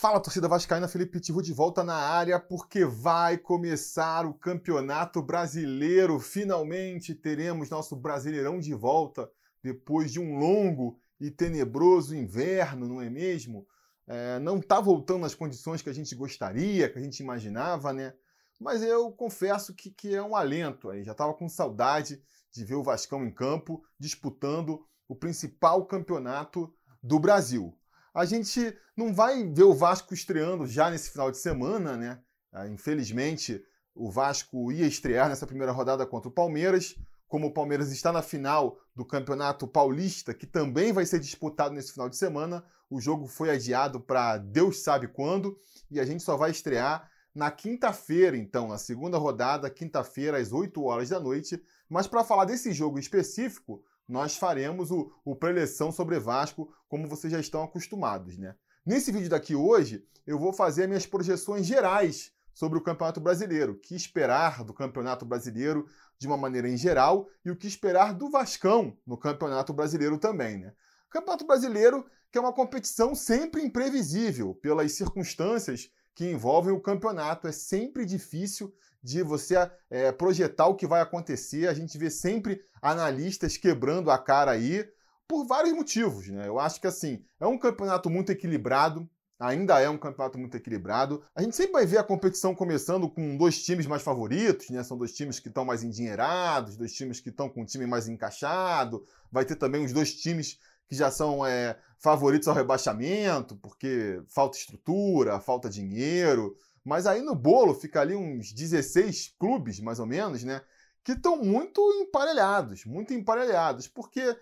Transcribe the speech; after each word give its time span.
Fala, 0.00 0.18
torcida 0.18 0.48
vascaína, 0.48 0.88
Felipe 0.88 1.20
Tivo 1.20 1.42
de 1.42 1.52
volta 1.52 1.84
na 1.84 1.94
área 1.94 2.40
porque 2.40 2.86
vai 2.86 3.36
começar 3.36 4.24
o 4.24 4.32
Campeonato 4.32 5.20
Brasileiro. 5.20 6.18
Finalmente 6.18 7.14
teremos 7.14 7.68
nosso 7.68 7.94
Brasileirão 7.94 8.58
de 8.58 8.72
volta 8.72 9.30
depois 9.62 10.10
de 10.10 10.18
um 10.18 10.38
longo 10.38 10.98
e 11.20 11.30
tenebroso 11.30 12.16
inverno, 12.16 12.88
não 12.88 13.02
é 13.02 13.10
mesmo? 13.10 13.66
É, 14.06 14.38
não 14.38 14.56
está 14.56 14.80
voltando 14.80 15.20
nas 15.20 15.34
condições 15.34 15.82
que 15.82 15.90
a 15.90 15.92
gente 15.92 16.14
gostaria, 16.14 16.88
que 16.88 16.98
a 16.98 17.02
gente 17.02 17.20
imaginava, 17.20 17.92
né? 17.92 18.14
Mas 18.58 18.82
eu 18.82 19.12
confesso 19.12 19.74
que, 19.74 19.90
que 19.90 20.14
é 20.14 20.22
um 20.22 20.34
alento 20.34 20.88
aí. 20.88 21.04
Já 21.04 21.12
estava 21.12 21.34
com 21.34 21.46
saudade 21.46 22.22
de 22.50 22.64
ver 22.64 22.76
o 22.76 22.82
Vascão 22.82 23.22
em 23.22 23.30
campo 23.30 23.84
disputando 23.98 24.82
o 25.06 25.14
principal 25.14 25.84
campeonato 25.84 26.74
do 27.02 27.18
Brasil. 27.18 27.78
A 28.12 28.24
gente 28.24 28.76
não 28.96 29.14
vai 29.14 29.44
ver 29.44 29.62
o 29.62 29.74
Vasco 29.74 30.12
estreando 30.12 30.66
já 30.66 30.90
nesse 30.90 31.10
final 31.10 31.30
de 31.30 31.38
semana, 31.38 31.96
né? 31.96 32.20
Ah, 32.52 32.66
infelizmente, 32.66 33.62
o 33.94 34.10
Vasco 34.10 34.72
ia 34.72 34.86
estrear 34.86 35.28
nessa 35.28 35.46
primeira 35.46 35.72
rodada 35.72 36.04
contra 36.04 36.28
o 36.28 36.32
Palmeiras. 36.32 36.96
Como 37.28 37.46
o 37.46 37.52
Palmeiras 37.52 37.92
está 37.92 38.10
na 38.10 38.22
final 38.22 38.76
do 38.94 39.04
Campeonato 39.04 39.68
Paulista, 39.68 40.34
que 40.34 40.46
também 40.46 40.92
vai 40.92 41.06
ser 41.06 41.20
disputado 41.20 41.72
nesse 41.72 41.92
final 41.92 42.08
de 42.08 42.16
semana, 42.16 42.64
o 42.90 43.00
jogo 43.00 43.28
foi 43.28 43.50
adiado 43.50 44.00
para 44.00 44.36
Deus 44.36 44.82
sabe 44.82 45.06
quando 45.06 45.56
e 45.88 46.00
a 46.00 46.04
gente 46.04 46.24
só 46.24 46.36
vai 46.36 46.50
estrear 46.50 47.08
na 47.32 47.48
quinta-feira, 47.48 48.36
então, 48.36 48.66
na 48.66 48.78
segunda 48.78 49.16
rodada, 49.16 49.70
quinta-feira, 49.70 50.38
às 50.38 50.52
8 50.52 50.82
horas 50.82 51.10
da 51.10 51.20
noite. 51.20 51.62
Mas 51.88 52.08
para 52.08 52.24
falar 52.24 52.44
desse 52.44 52.72
jogo 52.72 52.98
específico, 52.98 53.84
nós 54.10 54.36
faremos 54.36 54.90
o, 54.90 55.12
o 55.24 55.36
preleção 55.36 55.92
sobre 55.92 56.18
Vasco, 56.18 56.72
como 56.88 57.08
vocês 57.08 57.32
já 57.32 57.40
estão 57.40 57.62
acostumados, 57.62 58.36
né? 58.36 58.54
Nesse 58.84 59.12
vídeo 59.12 59.28
daqui 59.28 59.54
hoje, 59.54 60.04
eu 60.26 60.38
vou 60.38 60.52
fazer 60.52 60.86
minhas 60.86 61.06
projeções 61.06 61.66
gerais 61.66 62.32
sobre 62.52 62.78
o 62.78 62.82
Campeonato 62.82 63.20
Brasileiro, 63.20 63.72
o 63.72 63.78
que 63.78 63.94
esperar 63.94 64.64
do 64.64 64.74
Campeonato 64.74 65.24
Brasileiro 65.24 65.86
de 66.18 66.26
uma 66.26 66.36
maneira 66.36 66.68
em 66.68 66.76
geral 66.76 67.28
e 67.44 67.50
o 67.50 67.56
que 67.56 67.66
esperar 67.66 68.14
do 68.14 68.30
Vascão 68.30 68.96
no 69.06 69.16
Campeonato 69.16 69.72
Brasileiro 69.72 70.18
também, 70.18 70.58
né? 70.58 70.72
Campeonato 71.08 71.46
Brasileiro 71.46 72.04
que 72.30 72.38
é 72.38 72.40
uma 72.40 72.52
competição 72.52 73.14
sempre 73.14 73.62
imprevisível 73.62 74.54
pelas 74.54 74.92
circunstâncias 74.92 75.90
que 76.14 76.30
envolvem 76.30 76.72
o 76.72 76.80
campeonato. 76.80 77.48
É 77.48 77.52
sempre 77.52 78.04
difícil 78.04 78.72
de 79.02 79.22
você 79.22 79.56
é, 79.88 80.12
projetar 80.12 80.66
o 80.66 80.74
que 80.74 80.86
vai 80.86 81.00
acontecer. 81.00 81.68
A 81.68 81.74
gente 81.74 81.96
vê 81.96 82.10
sempre 82.10 82.60
analistas 82.82 83.56
quebrando 83.56 84.10
a 84.10 84.18
cara 84.18 84.52
aí 84.52 84.86
por 85.28 85.46
vários 85.46 85.72
motivos, 85.74 86.28
né? 86.28 86.48
Eu 86.48 86.58
acho 86.58 86.80
que 86.80 86.86
assim, 86.86 87.24
é 87.38 87.46
um 87.46 87.58
campeonato 87.58 88.10
muito 88.10 88.32
equilibrado, 88.32 89.08
ainda 89.38 89.80
é 89.80 89.88
um 89.88 89.96
campeonato 89.96 90.38
muito 90.38 90.56
equilibrado. 90.56 91.22
A 91.34 91.42
gente 91.42 91.56
sempre 91.56 91.72
vai 91.72 91.86
ver 91.86 91.98
a 91.98 92.04
competição 92.04 92.54
começando 92.54 93.08
com 93.08 93.36
dois 93.36 93.62
times 93.62 93.86
mais 93.86 94.02
favoritos, 94.02 94.68
né? 94.70 94.82
São 94.82 94.98
dois 94.98 95.12
times 95.12 95.38
que 95.38 95.48
estão 95.48 95.64
mais 95.64 95.82
endinheirados, 95.82 96.76
dois 96.76 96.92
times 96.92 97.20
que 97.20 97.28
estão 97.28 97.48
com 97.48 97.62
um 97.62 97.64
time 97.64 97.86
mais 97.86 98.08
encaixado. 98.08 99.04
Vai 99.30 99.44
ter 99.44 99.56
também 99.56 99.84
os 99.84 99.92
dois 99.92 100.14
times 100.14 100.58
que 100.88 100.96
já 100.96 101.10
são 101.10 101.46
é, 101.46 101.78
favoritos 102.00 102.48
ao 102.48 102.54
rebaixamento, 102.54 103.54
porque 103.56 104.20
falta 104.28 104.58
estrutura, 104.58 105.38
falta 105.38 105.70
dinheiro. 105.70 106.56
Mas 106.90 107.06
aí 107.06 107.22
no 107.22 107.36
bolo 107.36 107.72
fica 107.72 108.00
ali 108.00 108.16
uns 108.16 108.52
16 108.52 109.36
clubes, 109.38 109.78
mais 109.78 110.00
ou 110.00 110.06
menos, 110.06 110.42
né? 110.42 110.60
Que 111.04 111.12
estão 111.12 111.36
muito 111.36 111.80
emparelhados, 112.02 112.84
muito 112.84 113.14
emparelhados, 113.14 113.86
porque 113.86 114.36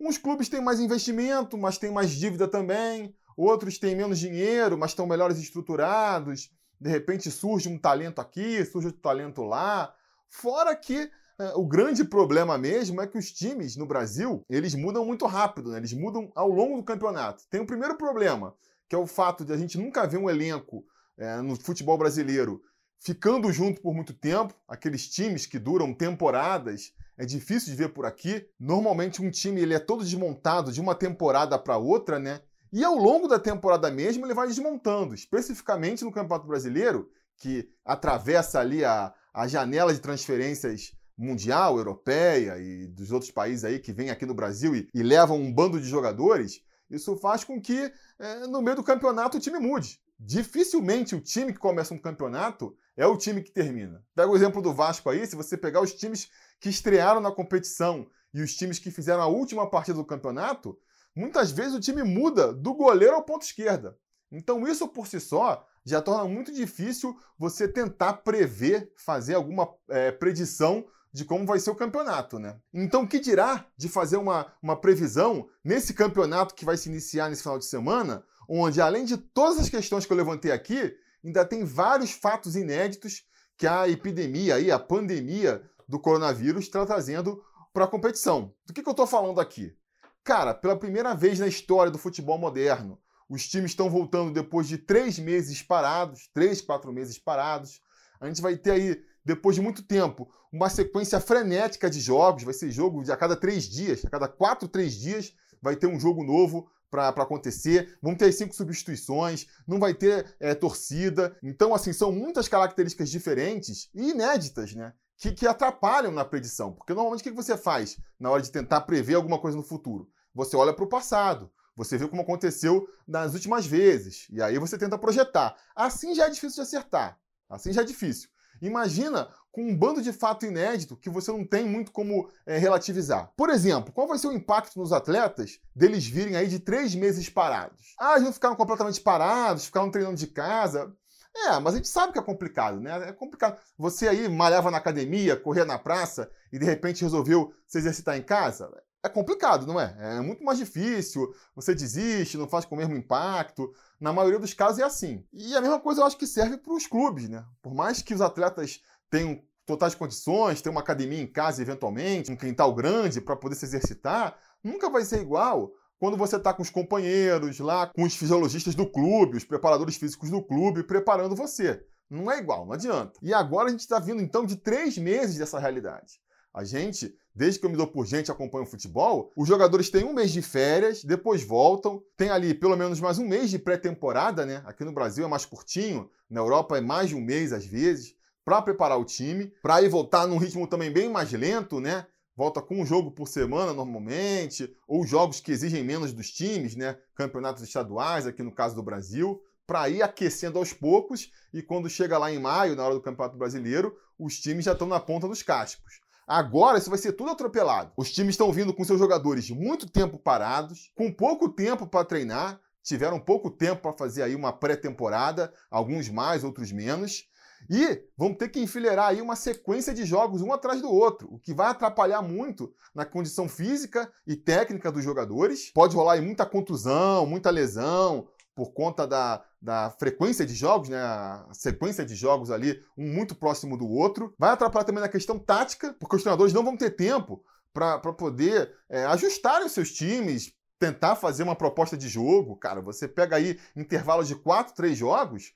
uns 0.00 0.18
clubes 0.18 0.48
têm 0.48 0.60
mais 0.60 0.80
investimento, 0.80 1.56
mas 1.56 1.78
têm 1.78 1.92
mais 1.92 2.10
dívida 2.10 2.48
também, 2.48 3.14
outros 3.36 3.78
têm 3.78 3.94
menos 3.94 4.18
dinheiro, 4.18 4.76
mas 4.76 4.90
estão 4.90 5.06
melhores 5.06 5.38
estruturados. 5.38 6.50
De 6.80 6.90
repente 6.90 7.30
surge 7.30 7.68
um 7.68 7.78
talento 7.78 8.20
aqui, 8.20 8.64
surge 8.64 8.88
outro 8.88 9.00
talento 9.00 9.44
lá. 9.44 9.94
Fora 10.28 10.74
que 10.74 11.08
é, 11.38 11.52
o 11.54 11.64
grande 11.64 12.02
problema 12.02 12.58
mesmo 12.58 13.00
é 13.00 13.06
que 13.06 13.16
os 13.16 13.30
times 13.30 13.76
no 13.76 13.86
Brasil, 13.86 14.44
eles 14.50 14.74
mudam 14.74 15.04
muito 15.04 15.24
rápido, 15.24 15.70
né? 15.70 15.78
eles 15.78 15.92
mudam 15.92 16.32
ao 16.34 16.48
longo 16.48 16.78
do 16.78 16.82
campeonato. 16.82 17.44
Tem 17.48 17.60
o 17.60 17.66
primeiro 17.66 17.96
problema, 17.96 18.56
que 18.88 18.96
é 18.96 18.98
o 18.98 19.06
fato 19.06 19.44
de 19.44 19.52
a 19.52 19.56
gente 19.56 19.78
nunca 19.78 20.04
ver 20.04 20.18
um 20.18 20.28
elenco 20.28 20.84
é, 21.18 21.40
no 21.40 21.56
futebol 21.56 21.98
brasileiro 21.98 22.62
ficando 23.02 23.52
junto 23.52 23.80
por 23.80 23.92
muito 23.92 24.14
tempo, 24.14 24.54
aqueles 24.68 25.08
times 25.08 25.44
que 25.44 25.58
duram 25.58 25.92
temporadas, 25.92 26.92
é 27.18 27.26
difícil 27.26 27.72
de 27.72 27.76
ver 27.76 27.88
por 27.88 28.06
aqui. 28.06 28.46
Normalmente 28.58 29.20
um 29.20 29.30
time 29.30 29.60
ele 29.60 29.74
é 29.74 29.78
todo 29.80 30.04
desmontado 30.04 30.72
de 30.72 30.80
uma 30.80 30.94
temporada 30.94 31.58
para 31.58 31.76
outra, 31.76 32.18
né? 32.18 32.40
E 32.72 32.84
ao 32.84 32.94
longo 32.94 33.26
da 33.26 33.38
temporada 33.38 33.90
mesmo 33.90 34.24
ele 34.24 34.34
vai 34.34 34.46
desmontando, 34.46 35.14
especificamente 35.14 36.04
no 36.04 36.12
Campeonato 36.12 36.46
Brasileiro, 36.46 37.10
que 37.36 37.68
atravessa 37.84 38.60
ali 38.60 38.84
a, 38.84 39.12
a 39.34 39.48
janela 39.48 39.92
de 39.92 40.00
transferências 40.00 40.92
mundial, 41.18 41.76
europeia 41.76 42.58
e 42.58 42.86
dos 42.86 43.10
outros 43.10 43.30
países 43.30 43.64
aí 43.64 43.78
que 43.78 43.92
vêm 43.92 44.10
aqui 44.10 44.24
no 44.24 44.34
Brasil 44.34 44.74
e, 44.74 44.88
e 44.94 45.02
levam 45.02 45.38
um 45.38 45.52
bando 45.52 45.78
de 45.78 45.86
jogadores, 45.86 46.62
isso 46.88 47.16
faz 47.16 47.42
com 47.42 47.60
que 47.60 47.92
é, 48.18 48.46
no 48.46 48.62
meio 48.62 48.76
do 48.76 48.84
campeonato 48.84 49.36
o 49.36 49.40
time 49.40 49.58
mude. 49.58 50.00
Dificilmente 50.24 51.16
o 51.16 51.20
time 51.20 51.52
que 51.52 51.58
começa 51.58 51.92
um 51.92 51.98
campeonato 51.98 52.76
é 52.96 53.04
o 53.04 53.16
time 53.16 53.42
que 53.42 53.50
termina. 53.50 54.04
Pega 54.14 54.30
o 54.30 54.36
exemplo 54.36 54.62
do 54.62 54.72
Vasco 54.72 55.10
aí, 55.10 55.26
se 55.26 55.34
você 55.34 55.56
pegar 55.56 55.80
os 55.80 55.92
times 55.92 56.30
que 56.60 56.68
estrearam 56.68 57.20
na 57.20 57.32
competição 57.32 58.06
e 58.32 58.40
os 58.40 58.54
times 58.54 58.78
que 58.78 58.92
fizeram 58.92 59.20
a 59.20 59.26
última 59.26 59.68
partida 59.68 59.98
do 59.98 60.04
campeonato, 60.04 60.78
muitas 61.12 61.50
vezes 61.50 61.74
o 61.74 61.80
time 61.80 62.04
muda 62.04 62.52
do 62.52 62.72
goleiro 62.72 63.16
ao 63.16 63.24
ponto 63.24 63.42
esquerda. 63.42 63.98
Então 64.30 64.66
isso 64.66 64.86
por 64.86 65.08
si 65.08 65.18
só 65.18 65.66
já 65.84 66.00
torna 66.00 66.28
muito 66.28 66.52
difícil 66.52 67.18
você 67.36 67.66
tentar 67.66 68.12
prever, 68.14 68.92
fazer 68.96 69.34
alguma 69.34 69.68
é, 69.88 70.12
predição 70.12 70.86
de 71.12 71.24
como 71.24 71.44
vai 71.44 71.58
ser 71.58 71.70
o 71.70 71.74
campeonato, 71.74 72.38
né? 72.38 72.58
Então, 72.72 73.06
que 73.06 73.20
dirá 73.20 73.66
de 73.76 73.88
fazer 73.88 74.16
uma, 74.16 74.50
uma 74.62 74.80
previsão 74.80 75.48
nesse 75.62 75.92
campeonato 75.92 76.54
que 76.54 76.64
vai 76.64 76.76
se 76.76 76.88
iniciar 76.88 77.28
nesse 77.28 77.42
final 77.42 77.58
de 77.58 77.66
semana, 77.66 78.24
onde, 78.54 78.82
além 78.82 79.06
de 79.06 79.16
todas 79.16 79.58
as 79.58 79.70
questões 79.70 80.04
que 80.04 80.12
eu 80.12 80.16
levantei 80.16 80.52
aqui, 80.52 80.94
ainda 81.24 81.42
tem 81.42 81.64
vários 81.64 82.10
fatos 82.10 82.54
inéditos 82.54 83.24
que 83.56 83.66
a 83.66 83.88
epidemia, 83.88 84.56
aí, 84.56 84.70
a 84.70 84.78
pandemia 84.78 85.62
do 85.88 85.98
coronavírus 85.98 86.64
está 86.64 86.84
trazendo 86.84 87.42
para 87.72 87.86
a 87.86 87.88
competição. 87.88 88.54
Do 88.66 88.74
que, 88.74 88.82
que 88.82 88.88
eu 88.88 88.92
estou 88.92 89.06
falando 89.06 89.40
aqui? 89.40 89.74
Cara, 90.22 90.52
pela 90.52 90.78
primeira 90.78 91.14
vez 91.14 91.38
na 91.38 91.46
história 91.46 91.90
do 91.90 91.96
futebol 91.96 92.36
moderno, 92.36 93.00
os 93.26 93.48
times 93.48 93.70
estão 93.70 93.88
voltando 93.88 94.30
depois 94.30 94.68
de 94.68 94.76
três 94.76 95.18
meses 95.18 95.62
parados, 95.62 96.28
três, 96.34 96.60
quatro 96.60 96.92
meses 96.92 97.18
parados. 97.18 97.80
A 98.20 98.26
gente 98.26 98.42
vai 98.42 98.56
ter 98.56 98.72
aí 98.72 99.02
depois 99.24 99.56
de 99.56 99.62
muito 99.62 99.82
tempo, 99.82 100.28
uma 100.52 100.68
sequência 100.68 101.18
frenética 101.20 101.88
de 101.88 102.00
jogos. 102.00 102.42
Vai 102.42 102.52
ser 102.52 102.70
jogo 102.70 103.02
de 103.02 103.10
a 103.10 103.16
cada 103.16 103.34
três 103.34 103.64
dias, 103.64 104.04
a 104.04 104.10
cada 104.10 104.28
quatro, 104.28 104.68
três 104.68 104.92
dias, 104.92 105.32
vai 105.62 105.74
ter 105.74 105.86
um 105.86 105.98
jogo 105.98 106.22
novo 106.22 106.70
para 106.92 107.08
acontecer. 107.08 107.96
Vão 108.02 108.14
ter 108.14 108.30
cinco 108.32 108.54
substituições, 108.54 109.46
não 109.66 109.80
vai 109.80 109.94
ter 109.94 110.36
é, 110.38 110.54
torcida. 110.54 111.34
Então, 111.42 111.74
assim, 111.74 111.92
são 111.92 112.12
muitas 112.12 112.46
características 112.48 113.08
diferentes 113.08 113.88
e 113.94 114.10
inéditas, 114.10 114.74
né? 114.74 114.92
Que, 115.16 115.32
que 115.32 115.46
atrapalham 115.46 116.12
na 116.12 116.24
predição. 116.24 116.72
Porque 116.72 116.92
normalmente 116.92 117.20
o 117.20 117.24
que 117.24 117.30
você 117.30 117.56
faz 117.56 117.98
na 118.20 118.30
hora 118.30 118.42
de 118.42 118.52
tentar 118.52 118.82
prever 118.82 119.14
alguma 119.14 119.40
coisa 119.40 119.56
no 119.56 119.62
futuro? 119.62 120.08
Você 120.34 120.56
olha 120.56 120.74
para 120.74 120.84
o 120.84 120.88
passado. 120.88 121.50
Você 121.74 121.96
vê 121.96 122.06
como 122.06 122.22
aconteceu 122.22 122.86
nas 123.08 123.32
últimas 123.32 123.64
vezes. 123.64 124.26
E 124.30 124.42
aí 124.42 124.58
você 124.58 124.76
tenta 124.76 124.98
projetar. 124.98 125.56
Assim 125.74 126.14
já 126.14 126.26
é 126.26 126.30
difícil 126.30 126.62
de 126.62 126.68
acertar. 126.68 127.18
Assim 127.48 127.72
já 127.72 127.80
é 127.82 127.84
difícil. 127.84 128.28
Imagina 128.62 129.28
com 129.50 129.62
um 129.62 129.76
bando 129.76 130.00
de 130.00 130.12
fato 130.12 130.46
inédito 130.46 130.96
que 130.96 131.10
você 131.10 131.30
não 131.30 131.44
tem 131.44 131.66
muito 131.66 131.90
como 131.90 132.30
é, 132.46 132.56
relativizar. 132.56 133.30
Por 133.36 133.50
exemplo, 133.50 133.92
qual 133.92 134.06
vai 134.06 134.16
ser 134.18 134.28
o 134.28 134.32
impacto 134.32 134.78
nos 134.78 134.92
atletas 134.92 135.60
deles 135.74 136.06
virem 136.06 136.36
aí 136.36 136.48
de 136.48 136.58
três 136.58 136.94
meses 136.94 137.28
parados? 137.28 137.94
Ah, 137.98 138.12
eles 138.12 138.24
não 138.24 138.32
ficaram 138.32 138.56
completamente 138.56 139.00
parados, 139.00 139.66
ficaram 139.66 139.90
treinando 139.90 140.16
de 140.16 140.28
casa. 140.28 140.94
É, 141.34 141.58
mas 141.60 141.74
a 141.74 141.76
gente 141.78 141.88
sabe 141.88 142.12
que 142.12 142.18
é 142.18 142.22
complicado, 142.22 142.80
né? 142.80 143.08
É 143.08 143.12
complicado. 143.12 143.58
Você 143.76 144.06
aí 144.06 144.28
malhava 144.28 144.70
na 144.70 144.78
academia, 144.78 145.36
corria 145.36 145.64
na 145.64 145.78
praça 145.78 146.30
e 146.52 146.58
de 146.58 146.64
repente 146.64 147.02
resolveu 147.02 147.52
se 147.66 147.78
exercitar 147.78 148.16
em 148.16 148.22
casa 148.22 148.70
é 149.02 149.08
complicado, 149.08 149.66
não 149.66 149.80
é? 149.80 149.96
É 149.98 150.20
muito 150.20 150.44
mais 150.44 150.58
difícil, 150.58 151.34
você 151.54 151.74
desiste, 151.74 152.38
não 152.38 152.48
faz 152.48 152.64
com 152.64 152.74
o 152.74 152.78
mesmo 152.78 152.96
impacto. 152.96 153.72
Na 154.00 154.12
maioria 154.12 154.38
dos 154.38 154.54
casos 154.54 154.78
é 154.78 154.84
assim. 154.84 155.26
E 155.32 155.56
a 155.56 155.60
mesma 155.60 155.80
coisa 155.80 156.00
eu 156.00 156.06
acho 156.06 156.16
que 156.16 156.26
serve 156.26 156.56
para 156.56 156.72
os 156.72 156.86
clubes, 156.86 157.28
né? 157.28 157.44
Por 157.60 157.74
mais 157.74 158.00
que 158.00 158.14
os 158.14 158.20
atletas 158.20 158.80
tenham 159.10 159.42
totais 159.66 159.94
condições, 159.94 160.60
tenham 160.60 160.74
uma 160.74 160.80
academia 160.80 161.20
em 161.20 161.26
casa 161.26 161.62
eventualmente, 161.62 162.30
um 162.30 162.36
quintal 162.36 162.74
grande 162.74 163.20
para 163.20 163.36
poder 163.36 163.56
se 163.56 163.64
exercitar, 163.64 164.36
nunca 164.62 164.88
vai 164.88 165.04
ser 165.04 165.20
igual 165.20 165.72
quando 165.98 166.16
você 166.16 166.36
está 166.36 166.52
com 166.52 166.62
os 166.62 166.70
companheiros 166.70 167.58
lá, 167.60 167.86
com 167.86 168.02
os 168.02 168.16
fisiologistas 168.16 168.74
do 168.74 168.90
clube, 168.90 169.36
os 169.36 169.44
preparadores 169.44 169.96
físicos 169.96 170.30
do 170.30 170.42
clube 170.42 170.82
preparando 170.82 171.36
você. 171.36 171.84
Não 172.10 172.30
é 172.30 172.38
igual, 172.38 172.66
não 172.66 172.72
adianta. 172.72 173.12
E 173.22 173.32
agora 173.32 173.68
a 173.68 173.70
gente 173.70 173.80
está 173.80 173.98
vindo 173.98 174.20
então 174.20 174.44
de 174.44 174.56
três 174.56 174.98
meses 174.98 175.38
dessa 175.38 175.58
realidade. 175.58 176.20
A 176.52 176.64
gente 176.64 177.16
desde 177.34 177.58
que 177.58 177.66
eu 177.66 177.70
me 177.70 177.76
dou 177.76 177.86
por 177.86 178.06
gente 178.06 178.30
acompanho 178.30 178.64
o 178.64 178.66
futebol, 178.66 179.30
os 179.36 179.48
jogadores 179.48 179.90
têm 179.90 180.04
um 180.04 180.12
mês 180.12 180.32
de 180.32 180.42
férias, 180.42 181.02
depois 181.04 181.42
voltam, 181.42 182.02
tem 182.16 182.30
ali 182.30 182.54
pelo 182.54 182.76
menos 182.76 183.00
mais 183.00 183.18
um 183.18 183.26
mês 183.26 183.50
de 183.50 183.58
pré-temporada, 183.58 184.44
né? 184.44 184.62
Aqui 184.66 184.84
no 184.84 184.92
Brasil 184.92 185.24
é 185.24 185.28
mais 185.28 185.44
curtinho, 185.44 186.10
na 186.28 186.40
Europa 186.40 186.76
é 186.76 186.80
mais 186.80 187.08
de 187.08 187.14
um 187.14 187.20
mês 187.20 187.52
às 187.52 187.64
vezes, 187.64 188.14
para 188.44 188.60
preparar 188.60 188.98
o 188.98 189.04
time, 189.04 189.52
para 189.62 189.80
ir 189.82 189.88
voltar 189.88 190.26
num 190.26 190.36
ritmo 190.36 190.66
também 190.66 190.90
bem 190.90 191.08
mais 191.08 191.32
lento, 191.32 191.80
né? 191.80 192.06
Volta 192.36 192.62
com 192.62 192.80
um 192.80 192.86
jogo 192.86 193.10
por 193.10 193.28
semana 193.28 193.72
normalmente, 193.72 194.74
ou 194.88 195.06
jogos 195.06 195.40
que 195.40 195.52
exigem 195.52 195.84
menos 195.84 196.12
dos 196.12 196.30
times, 196.30 196.74
né? 196.74 196.98
Campeonatos 197.14 197.62
estaduais, 197.62 198.26
aqui 198.26 198.42
no 198.42 198.52
caso 198.52 198.74
do 198.74 198.82
Brasil, 198.82 199.40
para 199.66 199.88
ir 199.88 200.02
aquecendo 200.02 200.58
aos 200.58 200.72
poucos 200.72 201.30
e 201.52 201.62
quando 201.62 201.88
chega 201.88 202.18
lá 202.18 202.32
em 202.32 202.38
maio, 202.38 202.74
na 202.74 202.84
hora 202.84 202.94
do 202.94 203.00
Campeonato 203.00 203.38
Brasileiro, 203.38 203.96
os 204.18 204.38
times 204.38 204.64
já 204.64 204.72
estão 204.72 204.86
na 204.86 205.00
ponta 205.00 205.28
dos 205.28 205.42
cascos. 205.42 206.01
Agora 206.32 206.78
isso 206.78 206.88
vai 206.88 206.98
ser 206.98 207.12
tudo 207.12 207.30
atropelado. 207.30 207.92
Os 207.94 208.10
times 208.10 208.30
estão 208.30 208.50
vindo 208.50 208.72
com 208.72 208.82
seus 208.82 208.98
jogadores 208.98 209.50
muito 209.50 209.86
tempo 209.86 210.18
parados, 210.18 210.90
com 210.94 211.12
pouco 211.12 211.46
tempo 211.46 211.86
para 211.86 212.06
treinar, 212.06 212.58
tiveram 212.82 213.20
pouco 213.20 213.50
tempo 213.50 213.82
para 213.82 213.92
fazer 213.92 214.22
aí 214.22 214.34
uma 214.34 214.50
pré-temporada, 214.50 215.52
alguns 215.70 216.08
mais, 216.08 216.42
outros 216.42 216.72
menos. 216.72 217.28
E 217.68 218.02
vão 218.16 218.32
ter 218.32 218.48
que 218.48 218.58
enfileirar 218.58 219.08
aí 219.08 219.20
uma 219.20 219.36
sequência 219.36 219.92
de 219.92 220.06
jogos 220.06 220.40
um 220.40 220.54
atrás 220.54 220.80
do 220.80 220.90
outro, 220.90 221.28
o 221.30 221.38
que 221.38 221.52
vai 221.52 221.66
atrapalhar 221.66 222.22
muito 222.22 222.72
na 222.94 223.04
condição 223.04 223.46
física 223.46 224.10
e 224.26 224.34
técnica 224.34 224.90
dos 224.90 225.04
jogadores. 225.04 225.70
Pode 225.74 225.94
rolar 225.94 226.14
aí 226.14 226.22
muita 226.22 226.46
contusão, 226.46 227.26
muita 227.26 227.50
lesão, 227.50 228.26
por 228.54 228.72
conta 228.72 229.06
da, 229.06 229.42
da 229.60 229.90
frequência 229.98 230.44
de 230.44 230.54
jogos, 230.54 230.88
né, 230.88 231.00
a 231.00 231.48
sequência 231.52 232.04
de 232.04 232.14
jogos 232.14 232.50
ali, 232.50 232.80
um 232.96 233.12
muito 233.12 233.34
próximo 233.34 233.76
do 233.76 233.88
outro. 233.88 234.34
Vai 234.38 234.50
atrapalhar 234.50 234.84
também 234.84 235.02
na 235.02 235.08
questão 235.08 235.38
tática, 235.38 235.94
porque 235.98 236.16
os 236.16 236.22
treinadores 236.22 236.52
não 236.52 236.64
vão 236.64 236.76
ter 236.76 236.90
tempo 236.90 237.42
para 237.72 237.98
poder 238.12 238.70
é, 238.88 239.04
ajustar 239.06 239.62
os 239.62 239.72
seus 239.72 239.92
times, 239.92 240.52
tentar 240.78 241.16
fazer 241.16 241.42
uma 241.42 241.56
proposta 241.56 241.96
de 241.96 242.08
jogo. 242.08 242.56
Cara, 242.56 242.80
você 242.80 243.08
pega 243.08 243.36
aí 243.36 243.58
intervalos 243.74 244.28
de 244.28 244.34
quatro, 244.34 244.74
três 244.74 244.98
jogos, 244.98 245.54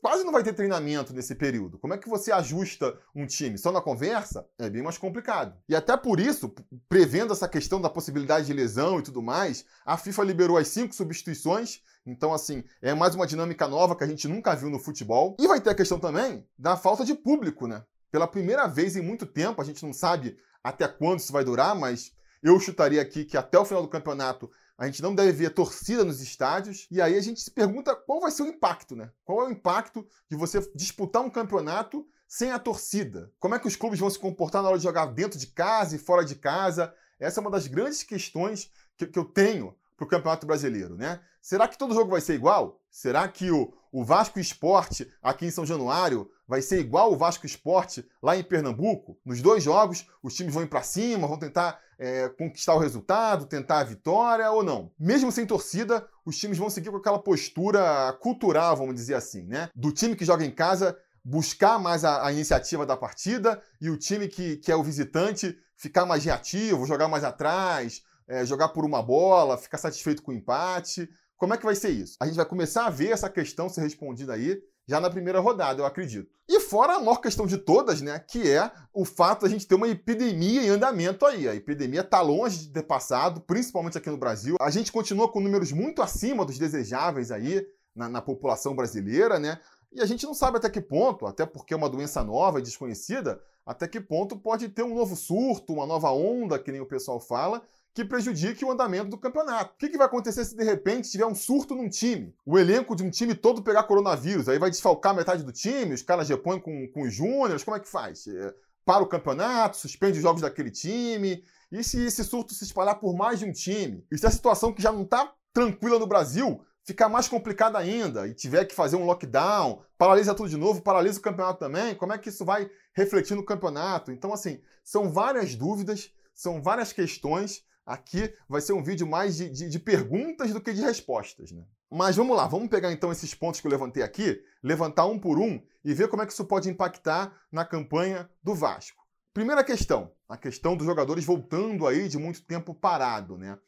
quase 0.00 0.24
não 0.24 0.32
vai 0.32 0.42
ter 0.42 0.52
treinamento 0.52 1.14
nesse 1.14 1.34
período. 1.34 1.78
Como 1.78 1.94
é 1.94 1.98
que 1.98 2.08
você 2.08 2.32
ajusta 2.32 2.98
um 3.14 3.26
time? 3.26 3.58
Só 3.58 3.72
na 3.72 3.80
conversa? 3.80 4.46
É 4.58 4.68
bem 4.68 4.82
mais 4.82 4.98
complicado. 4.98 5.56
E 5.68 5.74
até 5.74 5.96
por 5.96 6.20
isso, 6.20 6.54
prevendo 6.88 7.32
essa 7.32 7.48
questão 7.48 7.80
da 7.80 7.90
possibilidade 7.90 8.46
de 8.46 8.52
lesão 8.52 8.98
e 8.98 9.02
tudo 9.02 9.22
mais, 9.22 9.64
a 9.84 9.96
FIFA 9.96 10.24
liberou 10.24 10.56
as 10.56 10.68
cinco 10.68 10.94
substituições. 10.94 11.80
Então, 12.06 12.34
assim, 12.34 12.62
é 12.82 12.92
mais 12.92 13.14
uma 13.14 13.26
dinâmica 13.26 13.66
nova 13.66 13.96
que 13.96 14.04
a 14.04 14.06
gente 14.06 14.28
nunca 14.28 14.54
viu 14.54 14.68
no 14.68 14.78
futebol. 14.78 15.36
E 15.40 15.46
vai 15.46 15.60
ter 15.60 15.70
a 15.70 15.74
questão 15.74 15.98
também 15.98 16.46
da 16.58 16.76
falta 16.76 17.04
de 17.04 17.14
público, 17.14 17.66
né? 17.66 17.82
Pela 18.10 18.28
primeira 18.28 18.66
vez 18.66 18.94
em 18.94 19.02
muito 19.02 19.24
tempo, 19.26 19.60
a 19.60 19.64
gente 19.64 19.84
não 19.84 19.92
sabe 19.92 20.36
até 20.62 20.86
quando 20.86 21.18
isso 21.18 21.32
vai 21.32 21.44
durar, 21.44 21.74
mas 21.74 22.12
eu 22.42 22.60
chutaria 22.60 23.00
aqui 23.00 23.24
que 23.24 23.36
até 23.36 23.58
o 23.58 23.64
final 23.64 23.82
do 23.82 23.88
campeonato 23.88 24.50
a 24.76 24.86
gente 24.86 25.02
não 25.02 25.14
deve 25.14 25.32
ver 25.32 25.50
torcida 25.50 26.04
nos 26.04 26.20
estádios. 26.20 26.86
E 26.90 27.00
aí 27.00 27.16
a 27.16 27.20
gente 27.20 27.40
se 27.40 27.50
pergunta 27.50 27.94
qual 27.94 28.20
vai 28.20 28.30
ser 28.30 28.42
o 28.42 28.48
impacto, 28.48 28.94
né? 28.94 29.10
Qual 29.24 29.42
é 29.42 29.46
o 29.46 29.50
impacto 29.50 30.06
de 30.30 30.36
você 30.36 30.60
disputar 30.74 31.22
um 31.22 31.30
campeonato 31.30 32.06
sem 32.28 32.50
a 32.50 32.58
torcida? 32.58 33.32
Como 33.38 33.54
é 33.54 33.58
que 33.58 33.68
os 33.68 33.76
clubes 33.76 33.98
vão 33.98 34.10
se 34.10 34.18
comportar 34.18 34.62
na 34.62 34.68
hora 34.68 34.78
de 34.78 34.84
jogar 34.84 35.06
dentro 35.06 35.38
de 35.38 35.46
casa 35.46 35.96
e 35.96 35.98
fora 35.98 36.24
de 36.24 36.34
casa? 36.34 36.92
Essa 37.18 37.40
é 37.40 37.42
uma 37.42 37.50
das 37.50 37.66
grandes 37.66 38.02
questões 38.02 38.70
que, 38.96 39.06
que 39.06 39.18
eu 39.18 39.24
tenho 39.24 39.74
para 39.96 40.04
o 40.04 40.08
Campeonato 40.08 40.46
Brasileiro, 40.46 40.96
né? 40.96 41.20
Será 41.40 41.68
que 41.68 41.78
todo 41.78 41.94
jogo 41.94 42.10
vai 42.10 42.20
ser 42.20 42.34
igual? 42.34 42.80
Será 42.90 43.28
que 43.28 43.50
o, 43.50 43.72
o 43.92 44.04
Vasco 44.04 44.40
Esporte 44.40 45.06
aqui 45.22 45.46
em 45.46 45.50
São 45.50 45.66
Januário 45.66 46.30
vai 46.48 46.62
ser 46.62 46.80
igual 46.80 47.12
o 47.12 47.16
Vasco 47.16 47.46
Esporte 47.46 48.06
lá 48.22 48.36
em 48.36 48.42
Pernambuco? 48.42 49.18
Nos 49.24 49.40
dois 49.40 49.62
jogos, 49.62 50.06
os 50.22 50.34
times 50.34 50.54
vão 50.54 50.62
ir 50.62 50.68
para 50.68 50.82
cima, 50.82 51.28
vão 51.28 51.38
tentar 51.38 51.78
é, 51.98 52.28
conquistar 52.30 52.74
o 52.74 52.78
resultado, 52.78 53.46
tentar 53.46 53.80
a 53.80 53.84
vitória 53.84 54.50
ou 54.50 54.62
não? 54.62 54.90
Mesmo 54.98 55.30
sem 55.30 55.46
torcida, 55.46 56.06
os 56.24 56.38
times 56.38 56.58
vão 56.58 56.70
seguir 56.70 56.90
com 56.90 56.96
aquela 56.96 57.18
postura 57.18 58.12
cultural, 58.20 58.76
vamos 58.76 58.94
dizer 58.94 59.14
assim, 59.14 59.42
né? 59.42 59.68
Do 59.74 59.92
time 59.92 60.16
que 60.16 60.24
joga 60.24 60.44
em 60.44 60.50
casa 60.50 60.98
buscar 61.24 61.78
mais 61.78 62.04
a, 62.04 62.26
a 62.26 62.32
iniciativa 62.32 62.84
da 62.84 62.96
partida 62.96 63.62
e 63.80 63.88
o 63.88 63.96
time 63.96 64.28
que, 64.28 64.58
que 64.58 64.70
é 64.70 64.76
o 64.76 64.82
visitante 64.82 65.58
ficar 65.76 66.04
mais 66.04 66.24
reativo, 66.24 66.86
jogar 66.86 67.08
mais 67.08 67.24
atrás, 67.24 68.02
é, 68.28 68.44
jogar 68.44 68.68
por 68.68 68.84
uma 68.84 69.02
bola, 69.02 69.58
ficar 69.58 69.78
satisfeito 69.78 70.22
com 70.22 70.30
o 70.30 70.34
empate. 70.34 71.08
Como 71.36 71.52
é 71.52 71.58
que 71.58 71.64
vai 71.64 71.74
ser 71.74 71.90
isso? 71.90 72.16
A 72.20 72.26
gente 72.26 72.36
vai 72.36 72.46
começar 72.46 72.86
a 72.86 72.90
ver 72.90 73.10
essa 73.10 73.28
questão 73.28 73.68
ser 73.68 73.82
respondida 73.82 74.32
aí 74.32 74.62
já 74.86 75.00
na 75.00 75.10
primeira 75.10 75.40
rodada, 75.40 75.80
eu 75.80 75.86
acredito. 75.86 76.30
E 76.48 76.60
fora 76.60 76.94
a 76.96 77.00
maior 77.00 77.16
questão 77.16 77.46
de 77.46 77.56
todas, 77.56 78.02
né, 78.02 78.18
que 78.18 78.50
é 78.50 78.70
o 78.92 79.04
fato 79.04 79.42
da 79.42 79.48
gente 79.48 79.66
ter 79.66 79.74
uma 79.74 79.88
epidemia 79.88 80.62
em 80.62 80.68
andamento 80.68 81.24
aí. 81.24 81.48
A 81.48 81.54
epidemia 81.54 82.02
está 82.02 82.20
longe 82.20 82.58
de 82.58 82.68
ter 82.68 82.82
passado, 82.82 83.40
principalmente 83.40 83.96
aqui 83.96 84.10
no 84.10 84.18
Brasil. 84.18 84.56
A 84.60 84.70
gente 84.70 84.92
continua 84.92 85.30
com 85.30 85.40
números 85.40 85.72
muito 85.72 86.02
acima 86.02 86.44
dos 86.44 86.58
desejáveis 86.58 87.30
aí 87.30 87.66
na, 87.94 88.08
na 88.08 88.20
população 88.20 88.76
brasileira, 88.76 89.38
né? 89.38 89.58
E 89.90 90.00
a 90.00 90.06
gente 90.06 90.26
não 90.26 90.34
sabe 90.34 90.58
até 90.58 90.68
que 90.68 90.80
ponto, 90.80 91.24
até 91.24 91.46
porque 91.46 91.72
é 91.72 91.76
uma 91.76 91.88
doença 91.88 92.22
nova 92.22 92.58
e 92.58 92.62
desconhecida, 92.62 93.40
até 93.64 93.86
que 93.86 94.00
ponto 94.00 94.36
pode 94.36 94.68
ter 94.68 94.82
um 94.82 94.94
novo 94.94 95.14
surto, 95.16 95.72
uma 95.72 95.86
nova 95.86 96.10
onda, 96.10 96.58
que 96.58 96.72
nem 96.72 96.80
o 96.80 96.86
pessoal 96.86 97.20
fala, 97.20 97.62
que 97.94 98.04
prejudique 98.04 98.64
o 98.64 98.72
andamento 98.72 99.08
do 99.08 99.16
campeonato. 99.16 99.72
O 99.74 99.78
que, 99.78 99.88
que 99.88 99.96
vai 99.96 100.08
acontecer 100.08 100.44
se 100.44 100.56
de 100.56 100.64
repente 100.64 101.08
tiver 101.08 101.26
um 101.26 101.34
surto 101.34 101.76
num 101.76 101.88
time? 101.88 102.34
O 102.44 102.58
elenco 102.58 102.96
de 102.96 103.04
um 103.04 103.10
time 103.10 103.36
todo 103.36 103.62
pegar 103.62 103.84
coronavírus, 103.84 104.48
aí 104.48 104.58
vai 104.58 104.68
desfalcar 104.68 105.14
metade 105.14 105.44
do 105.44 105.52
time, 105.52 105.94
os 105.94 106.02
caras 106.02 106.28
repõem 106.28 106.58
com, 106.58 106.88
com 106.88 107.02
os 107.02 107.14
júniores, 107.14 107.62
como 107.62 107.76
é 107.76 107.80
que 107.80 107.88
faz? 107.88 108.26
É, 108.26 108.52
para 108.84 109.02
o 109.02 109.06
campeonato, 109.06 109.76
suspende 109.76 110.18
os 110.18 110.22
jogos 110.22 110.42
daquele 110.42 110.72
time. 110.72 111.44
E 111.70 111.84
se 111.84 112.04
esse 112.04 112.24
surto 112.24 112.52
se 112.52 112.64
espalhar 112.64 112.98
por 112.98 113.14
mais 113.14 113.38
de 113.38 113.44
um 113.44 113.52
time? 113.52 114.04
E 114.10 114.18
se 114.18 114.26
a 114.26 114.30
situação 114.30 114.72
que 114.72 114.82
já 114.82 114.90
não 114.90 115.02
está 115.02 115.32
tranquila 115.52 115.98
no 115.98 116.06
Brasil 116.06 116.60
ficar 116.82 117.08
mais 117.08 117.28
complicada 117.28 117.78
ainda 117.78 118.26
e 118.26 118.34
tiver 118.34 118.64
que 118.64 118.74
fazer 118.74 118.96
um 118.96 119.06
lockdown, 119.06 119.82
paralisa 119.96 120.34
tudo 120.34 120.48
de 120.50 120.56
novo, 120.56 120.82
paralisa 120.82 121.18
o 121.18 121.22
campeonato 121.22 121.60
também, 121.60 121.94
como 121.94 122.12
é 122.12 122.18
que 122.18 122.28
isso 122.28 122.44
vai 122.44 122.68
refletir 122.92 123.36
no 123.36 123.44
campeonato? 123.44 124.10
Então, 124.10 124.32
assim, 124.32 124.60
são 124.82 125.10
várias 125.10 125.54
dúvidas, 125.54 126.12
são 126.34 126.60
várias 126.60 126.92
questões 126.92 127.64
Aqui 127.86 128.32
vai 128.48 128.60
ser 128.60 128.72
um 128.72 128.82
vídeo 128.82 129.06
mais 129.06 129.36
de, 129.36 129.50
de, 129.50 129.68
de, 129.68 129.78
perguntas 129.78 130.52
do 130.52 130.60
que 130.60 130.72
de 130.72 130.80
respostas. 130.80 131.52
Né? 131.52 131.64
Mas 131.90 132.16
vamos 132.16 132.36
lá, 132.36 132.46
vamos 132.46 132.68
pegar 132.68 132.90
então 132.92 133.12
esses 133.12 133.34
pontos 133.34 133.60
que 133.60 133.66
eu 133.66 133.70
levantei 133.70 134.02
aqui, 134.02 134.42
levantar 134.62 135.06
um 135.06 135.18
por 135.18 135.38
um 135.38 135.60
e 135.84 135.92
ver 135.92 136.08
como 136.08 136.22
é 136.22 136.26
que 136.26 136.32
isso 136.32 136.44
pode 136.44 136.68
impactar 136.68 137.38
na 137.52 137.64
campanha 137.64 138.28
do 138.42 138.54
Vasco. 138.54 139.04
Primeira 139.34 139.62
questão, 139.62 140.12
a 140.28 140.36
questão 140.36 140.76
dos 140.76 140.86
jogadores 140.86 141.24
voltando 141.24 141.86
aí 141.86 142.08
de 142.08 142.16
muito 142.16 142.42
tempo 142.42 142.74
parado, 142.74 143.36
né? 143.36 143.58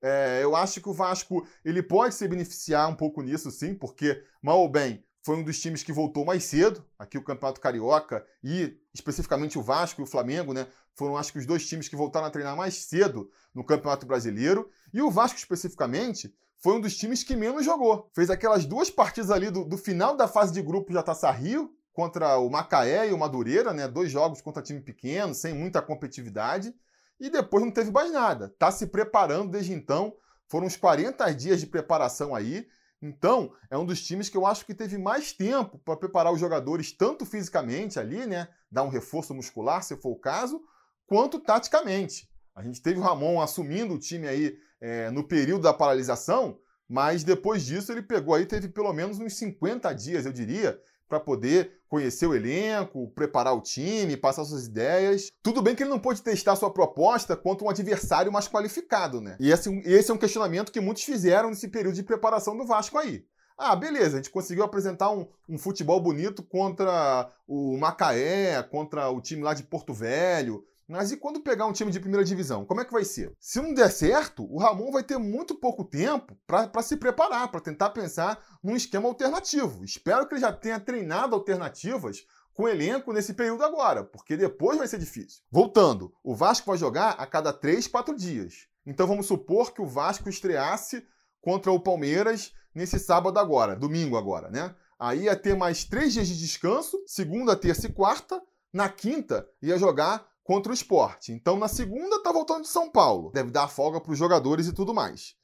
É, 0.00 0.40
eu 0.42 0.54
acho 0.54 0.80
que 0.80 0.88
o 0.88 0.94
Vasco 0.94 1.46
ele 1.64 1.82
pode 1.82 2.14
se 2.14 2.26
beneficiar 2.28 2.88
um 2.88 2.94
pouco 2.94 3.20
nisso, 3.20 3.50
sim, 3.50 3.74
porque 3.74 4.22
mal 4.40 4.60
ou 4.60 4.68
bem 4.68 5.04
foi 5.22 5.36
um 5.36 5.42
dos 5.42 5.60
times 5.60 5.82
que 5.82 5.92
voltou 5.92 6.24
mais 6.24 6.44
cedo, 6.44 6.84
aqui 6.98 7.18
o 7.18 7.22
Campeonato 7.22 7.60
Carioca 7.60 8.24
e 8.42 8.78
especificamente 8.94 9.58
o 9.58 9.62
Vasco 9.62 10.00
e 10.00 10.04
o 10.04 10.06
Flamengo, 10.06 10.54
né? 10.54 10.66
Foram 10.98 11.16
acho 11.16 11.32
que 11.32 11.38
os 11.38 11.46
dois 11.46 11.64
times 11.64 11.88
que 11.88 11.94
voltaram 11.94 12.26
a 12.26 12.30
treinar 12.30 12.56
mais 12.56 12.74
cedo 12.74 13.30
no 13.54 13.62
Campeonato 13.62 14.04
Brasileiro. 14.04 14.68
E 14.92 15.00
o 15.00 15.12
Vasco 15.12 15.38
especificamente 15.38 16.34
foi 16.58 16.74
um 16.74 16.80
dos 16.80 16.96
times 16.96 17.22
que 17.22 17.36
menos 17.36 17.64
jogou. 17.64 18.10
Fez 18.12 18.28
aquelas 18.30 18.66
duas 18.66 18.90
partidas 18.90 19.30
ali 19.30 19.48
do, 19.48 19.64
do 19.64 19.78
final 19.78 20.16
da 20.16 20.26
fase 20.26 20.52
de 20.52 20.60
grupo 20.60 20.92
da 20.92 21.00
Taça 21.00 21.30
Rio 21.30 21.72
contra 21.92 22.36
o 22.38 22.50
Macaé 22.50 23.08
e 23.08 23.12
o 23.12 23.18
Madureira, 23.18 23.72
né? 23.72 23.86
Dois 23.86 24.10
jogos 24.10 24.40
contra 24.40 24.60
time 24.60 24.80
pequeno, 24.80 25.36
sem 25.36 25.54
muita 25.54 25.80
competitividade. 25.80 26.74
E 27.20 27.30
depois 27.30 27.64
não 27.64 27.70
teve 27.70 27.92
mais 27.92 28.10
nada. 28.10 28.52
Tá 28.58 28.72
se 28.72 28.88
preparando 28.88 29.52
desde 29.52 29.72
então. 29.72 30.16
Foram 30.48 30.66
uns 30.66 30.76
40 30.76 31.32
dias 31.32 31.60
de 31.60 31.66
preparação 31.68 32.34
aí. 32.34 32.66
Então, 33.00 33.52
é 33.70 33.78
um 33.78 33.84
dos 33.84 34.04
times 34.04 34.28
que 34.28 34.36
eu 34.36 34.44
acho 34.44 34.66
que 34.66 34.74
teve 34.74 34.98
mais 34.98 35.32
tempo 35.32 35.78
para 35.78 35.96
preparar 35.96 36.32
os 36.32 36.40
jogadores, 36.40 36.90
tanto 36.90 37.24
fisicamente 37.24 38.00
ali, 38.00 38.26
né? 38.26 38.48
Dar 38.68 38.82
um 38.82 38.88
reforço 38.88 39.32
muscular, 39.32 39.84
se 39.84 39.96
for 39.96 40.10
o 40.10 40.16
caso, 40.16 40.60
quanto 41.08 41.40
taticamente. 41.40 42.28
A 42.54 42.62
gente 42.62 42.80
teve 42.80 43.00
o 43.00 43.02
Ramon 43.02 43.40
assumindo 43.40 43.94
o 43.94 43.98
time 43.98 44.28
aí 44.28 44.56
é, 44.80 45.10
no 45.10 45.26
período 45.26 45.62
da 45.62 45.72
paralisação, 45.72 46.58
mas 46.88 47.24
depois 47.24 47.64
disso 47.64 47.90
ele 47.90 48.02
pegou 48.02 48.34
aí, 48.34 48.46
teve 48.46 48.68
pelo 48.68 48.92
menos 48.92 49.18
uns 49.18 49.36
50 49.38 49.92
dias, 49.94 50.26
eu 50.26 50.32
diria, 50.32 50.78
para 51.08 51.18
poder 51.18 51.78
conhecer 51.88 52.26
o 52.26 52.34
elenco, 52.34 53.10
preparar 53.12 53.54
o 53.54 53.62
time, 53.62 54.16
passar 54.16 54.44
suas 54.44 54.66
ideias. 54.66 55.28
Tudo 55.42 55.62
bem 55.62 55.74
que 55.74 55.82
ele 55.82 55.90
não 55.90 55.98
pôde 55.98 56.22
testar 56.22 56.54
sua 56.54 56.70
proposta 56.70 57.34
contra 57.34 57.66
um 57.66 57.70
adversário 57.70 58.30
mais 58.30 58.46
qualificado, 58.46 59.20
né? 59.20 59.36
E 59.40 59.50
esse, 59.50 59.70
esse 59.86 60.10
é 60.10 60.14
um 60.14 60.18
questionamento 60.18 60.70
que 60.70 60.80
muitos 60.80 61.04
fizeram 61.04 61.48
nesse 61.48 61.68
período 61.68 61.94
de 61.94 62.02
preparação 62.02 62.56
do 62.56 62.66
Vasco 62.66 62.98
aí. 62.98 63.24
Ah, 63.56 63.74
beleza, 63.74 64.16
a 64.16 64.16
gente 64.18 64.30
conseguiu 64.30 64.62
apresentar 64.62 65.10
um, 65.10 65.26
um, 65.48 65.58
futebol 65.58 66.00
bonito 66.00 66.44
contra 66.44 67.28
o 67.46 67.76
Macaé, 67.76 68.62
contra 68.62 69.10
o 69.10 69.20
time 69.20 69.42
lá 69.42 69.52
de 69.52 69.64
Porto 69.64 69.92
Velho. 69.92 70.64
Mas 70.88 71.12
e 71.12 71.18
quando 71.18 71.42
pegar 71.42 71.66
um 71.66 71.72
time 71.72 71.90
de 71.90 72.00
primeira 72.00 72.24
divisão? 72.24 72.64
Como 72.64 72.80
é 72.80 72.84
que 72.84 72.92
vai 72.92 73.04
ser? 73.04 73.36
Se 73.38 73.60
não 73.60 73.74
der 73.74 73.90
certo, 73.90 74.50
o 74.50 74.58
Ramon 74.58 74.90
vai 74.90 75.02
ter 75.02 75.18
muito 75.18 75.54
pouco 75.54 75.84
tempo 75.84 76.34
para 76.46 76.82
se 76.82 76.96
preparar, 76.96 77.50
para 77.50 77.60
tentar 77.60 77.90
pensar 77.90 78.42
num 78.62 78.74
esquema 78.74 79.06
alternativo. 79.06 79.84
Espero 79.84 80.26
que 80.26 80.34
ele 80.34 80.40
já 80.40 80.50
tenha 80.50 80.80
treinado 80.80 81.34
alternativas 81.34 82.24
com 82.54 82.66
elenco 82.66 83.12
nesse 83.12 83.34
período 83.34 83.62
agora, 83.62 84.02
porque 84.02 84.36
depois 84.36 84.78
vai 84.78 84.88
ser 84.88 84.98
difícil. 84.98 85.42
Voltando, 85.50 86.12
o 86.24 86.34
Vasco 86.34 86.66
vai 86.66 86.78
jogar 86.78 87.10
a 87.10 87.26
cada 87.26 87.52
3, 87.52 87.86
4 87.86 88.16
dias. 88.16 88.66
Então 88.86 89.06
vamos 89.06 89.26
supor 89.26 89.74
que 89.74 89.82
o 89.82 89.86
Vasco 89.86 90.30
estreasse 90.30 91.06
contra 91.40 91.70
o 91.70 91.78
Palmeiras 91.78 92.52
nesse 92.74 92.98
sábado 92.98 93.38
agora, 93.38 93.76
domingo 93.76 94.16
agora, 94.16 94.50
né? 94.50 94.74
Aí 94.98 95.24
ia 95.24 95.36
ter 95.36 95.54
mais 95.54 95.84
três 95.84 96.14
dias 96.14 96.26
de 96.26 96.36
descanso, 96.36 97.00
segunda, 97.06 97.54
terça 97.54 97.86
e 97.86 97.92
quarta. 97.92 98.42
Na 98.72 98.88
quinta, 98.88 99.46
ia 99.62 99.78
jogar 99.78 100.26
contra 100.48 100.72
o 100.72 100.74
esporte. 100.74 101.30
Então, 101.30 101.58
na 101.58 101.68
segunda, 101.68 102.22
tá 102.22 102.32
voltando 102.32 102.62
de 102.62 102.68
São 102.68 102.90
Paulo. 102.90 103.30
Deve 103.34 103.50
dar 103.50 103.68
folga 103.68 104.00
para 104.00 104.12
os 104.12 104.18
jogadores 104.18 104.66
e 104.66 104.72
tudo 104.72 104.94
mais. 104.94 105.34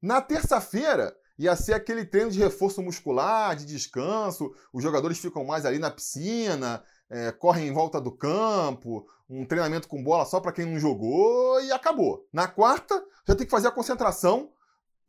Na 0.00 0.22
terça-feira, 0.22 1.12
ia 1.36 1.56
ser 1.56 1.74
aquele 1.74 2.04
treino 2.04 2.30
de 2.30 2.38
reforço 2.38 2.80
muscular, 2.80 3.56
de 3.56 3.66
descanso. 3.66 4.54
Os 4.72 4.80
jogadores 4.80 5.18
ficam 5.18 5.44
mais 5.44 5.66
ali 5.66 5.80
na 5.80 5.90
piscina, 5.90 6.80
é, 7.10 7.32
correm 7.32 7.66
em 7.66 7.72
volta 7.72 8.00
do 8.00 8.12
campo, 8.12 9.04
um 9.28 9.44
treinamento 9.44 9.88
com 9.88 10.00
bola 10.00 10.24
só 10.24 10.38
para 10.38 10.52
quem 10.52 10.64
não 10.64 10.78
jogou 10.78 11.60
e 11.60 11.72
acabou. 11.72 12.24
Na 12.32 12.46
quarta, 12.46 13.04
já 13.26 13.34
tem 13.34 13.44
que 13.44 13.50
fazer 13.50 13.66
a 13.66 13.72
concentração 13.72 14.52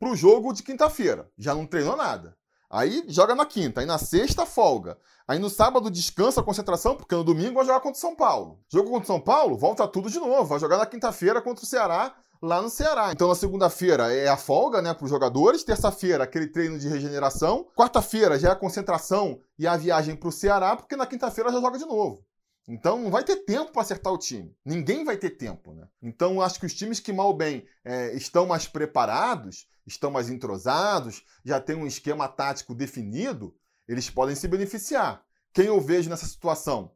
para 0.00 0.08
o 0.08 0.16
jogo 0.16 0.52
de 0.52 0.64
quinta-feira. 0.64 1.30
Já 1.38 1.54
não 1.54 1.64
treinou 1.64 1.96
nada. 1.96 2.36
Aí 2.74 3.04
joga 3.06 3.36
na 3.36 3.46
quinta, 3.46 3.80
aí 3.80 3.86
na 3.86 3.98
sexta 3.98 4.44
folga. 4.44 4.98
Aí 5.28 5.38
no 5.38 5.48
sábado 5.48 5.88
descansa 5.88 6.40
a 6.40 6.42
concentração, 6.42 6.96
porque 6.96 7.14
no 7.14 7.22
domingo 7.22 7.54
vai 7.54 7.64
jogar 7.64 7.78
contra 7.78 7.96
o 7.96 8.00
São 8.00 8.16
Paulo. 8.16 8.58
Jogo 8.68 8.90
contra 8.90 9.04
o 9.04 9.06
São 9.06 9.20
Paulo, 9.20 9.56
volta 9.56 9.86
tudo 9.86 10.10
de 10.10 10.18
novo. 10.18 10.44
Vai 10.46 10.58
jogar 10.58 10.76
na 10.78 10.84
quinta-feira 10.84 11.40
contra 11.40 11.64
o 11.64 11.68
Ceará, 11.68 12.12
lá 12.42 12.60
no 12.60 12.68
Ceará. 12.68 13.12
Então 13.12 13.28
na 13.28 13.36
segunda-feira 13.36 14.12
é 14.12 14.26
a 14.26 14.36
folga, 14.36 14.82
né, 14.82 14.92
para 14.92 15.04
os 15.04 15.10
jogadores. 15.10 15.62
Terça-feira, 15.62 16.24
aquele 16.24 16.48
treino 16.48 16.76
de 16.76 16.88
regeneração. 16.88 17.64
Quarta-feira 17.76 18.36
já 18.40 18.48
é 18.48 18.52
a 18.52 18.56
concentração 18.56 19.38
e 19.56 19.68
a 19.68 19.76
viagem 19.76 20.16
para 20.16 20.28
o 20.28 20.32
Ceará, 20.32 20.74
porque 20.74 20.96
na 20.96 21.06
quinta-feira 21.06 21.52
já 21.52 21.60
joga 21.60 21.78
de 21.78 21.86
novo. 21.86 22.24
Então 22.66 22.98
não 22.98 23.10
vai 23.10 23.22
ter 23.24 23.36
tempo 23.44 23.72
para 23.72 23.82
acertar 23.82 24.12
o 24.12 24.18
time. 24.18 24.56
Ninguém 24.64 25.04
vai 25.04 25.16
ter 25.16 25.30
tempo, 25.30 25.74
né? 25.74 25.86
Então 26.02 26.40
acho 26.40 26.58
que 26.58 26.66
os 26.66 26.74
times 26.74 27.00
que 27.00 27.12
mal 27.12 27.34
bem 27.34 27.66
é, 27.84 28.14
estão 28.14 28.46
mais 28.46 28.66
preparados 28.66 29.68
estão 29.86 30.10
mais 30.10 30.30
entrosados, 30.30 31.24
já 31.44 31.60
tem 31.60 31.76
um 31.76 31.86
esquema 31.86 32.28
tático 32.28 32.74
definido, 32.74 33.54
eles 33.86 34.08
podem 34.08 34.34
se 34.34 34.48
beneficiar. 34.48 35.24
Quem 35.52 35.66
eu 35.66 35.80
vejo 35.80 36.10
nessa 36.10 36.26
situação? 36.26 36.92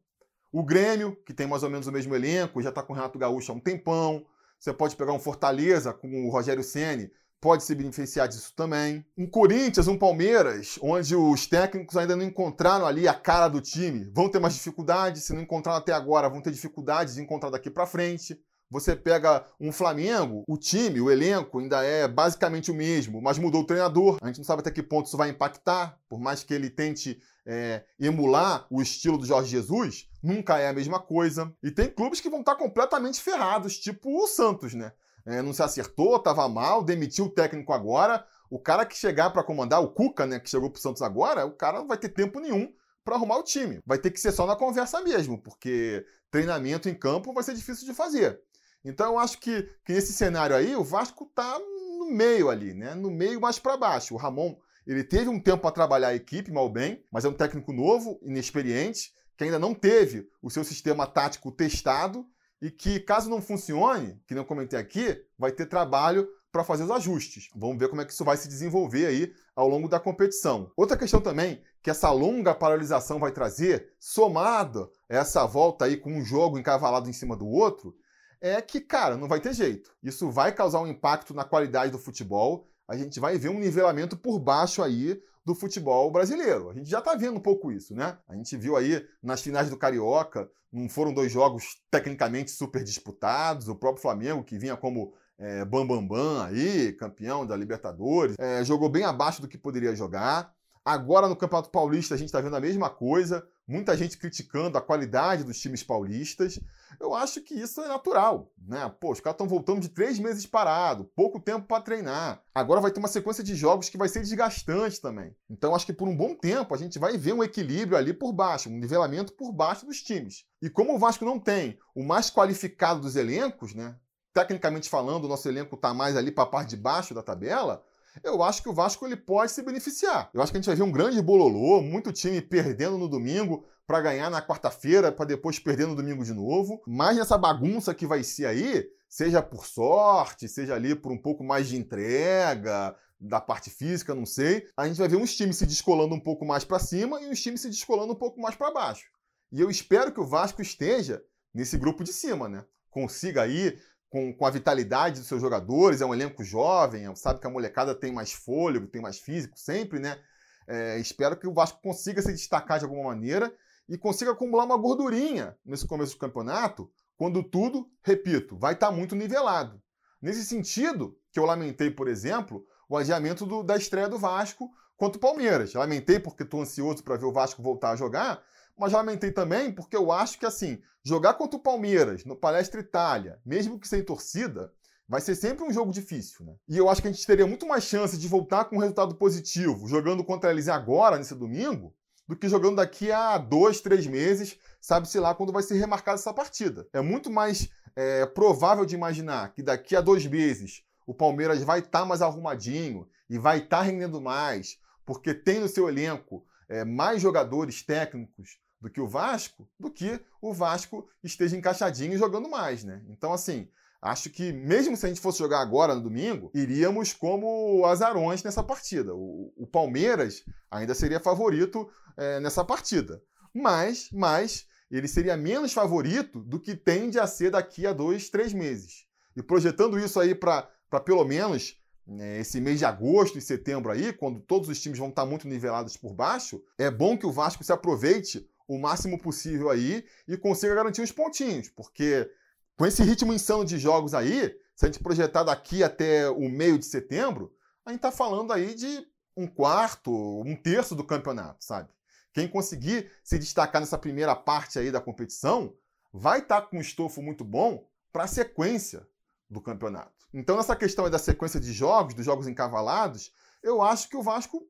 O 0.50 0.62
Grêmio, 0.62 1.16
que 1.26 1.34
tem 1.34 1.46
mais 1.46 1.62
ou 1.62 1.70
menos 1.70 1.86
o 1.86 1.92
mesmo 1.92 2.14
elenco, 2.14 2.62
já 2.62 2.70
está 2.70 2.82
com 2.82 2.92
o 2.92 2.96
Renato 2.96 3.18
Gaúcho 3.18 3.52
há 3.52 3.54
um 3.54 3.60
tempão. 3.60 4.26
Você 4.58 4.72
pode 4.72 4.96
pegar 4.96 5.12
um 5.12 5.20
Fortaleza 5.20 5.92
com 5.92 6.26
o 6.26 6.30
Rogério 6.30 6.64
Ceni, 6.64 7.12
pode 7.40 7.64
se 7.64 7.74
beneficiar 7.74 8.28
disso 8.28 8.52
também. 8.54 9.04
Um 9.16 9.26
Corinthians, 9.26 9.88
um 9.88 9.98
Palmeiras, 9.98 10.78
onde 10.82 11.14
os 11.14 11.46
técnicos 11.46 11.96
ainda 11.96 12.16
não 12.16 12.24
encontraram 12.24 12.86
ali 12.86 13.06
a 13.06 13.14
cara 13.14 13.48
do 13.48 13.60
time, 13.60 14.10
vão 14.14 14.28
ter 14.28 14.38
mais 14.38 14.54
dificuldades. 14.54 15.24
Se 15.24 15.32
não 15.32 15.42
encontraram 15.42 15.78
até 15.78 15.92
agora, 15.92 16.28
vão 16.28 16.42
ter 16.42 16.50
dificuldades 16.50 17.14
de 17.14 17.22
encontrar 17.22 17.50
daqui 17.50 17.70
para 17.70 17.86
frente. 17.86 18.38
Você 18.70 18.94
pega 18.94 19.46
um 19.58 19.72
Flamengo, 19.72 20.44
o 20.46 20.58
time, 20.58 21.00
o 21.00 21.10
elenco 21.10 21.58
ainda 21.58 21.82
é 21.82 22.06
basicamente 22.06 22.70
o 22.70 22.74
mesmo, 22.74 23.22
mas 23.22 23.38
mudou 23.38 23.62
o 23.62 23.66
treinador. 23.66 24.18
A 24.20 24.26
gente 24.26 24.38
não 24.38 24.44
sabe 24.44 24.60
até 24.60 24.70
que 24.70 24.82
ponto 24.82 25.06
isso 25.06 25.16
vai 25.16 25.30
impactar, 25.30 25.98
por 26.06 26.20
mais 26.20 26.44
que 26.44 26.52
ele 26.52 26.68
tente 26.68 27.18
é, 27.46 27.82
emular 27.98 28.66
o 28.70 28.82
estilo 28.82 29.16
do 29.16 29.24
Jorge 29.24 29.50
Jesus, 29.50 30.06
nunca 30.22 30.58
é 30.58 30.68
a 30.68 30.74
mesma 30.74 31.00
coisa. 31.00 31.50
E 31.62 31.70
tem 31.70 31.88
clubes 31.88 32.20
que 32.20 32.28
vão 32.28 32.40
estar 32.40 32.56
completamente 32.56 33.22
ferrados, 33.22 33.78
tipo 33.78 34.22
o 34.22 34.26
Santos, 34.26 34.74
né? 34.74 34.92
É, 35.28 35.42
não 35.42 35.52
se 35.52 35.62
acertou, 35.62 36.16
estava 36.16 36.48
mal, 36.48 36.82
demitiu 36.82 37.26
o 37.26 37.30
técnico 37.30 37.70
agora. 37.74 38.26
O 38.48 38.58
cara 38.58 38.86
que 38.86 38.96
chegar 38.96 39.28
para 39.28 39.44
comandar, 39.44 39.82
o 39.82 39.90
Cuca, 39.90 40.24
né, 40.24 40.40
que 40.40 40.48
chegou 40.48 40.70
pro 40.70 40.80
Santos 40.80 41.02
agora, 41.02 41.44
o 41.44 41.52
cara 41.52 41.80
não 41.80 41.86
vai 41.86 41.98
ter 41.98 42.08
tempo 42.08 42.40
nenhum 42.40 42.72
para 43.04 43.14
arrumar 43.14 43.36
o 43.36 43.42
time. 43.42 43.78
Vai 43.84 43.98
ter 43.98 44.10
que 44.10 44.18
ser 44.18 44.32
só 44.32 44.46
na 44.46 44.56
conversa 44.56 45.02
mesmo, 45.02 45.38
porque 45.38 46.02
treinamento 46.30 46.88
em 46.88 46.94
campo 46.94 47.34
vai 47.34 47.44
ser 47.44 47.54
difícil 47.54 47.86
de 47.86 47.92
fazer. 47.92 48.40
Então 48.82 49.12
eu 49.12 49.18
acho 49.18 49.38
que, 49.38 49.68
que 49.84 49.92
nesse 49.92 50.14
cenário 50.14 50.56
aí 50.56 50.74
o 50.74 50.82
Vasco 50.82 51.24
está 51.24 51.58
no 51.58 52.10
meio 52.10 52.48
ali, 52.48 52.72
né? 52.72 52.94
No 52.94 53.10
meio 53.10 53.38
mais 53.38 53.58
para 53.58 53.76
baixo. 53.76 54.14
O 54.14 54.16
Ramon, 54.16 54.56
ele 54.86 55.04
teve 55.04 55.28
um 55.28 55.38
tempo 55.38 55.60
para 55.60 55.72
trabalhar 55.72 56.08
a 56.08 56.14
equipe, 56.14 56.50
mal 56.50 56.70
bem, 56.70 57.04
mas 57.12 57.26
é 57.26 57.28
um 57.28 57.34
técnico 57.34 57.70
novo, 57.70 58.18
inexperiente, 58.22 59.12
que 59.36 59.44
ainda 59.44 59.58
não 59.58 59.74
teve 59.74 60.26
o 60.40 60.48
seu 60.48 60.64
sistema 60.64 61.06
tático 61.06 61.52
testado 61.52 62.26
e 62.60 62.70
que, 62.70 63.00
caso 63.00 63.30
não 63.30 63.40
funcione, 63.40 64.20
que 64.26 64.34
não 64.34 64.44
comentei 64.44 64.78
aqui, 64.78 65.20
vai 65.38 65.52
ter 65.52 65.66
trabalho 65.66 66.28
para 66.50 66.64
fazer 66.64 66.84
os 66.84 66.90
ajustes. 66.90 67.50
Vamos 67.54 67.78
ver 67.78 67.88
como 67.88 68.00
é 68.00 68.04
que 68.04 68.12
isso 68.12 68.24
vai 68.24 68.36
se 68.36 68.48
desenvolver 68.48 69.06
aí 69.06 69.32
ao 69.54 69.68
longo 69.68 69.88
da 69.88 70.00
competição. 70.00 70.72
Outra 70.76 70.96
questão 70.96 71.20
também 71.20 71.62
que 71.82 71.90
essa 71.90 72.10
longa 72.10 72.54
paralisação 72.54 73.18
vai 73.18 73.32
trazer, 73.32 73.92
somada 74.00 74.90
essa 75.08 75.46
volta 75.46 75.84
aí 75.84 75.96
com 75.96 76.12
um 76.12 76.24
jogo 76.24 76.58
encavalado 76.58 77.08
em 77.08 77.12
cima 77.12 77.36
do 77.36 77.46
outro, 77.46 77.94
é 78.40 78.60
que, 78.60 78.80
cara, 78.80 79.16
não 79.16 79.28
vai 79.28 79.40
ter 79.40 79.52
jeito. 79.52 79.90
Isso 80.02 80.30
vai 80.30 80.52
causar 80.52 80.80
um 80.80 80.86
impacto 80.86 81.34
na 81.34 81.44
qualidade 81.44 81.92
do 81.92 81.98
futebol. 81.98 82.68
A 82.86 82.96
gente 82.96 83.18
vai 83.20 83.38
ver 83.38 83.48
um 83.48 83.58
nivelamento 83.58 84.16
por 84.16 84.38
baixo 84.38 84.82
aí 84.82 85.20
do 85.44 85.54
futebol 85.54 86.10
brasileiro. 86.10 86.70
A 86.70 86.74
gente 86.74 86.88
já 86.88 86.98
está 86.98 87.14
vendo 87.14 87.36
um 87.36 87.40
pouco 87.40 87.72
isso, 87.72 87.94
né? 87.94 88.18
A 88.28 88.34
gente 88.34 88.56
viu 88.56 88.76
aí 88.76 89.04
nas 89.22 89.40
finais 89.40 89.70
do 89.70 89.76
Carioca, 89.76 90.50
não 90.72 90.88
foram 90.88 91.12
dois 91.12 91.32
jogos 91.32 91.80
tecnicamente 91.90 92.50
super 92.50 92.82
disputados. 92.84 93.68
O 93.68 93.74
próprio 93.74 94.02
Flamengo, 94.02 94.44
que 94.44 94.58
vinha 94.58 94.76
como 94.76 95.14
é, 95.38 95.64
Bambambam 95.64 96.06
Bam 96.06 96.16
Bam 96.16 96.44
aí, 96.46 96.92
campeão 96.92 97.46
da 97.46 97.56
Libertadores, 97.56 98.36
é, 98.38 98.64
jogou 98.64 98.88
bem 98.88 99.04
abaixo 99.04 99.40
do 99.40 99.48
que 99.48 99.56
poderia 99.56 99.94
jogar. 99.94 100.52
Agora 100.88 101.28
no 101.28 101.36
Campeonato 101.36 101.68
Paulista 101.68 102.14
a 102.14 102.16
gente 102.16 102.28
está 102.28 102.40
vendo 102.40 102.56
a 102.56 102.60
mesma 102.60 102.88
coisa, 102.88 103.46
muita 103.66 103.94
gente 103.94 104.16
criticando 104.16 104.78
a 104.78 104.80
qualidade 104.80 105.44
dos 105.44 105.60
times 105.60 105.82
paulistas. 105.82 106.58
Eu 106.98 107.14
acho 107.14 107.42
que 107.42 107.52
isso 107.52 107.82
é 107.82 107.88
natural, 107.88 108.50
né? 108.66 108.90
Pô, 108.98 109.12
os 109.12 109.20
caras 109.20 109.34
estão 109.34 109.46
voltando 109.46 109.82
de 109.82 109.90
três 109.90 110.18
meses 110.18 110.46
parado, 110.46 111.04
pouco 111.14 111.38
tempo 111.38 111.66
para 111.66 111.82
treinar. 111.82 112.42
Agora 112.54 112.80
vai 112.80 112.90
ter 112.90 113.00
uma 113.00 113.08
sequência 113.08 113.44
de 113.44 113.54
jogos 113.54 113.90
que 113.90 113.98
vai 113.98 114.08
ser 114.08 114.20
desgastante 114.20 114.98
também. 114.98 115.36
Então 115.50 115.74
acho 115.74 115.84
que 115.84 115.92
por 115.92 116.08
um 116.08 116.16
bom 116.16 116.34
tempo 116.34 116.74
a 116.74 116.78
gente 116.78 116.98
vai 116.98 117.18
ver 117.18 117.34
um 117.34 117.44
equilíbrio 117.44 117.98
ali 117.98 118.14
por 118.14 118.32
baixo, 118.32 118.70
um 118.70 118.78
nivelamento 118.78 119.34
por 119.34 119.52
baixo 119.52 119.84
dos 119.84 120.00
times. 120.00 120.46
E 120.62 120.70
como 120.70 120.94
o 120.94 120.98
Vasco 120.98 121.22
não 121.22 121.38
tem 121.38 121.78
o 121.94 122.02
mais 122.02 122.30
qualificado 122.30 123.02
dos 123.02 123.14
elencos, 123.14 123.74
né? 123.74 123.94
Tecnicamente 124.32 124.88
falando, 124.88 125.26
o 125.26 125.28
nosso 125.28 125.46
elenco 125.50 125.74
está 125.74 125.92
mais 125.92 126.16
ali 126.16 126.32
para 126.32 126.44
a 126.44 126.46
parte 126.46 126.70
de 126.70 126.78
baixo 126.78 127.12
da 127.12 127.22
tabela 127.22 127.84
eu 128.22 128.42
acho 128.42 128.62
que 128.62 128.68
o 128.68 128.74
Vasco 128.74 129.06
ele 129.06 129.16
pode 129.16 129.52
se 129.52 129.62
beneficiar. 129.62 130.30
Eu 130.32 130.42
acho 130.42 130.52
que 130.52 130.58
a 130.58 130.60
gente 130.60 130.66
vai 130.66 130.76
ver 130.76 130.82
um 130.82 130.92
grande 130.92 131.20
bololô, 131.20 131.80
muito 131.80 132.12
time 132.12 132.40
perdendo 132.40 132.98
no 132.98 133.08
domingo 133.08 133.64
para 133.86 134.00
ganhar 134.00 134.30
na 134.30 134.42
quarta-feira, 134.42 135.10
para 135.10 135.24
depois 135.24 135.58
perder 135.58 135.86
no 135.86 135.96
domingo 135.96 136.24
de 136.24 136.32
novo. 136.32 136.82
Mas 136.86 137.16
nessa 137.16 137.38
bagunça 137.38 137.94
que 137.94 138.06
vai 138.06 138.22
ser 138.22 138.46
aí, 138.46 138.86
seja 139.08 139.42
por 139.42 139.66
sorte, 139.66 140.48
seja 140.48 140.74
ali 140.74 140.94
por 140.94 141.10
um 141.10 141.18
pouco 141.18 141.42
mais 141.42 141.68
de 141.68 141.76
entrega, 141.76 142.94
da 143.20 143.40
parte 143.40 143.68
física, 143.70 144.14
não 144.14 144.26
sei, 144.26 144.68
a 144.76 144.86
gente 144.86 144.98
vai 144.98 145.08
ver 145.08 145.16
uns 145.16 145.36
times 145.36 145.56
se 145.56 145.66
descolando 145.66 146.14
um 146.14 146.20
pouco 146.20 146.44
mais 146.44 146.64
para 146.64 146.78
cima 146.78 147.20
e 147.20 147.28
uns 147.28 147.42
times 147.42 147.60
se 147.60 147.68
descolando 147.68 148.12
um 148.12 148.16
pouco 148.16 148.40
mais 148.40 148.54
para 148.54 148.70
baixo. 148.70 149.06
E 149.50 149.60
eu 149.60 149.70
espero 149.70 150.12
que 150.12 150.20
o 150.20 150.26
Vasco 150.26 150.62
esteja 150.62 151.22
nesse 151.52 151.76
grupo 151.76 152.04
de 152.04 152.12
cima, 152.12 152.48
né? 152.48 152.64
Consiga 152.90 153.42
aí 153.42 153.78
com, 154.08 154.32
com 154.32 154.46
a 154.46 154.50
vitalidade 154.50 155.20
dos 155.20 155.28
seus 155.28 155.40
jogadores, 155.40 156.00
é 156.00 156.06
um 156.06 156.14
elenco 156.14 156.42
jovem, 156.42 157.14
sabe 157.14 157.40
que 157.40 157.46
a 157.46 157.50
molecada 157.50 157.94
tem 157.94 158.12
mais 158.12 158.32
fôlego, 158.32 158.86
tem 158.86 159.02
mais 159.02 159.18
físico 159.18 159.58
sempre, 159.58 159.98
né? 159.98 160.18
É, 160.66 160.98
espero 160.98 161.36
que 161.36 161.46
o 161.46 161.54
Vasco 161.54 161.80
consiga 161.82 162.20
se 162.20 162.32
destacar 162.32 162.78
de 162.78 162.84
alguma 162.84 163.04
maneira 163.04 163.52
e 163.88 163.96
consiga 163.96 164.32
acumular 164.32 164.64
uma 164.64 164.76
gordurinha 164.76 165.56
nesse 165.64 165.86
começo 165.86 166.14
do 166.14 166.18
campeonato, 166.18 166.90
quando 167.16 167.42
tudo, 167.42 167.90
repito, 168.02 168.56
vai 168.56 168.74
estar 168.74 168.88
tá 168.88 168.92
muito 168.92 169.16
nivelado. 169.16 169.80
Nesse 170.20 170.44
sentido, 170.44 171.16
que 171.32 171.38
eu 171.38 171.44
lamentei, 171.44 171.90
por 171.90 172.08
exemplo, 172.08 172.64
o 172.88 172.96
adiamento 172.96 173.46
do, 173.46 173.62
da 173.62 173.76
estreia 173.76 174.08
do 174.08 174.18
Vasco 174.18 174.70
contra 174.96 175.16
o 175.16 175.20
Palmeiras. 175.20 175.74
lamentei 175.74 176.18
porque 176.18 176.42
estou 176.42 176.60
ansioso 176.60 177.02
para 177.02 177.16
ver 177.16 177.26
o 177.26 177.32
Vasco 177.32 177.62
voltar 177.62 177.92
a 177.92 177.96
jogar, 177.96 178.42
mas 178.76 178.92
lamentei 178.92 179.32
também 179.32 179.72
porque 179.72 179.96
eu 179.96 180.12
acho 180.12 180.38
que, 180.38 180.46
assim, 180.46 180.82
jogar 181.08 181.34
contra 181.34 181.56
o 181.58 181.62
Palmeiras 181.62 182.24
no 182.26 182.36
Palestra 182.36 182.80
Itália, 182.80 183.40
mesmo 183.44 183.80
que 183.80 183.88
sem 183.88 184.04
torcida, 184.04 184.70
vai 185.08 185.22
ser 185.22 185.34
sempre 185.34 185.64
um 185.64 185.72
jogo 185.72 185.90
difícil, 185.90 186.44
né? 186.44 186.54
E 186.68 186.76
eu 186.76 186.90
acho 186.90 187.00
que 187.00 187.08
a 187.08 187.10
gente 187.10 187.26
teria 187.26 187.46
muito 187.46 187.66
mais 187.66 187.84
chance 187.84 188.18
de 188.18 188.28
voltar 188.28 188.66
com 188.66 188.76
um 188.76 188.80
resultado 188.80 189.14
positivo 189.14 189.88
jogando 189.88 190.22
contra 190.22 190.50
eles 190.50 190.68
agora, 190.68 191.16
nesse 191.16 191.34
domingo, 191.34 191.94
do 192.28 192.36
que 192.36 192.46
jogando 192.46 192.76
daqui 192.76 193.10
a 193.10 193.38
dois, 193.38 193.80
três 193.80 194.06
meses, 194.06 194.58
sabe-se 194.82 195.18
lá 195.18 195.34
quando 195.34 195.50
vai 195.50 195.62
ser 195.62 195.78
remarcada 195.78 196.18
essa 196.18 196.34
partida. 196.34 196.86
É 196.92 197.00
muito 197.00 197.30
mais 197.30 197.70
é, 197.96 198.26
provável 198.26 198.84
de 198.84 198.94
imaginar 198.94 199.54
que 199.54 199.62
daqui 199.62 199.96
a 199.96 200.02
dois 200.02 200.26
meses 200.26 200.82
o 201.06 201.14
Palmeiras 201.14 201.62
vai 201.62 201.78
estar 201.78 202.00
tá 202.00 202.04
mais 202.04 202.20
arrumadinho 202.20 203.08
e 203.30 203.38
vai 203.38 203.60
estar 203.60 203.78
tá 203.78 203.82
rendendo 203.82 204.20
mais, 204.20 204.78
porque 205.06 205.32
tem 205.32 205.58
no 205.58 205.68
seu 205.68 205.88
elenco 205.88 206.44
é, 206.68 206.84
mais 206.84 207.22
jogadores 207.22 207.82
técnicos 207.82 208.58
do 208.80 208.90
que 208.90 209.00
o 209.00 209.08
Vasco, 209.08 209.68
do 209.78 209.90
que 209.90 210.20
o 210.40 210.52
Vasco 210.52 211.08
esteja 211.22 211.56
encaixadinho 211.56 212.14
e 212.14 212.18
jogando 212.18 212.48
mais, 212.48 212.84
né? 212.84 213.02
Então, 213.08 213.32
assim, 213.32 213.68
acho 214.00 214.30
que 214.30 214.52
mesmo 214.52 214.96
se 214.96 215.06
a 215.06 215.08
gente 215.08 215.20
fosse 215.20 215.38
jogar 215.38 215.60
agora 215.60 215.94
no 215.94 216.02
domingo, 216.02 216.50
iríamos 216.54 217.12
como 217.12 217.84
azarões 217.86 218.42
nessa 218.42 218.62
partida. 218.62 219.14
O, 219.14 219.52
o 219.56 219.66
Palmeiras 219.66 220.44
ainda 220.70 220.94
seria 220.94 221.18
favorito 221.20 221.88
é, 222.16 222.38
nessa 222.40 222.64
partida. 222.64 223.22
Mas, 223.52 224.08
mas 224.12 224.66
ele 224.90 225.08
seria 225.08 225.36
menos 225.36 225.72
favorito 225.72 226.40
do 226.40 226.60
que 226.60 226.74
tende 226.74 227.18
a 227.18 227.26
ser 227.26 227.50
daqui 227.50 227.86
a 227.86 227.92
dois, 227.92 228.30
três 228.30 228.52
meses. 228.52 229.06
E 229.36 229.42
projetando 229.42 229.98
isso 229.98 230.18
aí 230.18 230.34
para 230.34 230.68
pelo 231.04 231.24
menos 231.24 231.76
né, 232.06 232.40
esse 232.40 232.60
mês 232.60 232.78
de 232.78 232.84
agosto 232.84 233.36
e 233.36 233.42
setembro 233.42 233.92
aí, 233.92 234.12
quando 234.12 234.40
todos 234.40 234.68
os 234.68 234.80
times 234.80 234.98
vão 234.98 235.10
estar 235.10 235.26
muito 235.26 235.46
nivelados 235.46 235.96
por 235.96 236.14
baixo, 236.14 236.62
é 236.78 236.90
bom 236.90 237.18
que 237.18 237.26
o 237.26 237.32
Vasco 237.32 237.62
se 237.62 237.72
aproveite 237.72 238.48
o 238.68 238.78
máximo 238.78 239.18
possível 239.18 239.70
aí 239.70 240.04
e 240.28 240.36
consiga 240.36 240.74
garantir 240.74 241.00
uns 241.00 241.10
pontinhos, 241.10 241.68
porque 241.70 242.30
com 242.76 242.86
esse 242.86 243.02
ritmo 243.02 243.32
insano 243.32 243.64
de 243.64 243.78
jogos 243.78 244.14
aí, 244.14 244.54
se 244.76 244.84
a 244.84 244.88
gente 244.88 245.02
projetar 245.02 245.42
daqui 245.42 245.82
até 245.82 246.30
o 246.30 246.48
meio 246.48 246.78
de 246.78 246.84
setembro, 246.84 247.52
a 247.84 247.90
gente 247.90 247.98
está 247.98 248.12
falando 248.12 248.52
aí 248.52 248.74
de 248.74 249.04
um 249.36 249.46
quarto, 249.46 250.12
um 250.42 250.54
terço 250.54 250.94
do 250.94 251.02
campeonato, 251.02 251.64
sabe? 251.64 251.88
Quem 252.32 252.46
conseguir 252.46 253.10
se 253.24 253.38
destacar 253.38 253.80
nessa 253.80 253.98
primeira 253.98 254.36
parte 254.36 254.78
aí 254.78 254.92
da 254.92 255.00
competição 255.00 255.74
vai 256.12 256.40
estar 256.40 256.60
tá 256.60 256.66
com 256.66 256.76
um 256.76 256.80
estofo 256.80 257.22
muito 257.22 257.44
bom 257.44 257.88
para 258.12 258.24
a 258.24 258.28
sequência 258.28 259.08
do 259.48 259.60
campeonato. 259.60 260.12
Então, 260.32 260.56
nessa 260.56 260.76
questão 260.76 261.08
da 261.08 261.18
sequência 261.18 261.58
de 261.58 261.72
jogos, 261.72 262.14
dos 262.14 262.24
jogos 262.24 262.46
encavalados, 262.46 263.32
eu 263.62 263.82
acho 263.82 264.08
que 264.08 264.16
o 264.16 264.22
Vasco 264.22 264.68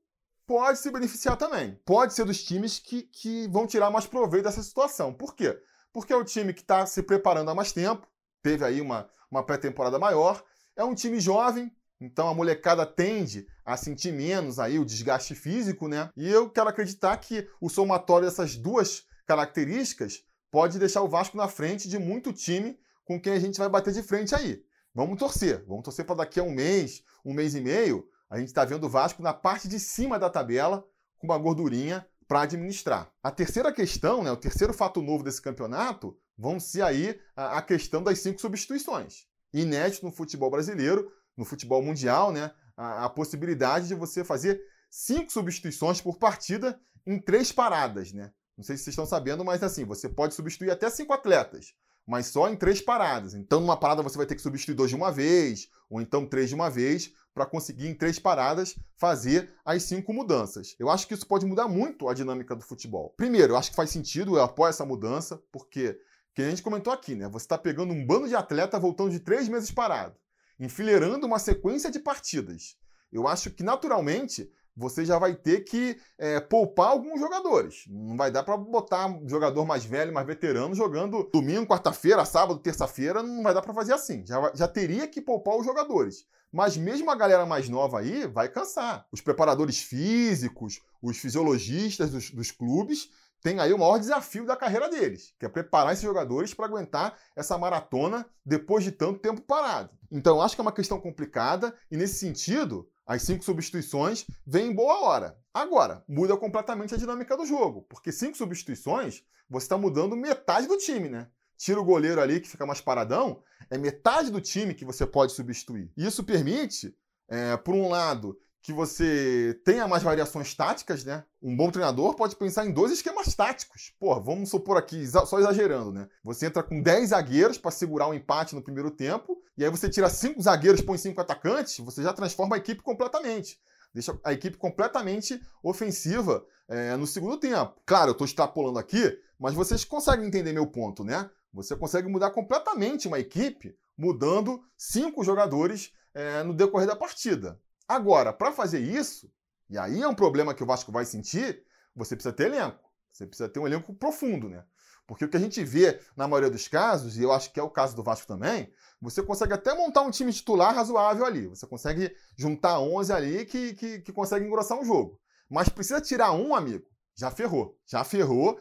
pode 0.48 0.78
se 0.78 0.90
beneficiar 0.90 1.36
também. 1.36 1.78
Pode 1.84 2.14
ser 2.14 2.24
dos 2.24 2.42
times 2.42 2.78
que, 2.78 3.02
que 3.02 3.46
vão 3.48 3.66
tirar 3.66 3.90
mais 3.90 4.06
proveito 4.06 4.44
dessa 4.44 4.62
situação. 4.62 5.12
Por 5.12 5.36
quê? 5.36 5.60
Porque 5.92 6.10
é 6.10 6.16
o 6.16 6.24
time 6.24 6.54
que 6.54 6.62
está 6.62 6.86
se 6.86 7.02
preparando 7.02 7.50
há 7.50 7.54
mais 7.54 7.70
tempo, 7.70 8.08
teve 8.42 8.64
aí 8.64 8.80
uma, 8.80 9.10
uma 9.30 9.44
pré-temporada 9.44 9.98
maior, 9.98 10.42
é 10.74 10.82
um 10.82 10.94
time 10.94 11.20
jovem, 11.20 11.70
então 12.00 12.28
a 12.28 12.34
molecada 12.34 12.86
tende 12.86 13.46
a 13.62 13.76
sentir 13.76 14.10
menos 14.10 14.58
aí 14.58 14.78
o 14.78 14.84
desgaste 14.86 15.34
físico, 15.34 15.86
né? 15.86 16.08
E 16.16 16.26
eu 16.26 16.48
quero 16.48 16.70
acreditar 16.70 17.16
que 17.18 17.46
o 17.60 17.68
somatório 17.68 18.26
dessas 18.26 18.56
duas 18.56 19.04
características 19.26 20.22
pode 20.50 20.78
deixar 20.78 21.02
o 21.02 21.08
Vasco 21.08 21.36
na 21.36 21.48
frente 21.48 21.88
de 21.88 21.98
muito 21.98 22.32
time 22.32 22.78
com 23.04 23.20
quem 23.20 23.34
a 23.34 23.40
gente 23.40 23.58
vai 23.58 23.68
bater 23.68 23.92
de 23.92 24.02
frente 24.02 24.34
aí. 24.34 24.62
Vamos 24.94 25.18
torcer, 25.18 25.62
vamos 25.66 25.84
torcer 25.84 26.06
para 26.06 26.16
daqui 26.16 26.40
a 26.40 26.42
um 26.42 26.52
mês, 26.52 27.02
um 27.24 27.34
mês 27.34 27.54
e 27.54 27.60
meio, 27.60 28.08
a 28.30 28.38
gente 28.38 28.48
está 28.48 28.64
vendo 28.64 28.84
o 28.84 28.88
Vasco 28.88 29.22
na 29.22 29.32
parte 29.32 29.68
de 29.68 29.80
cima 29.80 30.18
da 30.18 30.28
tabela 30.28 30.86
com 31.18 31.26
uma 31.26 31.38
gordurinha 31.38 32.06
para 32.26 32.42
administrar. 32.42 33.10
A 33.22 33.30
terceira 33.30 33.72
questão, 33.72 34.22
né, 34.22 34.30
o 34.30 34.36
terceiro 34.36 34.74
fato 34.74 35.00
novo 35.00 35.24
desse 35.24 35.40
campeonato, 35.40 36.16
vão 36.36 36.60
ser 36.60 36.82
aí 36.82 37.18
a, 37.34 37.58
a 37.58 37.62
questão 37.62 38.02
das 38.02 38.18
cinco 38.18 38.40
substituições. 38.40 39.26
Inédito 39.52 40.04
no 40.04 40.12
futebol 40.12 40.50
brasileiro, 40.50 41.10
no 41.36 41.44
futebol 41.44 41.82
mundial, 41.82 42.30
né, 42.30 42.52
a, 42.76 43.06
a, 43.06 43.08
possibilidade 43.08 43.88
de 43.88 43.94
você 43.94 44.22
fazer 44.22 44.60
cinco 44.90 45.32
substituições 45.32 46.00
por 46.00 46.18
partida 46.18 46.78
em 47.06 47.18
três 47.18 47.50
paradas, 47.50 48.12
né? 48.12 48.30
Não 48.56 48.64
sei 48.64 48.76
se 48.76 48.84
vocês 48.84 48.92
estão 48.92 49.06
sabendo, 49.06 49.44
mas 49.44 49.62
assim, 49.62 49.84
você 49.84 50.08
pode 50.08 50.34
substituir 50.34 50.70
até 50.70 50.90
cinco 50.90 51.12
atletas, 51.12 51.74
mas 52.06 52.26
só 52.26 52.48
em 52.48 52.56
três 52.56 52.80
paradas. 52.80 53.34
Então, 53.34 53.60
numa 53.60 53.76
parada 53.76 54.02
você 54.02 54.16
vai 54.16 54.26
ter 54.26 54.34
que 54.34 54.42
substituir 54.42 54.74
dois 54.74 54.90
de 54.90 54.96
uma 54.96 55.12
vez, 55.12 55.68
ou 55.88 56.00
então 56.00 56.26
três 56.26 56.48
de 56.48 56.54
uma 56.54 56.68
vez, 56.68 57.12
para 57.38 57.46
conseguir 57.46 57.86
em 57.86 57.94
três 57.94 58.18
paradas 58.18 58.76
fazer 58.96 59.54
as 59.64 59.84
cinco 59.84 60.12
mudanças. 60.12 60.74
Eu 60.76 60.90
acho 60.90 61.06
que 61.06 61.14
isso 61.14 61.24
pode 61.24 61.46
mudar 61.46 61.68
muito 61.68 62.08
a 62.08 62.14
dinâmica 62.14 62.56
do 62.56 62.64
futebol. 62.64 63.14
Primeiro, 63.16 63.52
eu 63.52 63.56
acho 63.56 63.70
que 63.70 63.76
faz 63.76 63.90
sentido, 63.90 64.36
eu 64.36 64.42
apoio 64.42 64.70
essa 64.70 64.84
mudança, 64.84 65.40
porque, 65.52 65.96
que 66.34 66.42
a 66.42 66.50
gente 66.50 66.62
comentou 66.62 66.92
aqui, 66.92 67.14
né? 67.14 67.28
Você 67.28 67.44
está 67.44 67.56
pegando 67.56 67.92
um 67.94 68.04
bando 68.04 68.26
de 68.26 68.34
atleta 68.34 68.76
voltando 68.76 69.10
de 69.10 69.20
três 69.20 69.48
meses 69.48 69.70
parado 69.70 70.16
enfileirando 70.58 71.24
uma 71.24 71.38
sequência 71.38 71.88
de 71.88 72.00
partidas. 72.00 72.76
Eu 73.12 73.28
acho 73.28 73.52
que 73.52 73.62
naturalmente 73.62 74.50
você 74.78 75.04
já 75.04 75.18
vai 75.18 75.34
ter 75.34 75.64
que 75.64 75.98
é, 76.16 76.38
poupar 76.38 76.90
alguns 76.90 77.18
jogadores. 77.18 77.84
Não 77.88 78.16
vai 78.16 78.30
dar 78.30 78.44
para 78.44 78.56
botar 78.56 79.18
jogador 79.26 79.66
mais 79.66 79.84
velho, 79.84 80.12
mais 80.12 80.26
veterano, 80.26 80.74
jogando 80.74 81.28
domingo, 81.32 81.66
quarta-feira, 81.66 82.24
sábado, 82.24 82.60
terça-feira. 82.60 83.22
Não 83.22 83.42
vai 83.42 83.52
dar 83.52 83.60
para 83.60 83.74
fazer 83.74 83.92
assim. 83.92 84.24
Já, 84.24 84.52
já 84.54 84.68
teria 84.68 85.08
que 85.08 85.20
poupar 85.20 85.56
os 85.56 85.66
jogadores. 85.66 86.24
Mas 86.52 86.76
mesmo 86.76 87.10
a 87.10 87.16
galera 87.16 87.44
mais 87.44 87.68
nova 87.68 87.98
aí 87.98 88.26
vai 88.26 88.48
cansar. 88.48 89.04
Os 89.10 89.20
preparadores 89.20 89.80
físicos, 89.80 90.80
os 91.02 91.18
fisiologistas 91.18 92.10
dos, 92.10 92.30
dos 92.30 92.50
clubes 92.52 93.10
tem 93.42 93.60
aí 93.60 93.72
o 93.72 93.78
maior 93.78 93.98
desafio 93.98 94.44
da 94.44 94.56
carreira 94.56 94.88
deles, 94.88 95.34
que 95.38 95.46
é 95.46 95.48
preparar 95.48 95.92
esses 95.92 96.04
jogadores 96.04 96.54
para 96.54 96.66
aguentar 96.66 97.16
essa 97.36 97.56
maratona 97.56 98.26
depois 98.44 98.82
de 98.82 98.90
tanto 98.90 99.20
tempo 99.20 99.40
parado. 99.40 99.90
Então, 100.10 100.40
acho 100.40 100.54
que 100.54 100.60
é 100.60 100.62
uma 100.62 100.72
questão 100.72 101.00
complicada 101.00 101.74
e, 101.90 101.96
nesse 101.96 102.18
sentido, 102.18 102.88
as 103.08 103.22
cinco 103.22 103.42
substituições 103.42 104.26
vêm 104.46 104.70
em 104.70 104.74
boa 104.74 105.00
hora. 105.00 105.38
Agora, 105.52 106.04
muda 106.06 106.36
completamente 106.36 106.94
a 106.94 106.98
dinâmica 106.98 107.34
do 107.38 107.46
jogo, 107.46 107.86
porque 107.88 108.12
cinco 108.12 108.36
substituições, 108.36 109.22
você 109.48 109.64
está 109.64 109.78
mudando 109.78 110.14
metade 110.14 110.66
do 110.68 110.76
time, 110.76 111.08
né? 111.08 111.26
Tira 111.56 111.80
o 111.80 111.84
goleiro 111.84 112.20
ali 112.20 112.38
que 112.38 112.50
fica 112.50 112.66
mais 112.66 112.82
paradão, 112.82 113.42
é 113.70 113.78
metade 113.78 114.30
do 114.30 114.42
time 114.42 114.74
que 114.74 114.84
você 114.84 115.06
pode 115.06 115.32
substituir. 115.32 115.90
Isso 115.96 116.22
permite, 116.22 116.94
é, 117.28 117.56
por 117.56 117.74
um 117.74 117.88
lado, 117.88 118.38
que 118.62 118.72
você 118.72 119.58
tenha 119.64 119.86
mais 119.86 120.02
variações 120.02 120.54
táticas, 120.54 121.04
né? 121.04 121.24
Um 121.40 121.56
bom 121.56 121.70
treinador 121.70 122.14
pode 122.14 122.36
pensar 122.36 122.66
em 122.66 122.72
dois 122.72 122.92
esquemas 122.92 123.34
táticos. 123.34 123.94
Pô, 123.98 124.20
vamos 124.20 124.50
supor 124.50 124.76
aqui, 124.76 125.06
só 125.06 125.38
exagerando, 125.38 125.92
né? 125.92 126.08
Você 126.24 126.46
entra 126.46 126.62
com 126.62 126.82
10 126.82 127.10
zagueiros 127.10 127.58
para 127.58 127.70
segurar 127.70 128.06
o 128.06 128.10
um 128.10 128.14
empate 128.14 128.54
no 128.54 128.62
primeiro 128.62 128.90
tempo, 128.90 129.40
e 129.56 129.64
aí 129.64 129.70
você 129.70 129.88
tira 129.88 130.10
cinco 130.10 130.42
zagueiros, 130.42 130.82
põe 130.82 130.98
cinco 130.98 131.20
atacantes, 131.20 131.78
você 131.78 132.02
já 132.02 132.12
transforma 132.12 132.56
a 132.56 132.58
equipe 132.58 132.82
completamente. 132.82 133.58
Deixa 133.94 134.18
a 134.22 134.32
equipe 134.32 134.56
completamente 134.56 135.40
ofensiva 135.62 136.44
é, 136.68 136.96
no 136.96 137.06
segundo 137.06 137.38
tempo. 137.38 137.80
Claro, 137.86 138.10
eu 138.10 138.12
estou 138.12 138.26
extrapolando 138.26 138.78
aqui, 138.78 139.18
mas 139.38 139.54
vocês 139.54 139.84
conseguem 139.84 140.26
entender 140.26 140.52
meu 140.52 140.66
ponto, 140.66 141.04
né? 141.04 141.30
Você 141.52 141.74
consegue 141.74 142.08
mudar 142.08 142.30
completamente 142.30 143.08
uma 143.08 143.18
equipe 143.18 143.74
mudando 143.96 144.62
cinco 144.76 145.24
jogadores 145.24 145.92
é, 146.14 146.42
no 146.42 146.54
decorrer 146.54 146.86
da 146.86 146.94
partida. 146.94 147.58
Agora, 147.88 148.34
para 148.34 148.52
fazer 148.52 148.80
isso, 148.80 149.32
e 149.70 149.78
aí 149.78 150.02
é 150.02 150.08
um 150.08 150.14
problema 150.14 150.54
que 150.54 150.62
o 150.62 150.66
Vasco 150.66 150.92
vai 150.92 151.06
sentir, 151.06 151.64
você 151.96 152.14
precisa 152.14 152.34
ter 152.34 152.44
elenco. 152.44 152.86
Você 153.10 153.26
precisa 153.26 153.48
ter 153.48 153.58
um 153.58 153.66
elenco 153.66 153.94
profundo, 153.94 154.48
né? 154.48 154.62
Porque 155.06 155.24
o 155.24 155.28
que 155.28 155.38
a 155.38 155.40
gente 155.40 155.64
vê 155.64 155.98
na 156.14 156.28
maioria 156.28 156.50
dos 156.50 156.68
casos, 156.68 157.16
e 157.16 157.22
eu 157.22 157.32
acho 157.32 157.50
que 157.50 157.58
é 157.58 157.62
o 157.62 157.70
caso 157.70 157.96
do 157.96 158.02
Vasco 158.02 158.26
também, 158.26 158.70
você 159.00 159.22
consegue 159.22 159.54
até 159.54 159.74
montar 159.74 160.02
um 160.02 160.10
time 160.10 160.30
titular 160.30 160.74
razoável 160.74 161.24
ali. 161.24 161.46
Você 161.46 161.66
consegue 161.66 162.14
juntar 162.36 162.78
11 162.78 163.12
ali 163.12 163.46
que, 163.46 163.72
que, 163.72 164.00
que 164.00 164.12
consegue 164.12 164.44
engrossar 164.44 164.78
um 164.78 164.84
jogo. 164.84 165.18
Mas 165.48 165.70
precisa 165.70 165.98
tirar 165.98 166.32
um, 166.32 166.54
amigo, 166.54 166.86
já 167.16 167.30
ferrou. 167.30 167.80
Já 167.86 168.04
ferrou. 168.04 168.60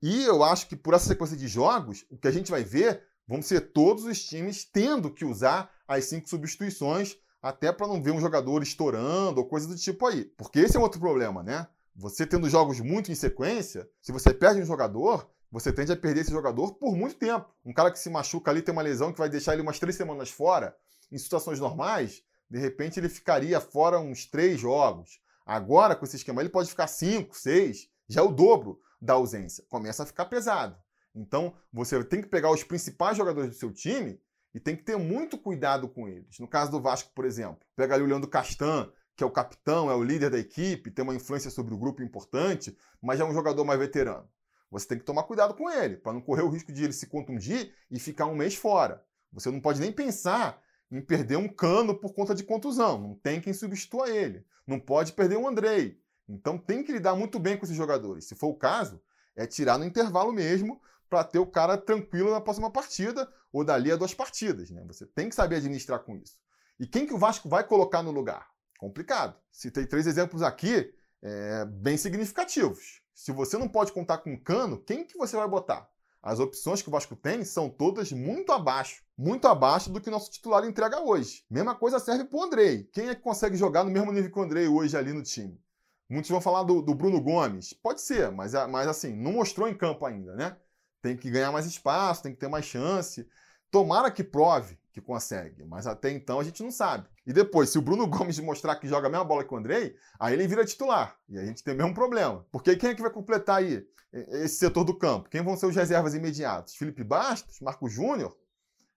E 0.00 0.22
eu 0.22 0.44
acho 0.44 0.68
que 0.68 0.76
por 0.76 0.94
essa 0.94 1.08
sequência 1.08 1.36
de 1.36 1.48
jogos, 1.48 2.06
o 2.08 2.16
que 2.16 2.28
a 2.28 2.32
gente 2.32 2.52
vai 2.52 2.62
ver 2.62 3.02
vão 3.26 3.42
ser 3.42 3.72
todos 3.72 4.04
os 4.04 4.22
times 4.24 4.64
tendo 4.64 5.12
que 5.12 5.24
usar 5.24 5.68
as 5.88 6.04
cinco 6.04 6.28
substituições 6.28 7.16
até 7.42 7.72
para 7.72 7.86
não 7.86 8.02
ver 8.02 8.10
um 8.10 8.20
jogador 8.20 8.62
estourando 8.62 9.40
ou 9.40 9.48
coisa 9.48 9.66
do 9.66 9.76
tipo 9.76 10.06
aí. 10.06 10.24
Porque 10.24 10.60
esse 10.60 10.76
é 10.76 10.80
outro 10.80 11.00
problema, 11.00 11.42
né? 11.42 11.66
Você 11.94 12.26
tendo 12.26 12.48
jogos 12.48 12.80
muito 12.80 13.10
em 13.10 13.14
sequência, 13.14 13.88
se 14.00 14.12
você 14.12 14.32
perde 14.32 14.60
um 14.60 14.66
jogador, 14.66 15.28
você 15.50 15.72
tende 15.72 15.92
a 15.92 15.96
perder 15.96 16.20
esse 16.20 16.30
jogador 16.30 16.74
por 16.74 16.96
muito 16.96 17.16
tempo. 17.16 17.48
Um 17.64 17.72
cara 17.72 17.90
que 17.90 17.98
se 17.98 18.10
machuca 18.10 18.50
ali 18.50 18.62
tem 18.62 18.72
uma 18.72 18.82
lesão 18.82 19.12
que 19.12 19.18
vai 19.18 19.28
deixar 19.28 19.54
ele 19.54 19.62
umas 19.62 19.78
três 19.78 19.96
semanas 19.96 20.30
fora, 20.30 20.76
em 21.10 21.18
situações 21.18 21.58
normais, 21.58 22.22
de 22.50 22.58
repente 22.58 23.00
ele 23.00 23.08
ficaria 23.08 23.60
fora 23.60 23.98
uns 23.98 24.26
três 24.26 24.60
jogos. 24.60 25.20
Agora, 25.44 25.96
com 25.96 26.04
esse 26.04 26.16
esquema, 26.16 26.42
ele 26.42 26.50
pode 26.50 26.68
ficar 26.68 26.86
cinco, 26.86 27.36
seis, 27.36 27.88
já 28.08 28.20
é 28.20 28.24
o 28.24 28.30
dobro 28.30 28.78
da 29.00 29.14
ausência. 29.14 29.64
Começa 29.68 30.02
a 30.02 30.06
ficar 30.06 30.26
pesado. 30.26 30.76
Então, 31.14 31.54
você 31.72 32.02
tem 32.04 32.20
que 32.20 32.28
pegar 32.28 32.50
os 32.50 32.62
principais 32.62 33.16
jogadores 33.16 33.50
do 33.50 33.56
seu 33.56 33.72
time 33.72 34.20
e 34.58 34.60
tem 34.60 34.74
que 34.74 34.82
ter 34.82 34.96
muito 34.96 35.38
cuidado 35.38 35.88
com 35.88 36.08
eles. 36.08 36.40
No 36.40 36.48
caso 36.48 36.72
do 36.72 36.80
Vasco, 36.80 37.12
por 37.14 37.24
exemplo, 37.24 37.60
pega 37.76 37.94
ali 37.94 38.02
o 38.02 38.06
Leandro 38.08 38.28
Castan, 38.28 38.90
que 39.14 39.22
é 39.22 39.26
o 39.26 39.30
capitão, 39.30 39.88
é 39.88 39.94
o 39.94 40.02
líder 40.02 40.30
da 40.30 40.38
equipe, 40.38 40.90
tem 40.90 41.04
uma 41.04 41.14
influência 41.14 41.48
sobre 41.48 41.72
o 41.72 41.78
grupo 41.78 42.02
importante, 42.02 42.76
mas 43.00 43.20
é 43.20 43.24
um 43.24 43.32
jogador 43.32 43.64
mais 43.64 43.78
veterano. 43.78 44.28
Você 44.68 44.88
tem 44.88 44.98
que 44.98 45.04
tomar 45.04 45.22
cuidado 45.22 45.54
com 45.54 45.70
ele, 45.70 45.96
para 45.96 46.12
não 46.12 46.20
correr 46.20 46.42
o 46.42 46.48
risco 46.48 46.72
de 46.72 46.82
ele 46.82 46.92
se 46.92 47.06
contundir 47.06 47.72
e 47.88 48.00
ficar 48.00 48.26
um 48.26 48.34
mês 48.34 48.56
fora. 48.56 49.04
Você 49.32 49.48
não 49.48 49.60
pode 49.60 49.80
nem 49.80 49.92
pensar 49.92 50.60
em 50.90 51.00
perder 51.00 51.36
um 51.36 51.46
cano 51.46 51.94
por 51.94 52.12
conta 52.12 52.34
de 52.34 52.42
contusão. 52.42 53.00
Não 53.00 53.14
tem 53.14 53.40
quem 53.40 53.52
substitua 53.52 54.10
ele. 54.10 54.44
Não 54.66 54.80
pode 54.80 55.12
perder 55.12 55.36
um 55.36 55.46
Andrei. 55.46 56.00
Então 56.28 56.58
tem 56.58 56.82
que 56.82 56.90
lidar 56.90 57.14
muito 57.14 57.38
bem 57.38 57.56
com 57.56 57.64
esses 57.64 57.76
jogadores. 57.76 58.24
Se 58.24 58.34
for 58.34 58.48
o 58.48 58.56
caso, 58.56 59.00
é 59.36 59.46
tirar 59.46 59.78
no 59.78 59.84
intervalo 59.84 60.32
mesmo 60.32 60.80
para 61.08 61.24
ter 61.24 61.38
o 61.38 61.46
cara 61.46 61.76
tranquilo 61.76 62.30
na 62.30 62.40
próxima 62.40 62.70
partida 62.70 63.28
ou 63.52 63.64
dali 63.64 63.90
a 63.90 63.96
duas 63.96 64.14
partidas. 64.14 64.70
Né? 64.70 64.84
Você 64.86 65.06
tem 65.06 65.28
que 65.28 65.34
saber 65.34 65.56
administrar 65.56 66.00
com 66.00 66.16
isso. 66.16 66.36
E 66.78 66.86
quem 66.86 67.06
que 67.06 67.14
o 67.14 67.18
Vasco 67.18 67.48
vai 67.48 67.64
colocar 67.64 68.02
no 68.02 68.10
lugar? 68.10 68.48
Complicado. 68.78 69.36
Citei 69.50 69.86
três 69.86 70.06
exemplos 70.06 70.42
aqui 70.42 70.92
é, 71.22 71.64
bem 71.64 71.96
significativos. 71.96 73.02
Se 73.14 73.32
você 73.32 73.58
não 73.58 73.68
pode 73.68 73.92
contar 73.92 74.18
com 74.18 74.38
Cano, 74.38 74.78
quem 74.78 75.04
que 75.04 75.18
você 75.18 75.36
vai 75.36 75.48
botar? 75.48 75.88
As 76.22 76.40
opções 76.40 76.82
que 76.82 76.88
o 76.88 76.92
Vasco 76.92 77.16
tem 77.16 77.44
são 77.44 77.68
todas 77.68 78.12
muito 78.12 78.52
abaixo, 78.52 79.02
muito 79.16 79.46
abaixo 79.48 79.90
do 79.90 80.00
que 80.00 80.10
nosso 80.10 80.30
titular 80.30 80.64
entrega 80.64 81.00
hoje. 81.00 81.44
Mesma 81.50 81.74
coisa 81.74 81.98
serve 81.98 82.24
para 82.24 82.38
o 82.38 82.42
Andrei. 82.42 82.84
Quem 82.92 83.08
é 83.08 83.14
que 83.14 83.22
consegue 83.22 83.56
jogar 83.56 83.84
no 83.84 83.90
mesmo 83.90 84.12
nível 84.12 84.30
que 84.30 84.38
o 84.38 84.42
Andrei 84.42 84.68
hoje 84.68 84.96
ali 84.96 85.12
no 85.12 85.22
time? 85.22 85.60
Muitos 86.08 86.30
vão 86.30 86.40
falar 86.40 86.62
do, 86.62 86.80
do 86.80 86.94
Bruno 86.94 87.20
Gomes. 87.20 87.72
Pode 87.72 88.00
ser, 88.00 88.30
mas, 88.32 88.52
mas 88.68 88.88
assim, 88.88 89.14
não 89.14 89.32
mostrou 89.32 89.68
em 89.68 89.76
campo 89.76 90.06
ainda, 90.06 90.34
né? 90.34 90.56
Tem 91.00 91.16
que 91.16 91.30
ganhar 91.30 91.52
mais 91.52 91.66
espaço, 91.66 92.22
tem 92.22 92.32
que 92.32 92.38
ter 92.38 92.48
mais 92.48 92.64
chance. 92.64 93.26
Tomara 93.70 94.10
que 94.10 94.24
prove 94.24 94.78
que 94.92 95.00
consegue, 95.00 95.64
mas 95.64 95.86
até 95.86 96.10
então 96.10 96.40
a 96.40 96.44
gente 96.44 96.62
não 96.62 96.70
sabe. 96.70 97.08
E 97.26 97.32
depois, 97.32 97.70
se 97.70 97.78
o 97.78 97.82
Bruno 97.82 98.06
Gomes 98.08 98.38
mostrar 98.40 98.76
que 98.76 98.88
joga 98.88 99.06
a 99.06 99.10
mesma 99.10 99.24
bola 99.24 99.44
que 99.44 99.52
o 99.52 99.56
Andrei, 99.56 99.94
aí 100.18 100.34
ele 100.34 100.48
vira 100.48 100.64
titular. 100.64 101.16
E 101.28 101.38
a 101.38 101.44
gente 101.44 101.62
tem 101.62 101.74
o 101.74 101.76
mesmo 101.76 101.94
problema. 101.94 102.46
Porque 102.50 102.76
quem 102.76 102.90
é 102.90 102.94
que 102.94 103.02
vai 103.02 103.10
completar 103.10 103.58
aí 103.58 103.86
esse 104.12 104.56
setor 104.56 104.84
do 104.84 104.96
campo? 104.96 105.28
Quem 105.28 105.42
vão 105.42 105.56
ser 105.56 105.66
os 105.66 105.76
reservas 105.76 106.14
imediatos? 106.14 106.74
Felipe 106.74 107.04
Bastos? 107.04 107.60
Marco 107.60 107.88
Júnior? 107.88 108.36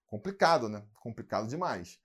Complicado, 0.06 0.68
né? 0.68 0.82
Complicado 1.00 1.46
demais. 1.46 1.98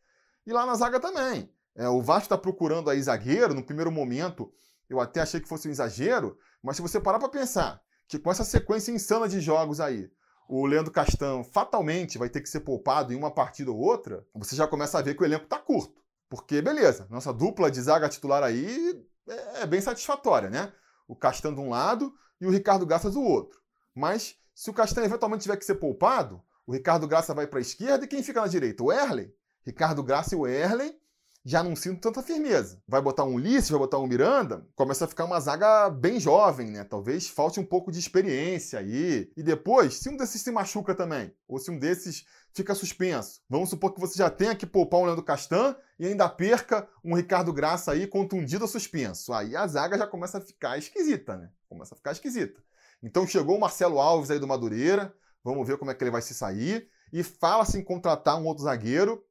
E 0.45 0.53
lá 0.53 0.65
na 0.65 0.75
zaga 0.75 0.99
também. 0.99 1.49
É, 1.75 1.87
o 1.87 2.01
Vasco 2.01 2.23
está 2.23 2.37
procurando 2.37 2.89
aí 2.89 3.01
zagueiro. 3.01 3.53
No 3.53 3.63
primeiro 3.63 3.91
momento, 3.91 4.51
eu 4.89 4.99
até 4.99 5.21
achei 5.21 5.39
que 5.39 5.47
fosse 5.47 5.67
um 5.67 5.71
exagero, 5.71 6.37
mas 6.61 6.75
se 6.75 6.81
você 6.81 6.99
parar 6.99 7.19
para 7.19 7.29
pensar 7.29 7.81
que 8.07 8.17
com 8.17 8.31
essa 8.31 8.43
sequência 8.43 8.91
insana 8.91 9.27
de 9.27 9.39
jogos 9.39 9.79
aí, 9.79 10.09
o 10.47 10.65
Leandro 10.65 10.91
Castan 10.91 11.43
fatalmente 11.43 12.17
vai 12.17 12.29
ter 12.29 12.41
que 12.41 12.49
ser 12.49 12.61
poupado 12.61 13.11
em 13.11 13.15
uma 13.15 13.29
partida 13.29 13.71
ou 13.71 13.77
outra, 13.77 14.25
você 14.33 14.55
já 14.55 14.65
começa 14.65 14.97
a 14.97 15.01
ver 15.01 15.15
que 15.15 15.21
o 15.21 15.25
elenco 15.25 15.43
está 15.43 15.59
curto. 15.59 16.01
Porque, 16.29 16.61
beleza, 16.61 17.07
nossa 17.09 17.33
dupla 17.33 17.69
de 17.69 17.81
zaga 17.81 18.09
titular 18.09 18.43
aí 18.43 19.05
é, 19.27 19.61
é 19.61 19.65
bem 19.65 19.81
satisfatória, 19.81 20.49
né? 20.49 20.71
O 21.07 21.15
Castan 21.15 21.53
de 21.53 21.59
um 21.59 21.69
lado 21.69 22.13
e 22.39 22.45
o 22.45 22.49
Ricardo 22.49 22.85
Graças 22.85 23.13
do 23.13 23.21
outro. 23.21 23.59
Mas 23.93 24.35
se 24.53 24.69
o 24.69 24.73
Castan 24.73 25.03
eventualmente 25.03 25.43
tiver 25.43 25.57
que 25.57 25.65
ser 25.65 25.75
poupado, 25.75 26.41
o 26.65 26.73
Ricardo 26.73 27.07
Graça 27.07 27.33
vai 27.33 27.47
para 27.47 27.59
a 27.59 27.61
esquerda 27.61 28.05
e 28.05 28.07
quem 28.07 28.23
fica 28.23 28.41
na 28.41 28.47
direita? 28.47 28.83
O 28.83 28.91
Erley. 28.91 29.33
Ricardo 29.65 30.03
Graça 30.03 30.35
e 30.35 30.37
o 30.37 30.45
Erley 30.45 30.97
já 31.47 31.63
não 31.63 31.77
sinto 31.77 32.01
tanta 32.01 32.21
firmeza. 32.21 32.83
Vai 32.85 33.01
botar 33.01 33.23
um 33.23 33.35
Ulisses, 33.35 33.69
vai 33.69 33.79
botar 33.79 33.99
um 33.99 34.05
Miranda, 34.05 34.67
começa 34.75 35.05
a 35.05 35.07
ficar 35.07 35.23
uma 35.23 35.39
zaga 35.39 35.89
bem 35.89 36.19
jovem, 36.19 36.69
né? 36.69 36.83
Talvez 36.83 37.29
falte 37.29 37.57
um 37.57 37.63
pouco 37.63 37.89
de 37.89 37.97
experiência 37.97 38.79
aí. 38.79 39.31
E 39.37 39.41
depois, 39.41 39.93
se 39.93 40.09
um 40.09 40.17
desses 40.17 40.41
se 40.41 40.51
machuca 40.51 40.93
também, 40.93 41.33
ou 41.47 41.57
se 41.57 41.71
um 41.71 41.79
desses 41.79 42.25
fica 42.53 42.75
suspenso, 42.75 43.39
vamos 43.49 43.69
supor 43.69 43.93
que 43.93 44.01
você 44.01 44.17
já 44.17 44.29
tenha 44.29 44.57
que 44.57 44.65
poupar 44.65 44.99
um 44.99 45.05
Leandro 45.05 45.23
Castan 45.23 45.73
e 45.97 46.05
ainda 46.05 46.27
perca 46.27 46.85
um 47.01 47.15
Ricardo 47.15 47.53
Graça 47.53 47.93
aí 47.93 48.07
contundido 48.07 48.65
ou 48.65 48.67
suspenso. 48.67 49.31
Aí 49.31 49.55
a 49.55 49.65
zaga 49.67 49.97
já 49.97 50.05
começa 50.05 50.39
a 50.39 50.41
ficar 50.41 50.77
esquisita, 50.77 51.37
né? 51.37 51.49
Começa 51.69 51.95
a 51.95 51.97
ficar 51.97 52.11
esquisita. 52.11 52.61
Então 53.01 53.25
chegou 53.25 53.55
o 53.55 53.59
Marcelo 53.61 54.01
Alves 54.01 54.29
aí 54.29 54.39
do 54.39 54.47
Madureira, 54.47 55.13
vamos 55.41 55.65
ver 55.65 55.77
como 55.77 55.91
é 55.91 55.93
que 55.93 56.03
ele 56.03 56.11
vai 56.11 56.21
se 56.21 56.33
sair. 56.33 56.89
E 57.13 57.23
fala-se 57.23 57.77
em 57.77 57.83
contratar 57.85 58.37
um 58.37 58.45
outro 58.45 58.65
zagueiro 58.65 59.23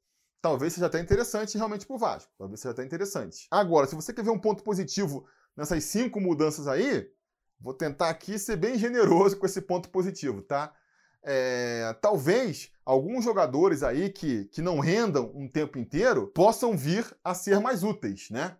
talvez 0.46 0.74
seja 0.74 0.86
até 0.86 1.00
interessante 1.00 1.56
realmente 1.56 1.84
para 1.84 1.96
o 1.96 1.98
Vasco. 1.98 2.32
Talvez 2.38 2.60
seja 2.60 2.70
até 2.70 2.84
interessante. 2.84 3.48
Agora, 3.50 3.88
se 3.88 3.96
você 3.96 4.12
quer 4.12 4.22
ver 4.22 4.30
um 4.30 4.38
ponto 4.38 4.62
positivo 4.62 5.26
nessas 5.56 5.82
cinco 5.82 6.20
mudanças 6.20 6.68
aí, 6.68 7.10
vou 7.60 7.74
tentar 7.74 8.10
aqui 8.10 8.38
ser 8.38 8.54
bem 8.54 8.78
generoso 8.78 9.36
com 9.36 9.44
esse 9.44 9.60
ponto 9.60 9.88
positivo, 9.88 10.42
tá? 10.42 10.72
É, 11.24 11.92
talvez 12.00 12.70
alguns 12.84 13.24
jogadores 13.24 13.82
aí 13.82 14.08
que, 14.08 14.44
que 14.44 14.62
não 14.62 14.78
rendam 14.78 15.32
um 15.34 15.48
tempo 15.48 15.80
inteiro 15.80 16.28
possam 16.28 16.76
vir 16.76 17.04
a 17.24 17.34
ser 17.34 17.58
mais 17.58 17.82
úteis, 17.82 18.30
né? 18.30 18.56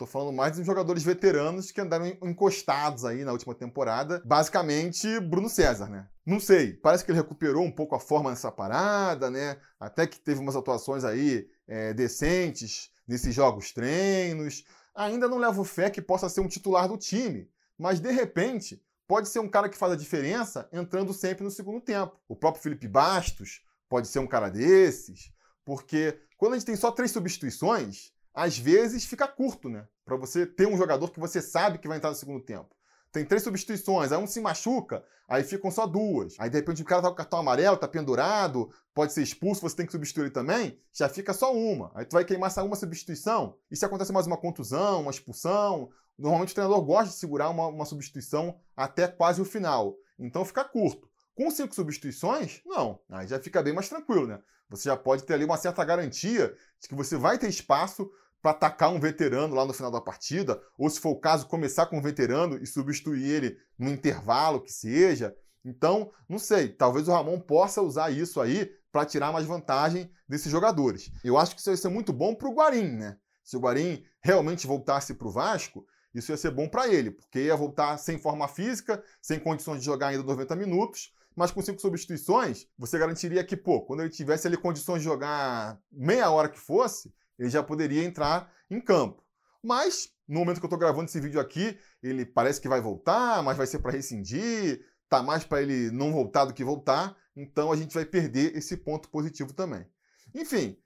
Tô 0.00 0.06
falando 0.06 0.32
mais 0.32 0.56
dos 0.56 0.64
jogadores 0.64 1.02
veteranos 1.02 1.70
que 1.70 1.78
andaram 1.78 2.06
encostados 2.22 3.04
aí 3.04 3.22
na 3.22 3.32
última 3.32 3.54
temporada. 3.54 4.22
Basicamente, 4.24 5.20
Bruno 5.20 5.46
César, 5.46 5.90
né? 5.90 6.08
Não 6.24 6.40
sei, 6.40 6.72
parece 6.72 7.04
que 7.04 7.10
ele 7.10 7.18
recuperou 7.18 7.62
um 7.62 7.70
pouco 7.70 7.94
a 7.94 8.00
forma 8.00 8.30
nessa 8.30 8.50
parada, 8.50 9.30
né? 9.30 9.58
Até 9.78 10.06
que 10.06 10.18
teve 10.18 10.40
umas 10.40 10.56
atuações 10.56 11.04
aí 11.04 11.46
é, 11.68 11.92
decentes 11.92 12.90
nesses 13.06 13.34
jogos 13.34 13.72
treinos. 13.72 14.64
Ainda 14.94 15.28
não 15.28 15.36
levo 15.36 15.64
fé 15.64 15.90
que 15.90 16.00
possa 16.00 16.30
ser 16.30 16.40
um 16.40 16.48
titular 16.48 16.88
do 16.88 16.96
time, 16.96 17.46
mas 17.76 18.00
de 18.00 18.10
repente 18.10 18.82
pode 19.06 19.28
ser 19.28 19.40
um 19.40 19.50
cara 19.50 19.68
que 19.68 19.76
faz 19.76 19.92
a 19.92 19.96
diferença 19.96 20.66
entrando 20.72 21.12
sempre 21.12 21.44
no 21.44 21.50
segundo 21.50 21.78
tempo. 21.78 22.18
O 22.26 22.34
próprio 22.34 22.62
Felipe 22.62 22.88
Bastos 22.88 23.60
pode 23.86 24.08
ser 24.08 24.20
um 24.20 24.26
cara 24.26 24.48
desses, 24.48 25.30
porque 25.62 26.18
quando 26.38 26.54
a 26.54 26.56
gente 26.56 26.64
tem 26.64 26.76
só 26.76 26.90
três 26.90 27.10
substituições, 27.10 28.14
às 28.34 28.58
vezes 28.58 29.04
fica 29.04 29.26
curto, 29.26 29.68
né? 29.68 29.86
Para 30.04 30.16
você 30.16 30.46
ter 30.46 30.66
um 30.66 30.76
jogador 30.76 31.10
que 31.10 31.20
você 31.20 31.40
sabe 31.40 31.78
que 31.78 31.88
vai 31.88 31.96
entrar 31.96 32.10
no 32.10 32.16
segundo 32.16 32.40
tempo. 32.44 32.74
Tem 33.12 33.24
três 33.24 33.42
substituições, 33.42 34.12
aí 34.12 34.18
um 34.18 34.26
se 34.26 34.40
machuca, 34.40 35.04
aí 35.28 35.42
ficam 35.42 35.70
só 35.70 35.84
duas. 35.86 36.36
Aí 36.38 36.48
de 36.48 36.56
repente 36.56 36.82
o 36.82 36.84
cara 36.84 37.02
tá 37.02 37.08
com 37.08 37.16
cartão 37.16 37.40
amarelo, 37.40 37.76
tá 37.76 37.88
pendurado, 37.88 38.70
pode 38.94 39.12
ser 39.12 39.22
expulso, 39.22 39.62
você 39.62 39.76
tem 39.76 39.86
que 39.86 39.92
substituir 39.92 40.24
ele 40.24 40.30
também, 40.30 40.78
já 40.92 41.08
fica 41.08 41.32
só 41.32 41.52
uma. 41.52 41.90
Aí 41.94 42.04
tu 42.04 42.12
vai 42.12 42.24
queimar 42.24 42.48
essa 42.48 42.62
uma 42.62 42.76
substituição, 42.76 43.56
e 43.70 43.76
se 43.76 43.84
acontece 43.84 44.12
mais 44.12 44.28
uma 44.28 44.36
contusão, 44.36 45.02
uma 45.02 45.10
expulsão, 45.10 45.90
normalmente 46.16 46.52
o 46.52 46.54
treinador 46.54 46.82
gosta 46.82 47.08
de 47.08 47.18
segurar 47.18 47.48
uma, 47.48 47.66
uma 47.66 47.84
substituição 47.84 48.60
até 48.76 49.08
quase 49.08 49.42
o 49.42 49.44
final. 49.44 49.96
Então 50.16 50.44
fica 50.44 50.62
curto. 50.64 51.10
Com 51.34 51.50
cinco 51.50 51.74
substituições, 51.74 52.60
não. 52.64 53.00
Aí 53.08 53.26
já 53.26 53.40
fica 53.40 53.62
bem 53.62 53.72
mais 53.72 53.88
tranquilo, 53.88 54.26
né? 54.26 54.40
Você 54.68 54.88
já 54.88 54.96
pode 54.96 55.24
ter 55.24 55.34
ali 55.34 55.44
uma 55.44 55.56
certa 55.56 55.84
garantia 55.84 56.54
de 56.80 56.88
que 56.88 56.94
você 56.94 57.16
vai 57.16 57.38
ter 57.38 57.48
espaço 57.48 58.08
para 58.42 58.52
atacar 58.52 58.90
um 58.90 59.00
veterano 59.00 59.54
lá 59.54 59.64
no 59.64 59.72
final 59.72 59.90
da 59.90 60.00
partida, 60.00 60.60
ou 60.78 60.88
se 60.88 61.00
for 61.00 61.10
o 61.10 61.20
caso, 61.20 61.46
começar 61.46 61.86
com 61.86 61.98
um 61.98 62.02
veterano 62.02 62.58
e 62.62 62.66
substituir 62.66 63.24
ele 63.24 63.56
no 63.78 63.90
intervalo 63.90 64.60
que 64.60 64.72
seja. 64.72 65.34
Então, 65.64 66.10
não 66.28 66.38
sei, 66.38 66.68
talvez 66.68 67.06
o 67.06 67.12
Ramon 67.12 67.38
possa 67.38 67.82
usar 67.82 68.10
isso 68.10 68.40
aí 68.40 68.70
para 68.90 69.04
tirar 69.04 69.32
mais 69.32 69.46
vantagem 69.46 70.10
desses 70.28 70.50
jogadores. 70.50 71.12
Eu 71.22 71.36
acho 71.36 71.54
que 71.54 71.60
isso 71.60 71.70
ia 71.70 71.76
ser 71.76 71.88
muito 71.88 72.12
bom 72.12 72.34
para 72.34 72.48
o 72.48 72.54
Guarim, 72.54 72.96
né? 72.96 73.16
Se 73.44 73.56
o 73.56 73.60
Guarim 73.60 74.04
realmente 74.22 74.66
voltasse 74.66 75.14
para 75.14 75.28
o 75.28 75.30
Vasco, 75.30 75.86
isso 76.14 76.32
ia 76.32 76.36
ser 76.36 76.50
bom 76.50 76.68
para 76.68 76.88
ele, 76.88 77.10
porque 77.10 77.44
ia 77.44 77.56
voltar 77.56 77.96
sem 77.98 78.18
forma 78.18 78.48
física, 78.48 79.02
sem 79.20 79.38
condições 79.38 79.80
de 79.80 79.84
jogar 79.84 80.08
ainda 80.08 80.24
90 80.24 80.56
minutos, 80.56 81.12
mas 81.36 81.50
com 81.50 81.62
cinco 81.62 81.80
substituições, 81.80 82.66
você 82.76 82.98
garantiria 82.98 83.44
que, 83.44 83.56
pô, 83.56 83.82
quando 83.82 84.00
ele 84.00 84.10
tivesse 84.10 84.46
ali 84.46 84.56
condições 84.56 84.98
de 84.98 85.04
jogar 85.04 85.78
meia 85.90 86.30
hora 86.30 86.48
que 86.48 86.58
fosse, 86.58 87.12
ele 87.40 87.48
já 87.48 87.62
poderia 87.62 88.04
entrar 88.04 88.52
em 88.70 88.80
campo. 88.80 89.24
Mas, 89.62 90.10
no 90.28 90.40
momento 90.40 90.60
que 90.60 90.64
eu 90.64 90.68
estou 90.68 90.78
gravando 90.78 91.06
esse 91.06 91.18
vídeo 91.18 91.40
aqui, 91.40 91.76
ele 92.02 92.24
parece 92.24 92.60
que 92.60 92.68
vai 92.68 92.80
voltar, 92.80 93.42
mas 93.42 93.56
vai 93.56 93.66
ser 93.66 93.78
para 93.78 93.92
rescindir, 93.92 94.84
tá 95.08 95.22
mais 95.22 95.42
para 95.42 95.62
ele 95.62 95.90
não 95.90 96.12
voltar 96.12 96.44
do 96.44 96.54
que 96.54 96.62
voltar, 96.62 97.16
então 97.34 97.72
a 97.72 97.76
gente 97.76 97.94
vai 97.94 98.04
perder 98.04 98.56
esse 98.56 98.76
ponto 98.76 99.08
positivo 99.08 99.54
também. 99.54 99.86
Enfim, 100.34 100.76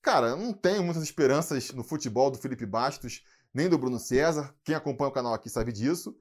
cara, 0.00 0.36
não 0.36 0.52
tenho 0.52 0.82
muitas 0.82 1.02
esperanças 1.02 1.72
no 1.72 1.82
futebol 1.82 2.30
do 2.30 2.38
Felipe 2.38 2.64
Bastos, 2.64 3.24
nem 3.52 3.68
do 3.68 3.76
Bruno 3.76 3.98
César. 3.98 4.54
Quem 4.64 4.74
acompanha 4.74 5.10
o 5.10 5.14
canal 5.14 5.34
aqui 5.34 5.50
sabe 5.50 5.72
disso. 5.72 6.16